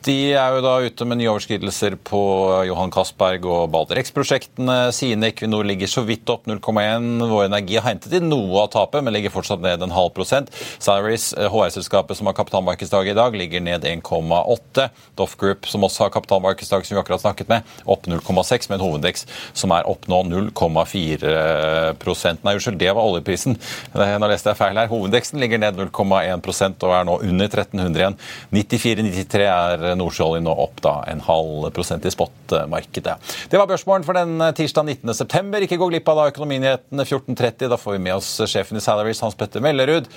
de 0.07 0.15
er 0.37 0.53
jo 0.55 0.61
da 0.63 0.77
ute 0.85 1.05
med 1.09 1.19
nye 1.19 1.31
overskridelser 1.33 1.97
på 2.07 2.21
Johan 2.69 2.93
Castberg 2.95 3.47
og 3.49 3.71
Balder 3.73 3.99
X-prosjektene. 4.03 4.77
Sine 4.95 5.27
Equinor 5.33 5.65
ligger 5.67 5.89
så 5.91 6.03
vidt 6.07 6.31
opp 6.33 6.47
0,1. 6.49 7.27
Vår 7.29 7.45
Energi 7.49 7.77
har 7.79 7.87
hentet 7.89 8.15
inn 8.19 8.29
noe 8.31 8.63
av 8.63 8.69
tapet, 8.75 9.05
men 9.05 9.15
ligger 9.17 9.35
fortsatt 9.35 9.63
ned 9.65 9.79
en 9.83 9.97
halv 9.97 10.11
prosent. 10.17 10.49
Salaries, 10.79 11.25
HR-selskapet 11.35 12.13
eh, 12.15 12.19
som 12.21 12.27
har 12.31 12.39
kapitalmarkedsdag 12.39 13.05
i 13.11 13.19
dag, 13.19 13.31
ligger 13.39 13.61
ned 13.65 13.83
1,8. 13.89 14.89
Doff 15.19 15.35
Group, 15.41 15.61
som 15.71 15.87
også 15.89 16.01
har 16.07 16.15
kapitalmarkedsdag, 16.15 16.81
som 16.87 16.95
vi 16.97 17.03
akkurat 17.03 17.25
snakket 17.25 17.49
med, 17.51 17.61
opp 17.89 18.03
0,6, 18.07 18.71
med 18.71 18.77
en 18.79 18.87
hovedvekst 18.87 19.25
som 19.59 19.71
er 19.75 19.89
opp 19.91 20.03
nå 20.11 20.19
0,4% 20.29 22.45
Nei, 22.45 22.55
unnskyld, 22.55 22.81
det 22.81 22.93
var 22.95 23.03
oljeprisen. 23.03 23.57
Nå 23.95 24.27
leste 24.31 24.51
jeg 24.53 24.61
feil 24.61 24.77
her. 24.79 24.91
Hovedveksten 24.93 25.41
ligger 25.43 25.59
ned 25.63 25.75
0,1% 25.81 26.87
og 26.87 26.93
er 26.95 27.05
nå 27.09 27.15
under 27.25 27.47
1300 27.49 28.03
igjen. 28.05 28.19
94-93 28.55 29.43
er 29.49 29.88
nordsjøolje 29.97 30.43
nå 30.45 30.55
opp 30.65 30.83
da 30.85 30.95
en 31.09 31.23
halv 31.25 31.69
prosent 31.77 32.05
i 32.05 32.13
spotmarkedet. 32.13 33.17
Det 33.51 33.61
var 33.61 33.71
børsmålen 33.71 34.07
for 34.07 34.19
den 34.19 34.43
tirsdag 34.59 34.89
19.9. 34.99 35.63
Ikke 35.65 35.81
gå 35.81 35.91
glipp 35.93 36.09
av 36.13 36.23
da 36.23 36.29
økonominyhetene 36.33 37.07
14.30. 37.07 37.69
Da 37.73 37.81
får 37.81 37.97
vi 37.97 38.03
med 38.09 38.19
oss 38.19 38.31
sjefen 38.51 38.81
i 38.81 38.85
Salaries, 38.85 39.23
Hans 39.25 39.39
Petter 39.39 39.65
Mellerud. 39.65 40.09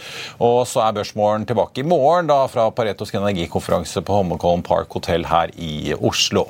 Og 0.43 0.63
så 0.69 0.83
er 0.85 0.97
børsmålen 0.99 1.47
tilbake 1.49 1.83
i 1.83 1.87
morgen 1.87 2.31
da 2.31 2.43
fra 2.51 2.69
Paretos 2.75 3.13
energikonferanse 3.15 4.03
på 4.05 4.17
Holmenkollen 4.17 4.65
Park 4.65 4.91
hotell 4.97 5.27
her 5.29 5.53
i 5.55 5.93
Oslo. 5.99 6.47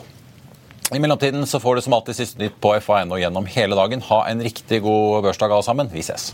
I 0.91 0.99
mellomtiden 0.99 1.45
så 1.47 1.59
får 1.59 1.75
du 1.75 1.81
som 1.85 1.93
alltid 1.95 2.17
siste 2.17 2.41
nytt 2.41 2.57
på 2.59 2.73
FA.no 2.83 3.19
gjennom 3.19 3.45
hele 3.47 3.77
dagen. 3.79 4.03
Ha 4.09 4.25
en 4.27 4.43
riktig 4.43 4.81
god 4.83 5.23
børsdag 5.23 5.53
alle 5.53 5.63
sammen. 5.63 5.91
Vi 5.93 6.03
ses. 6.03 6.33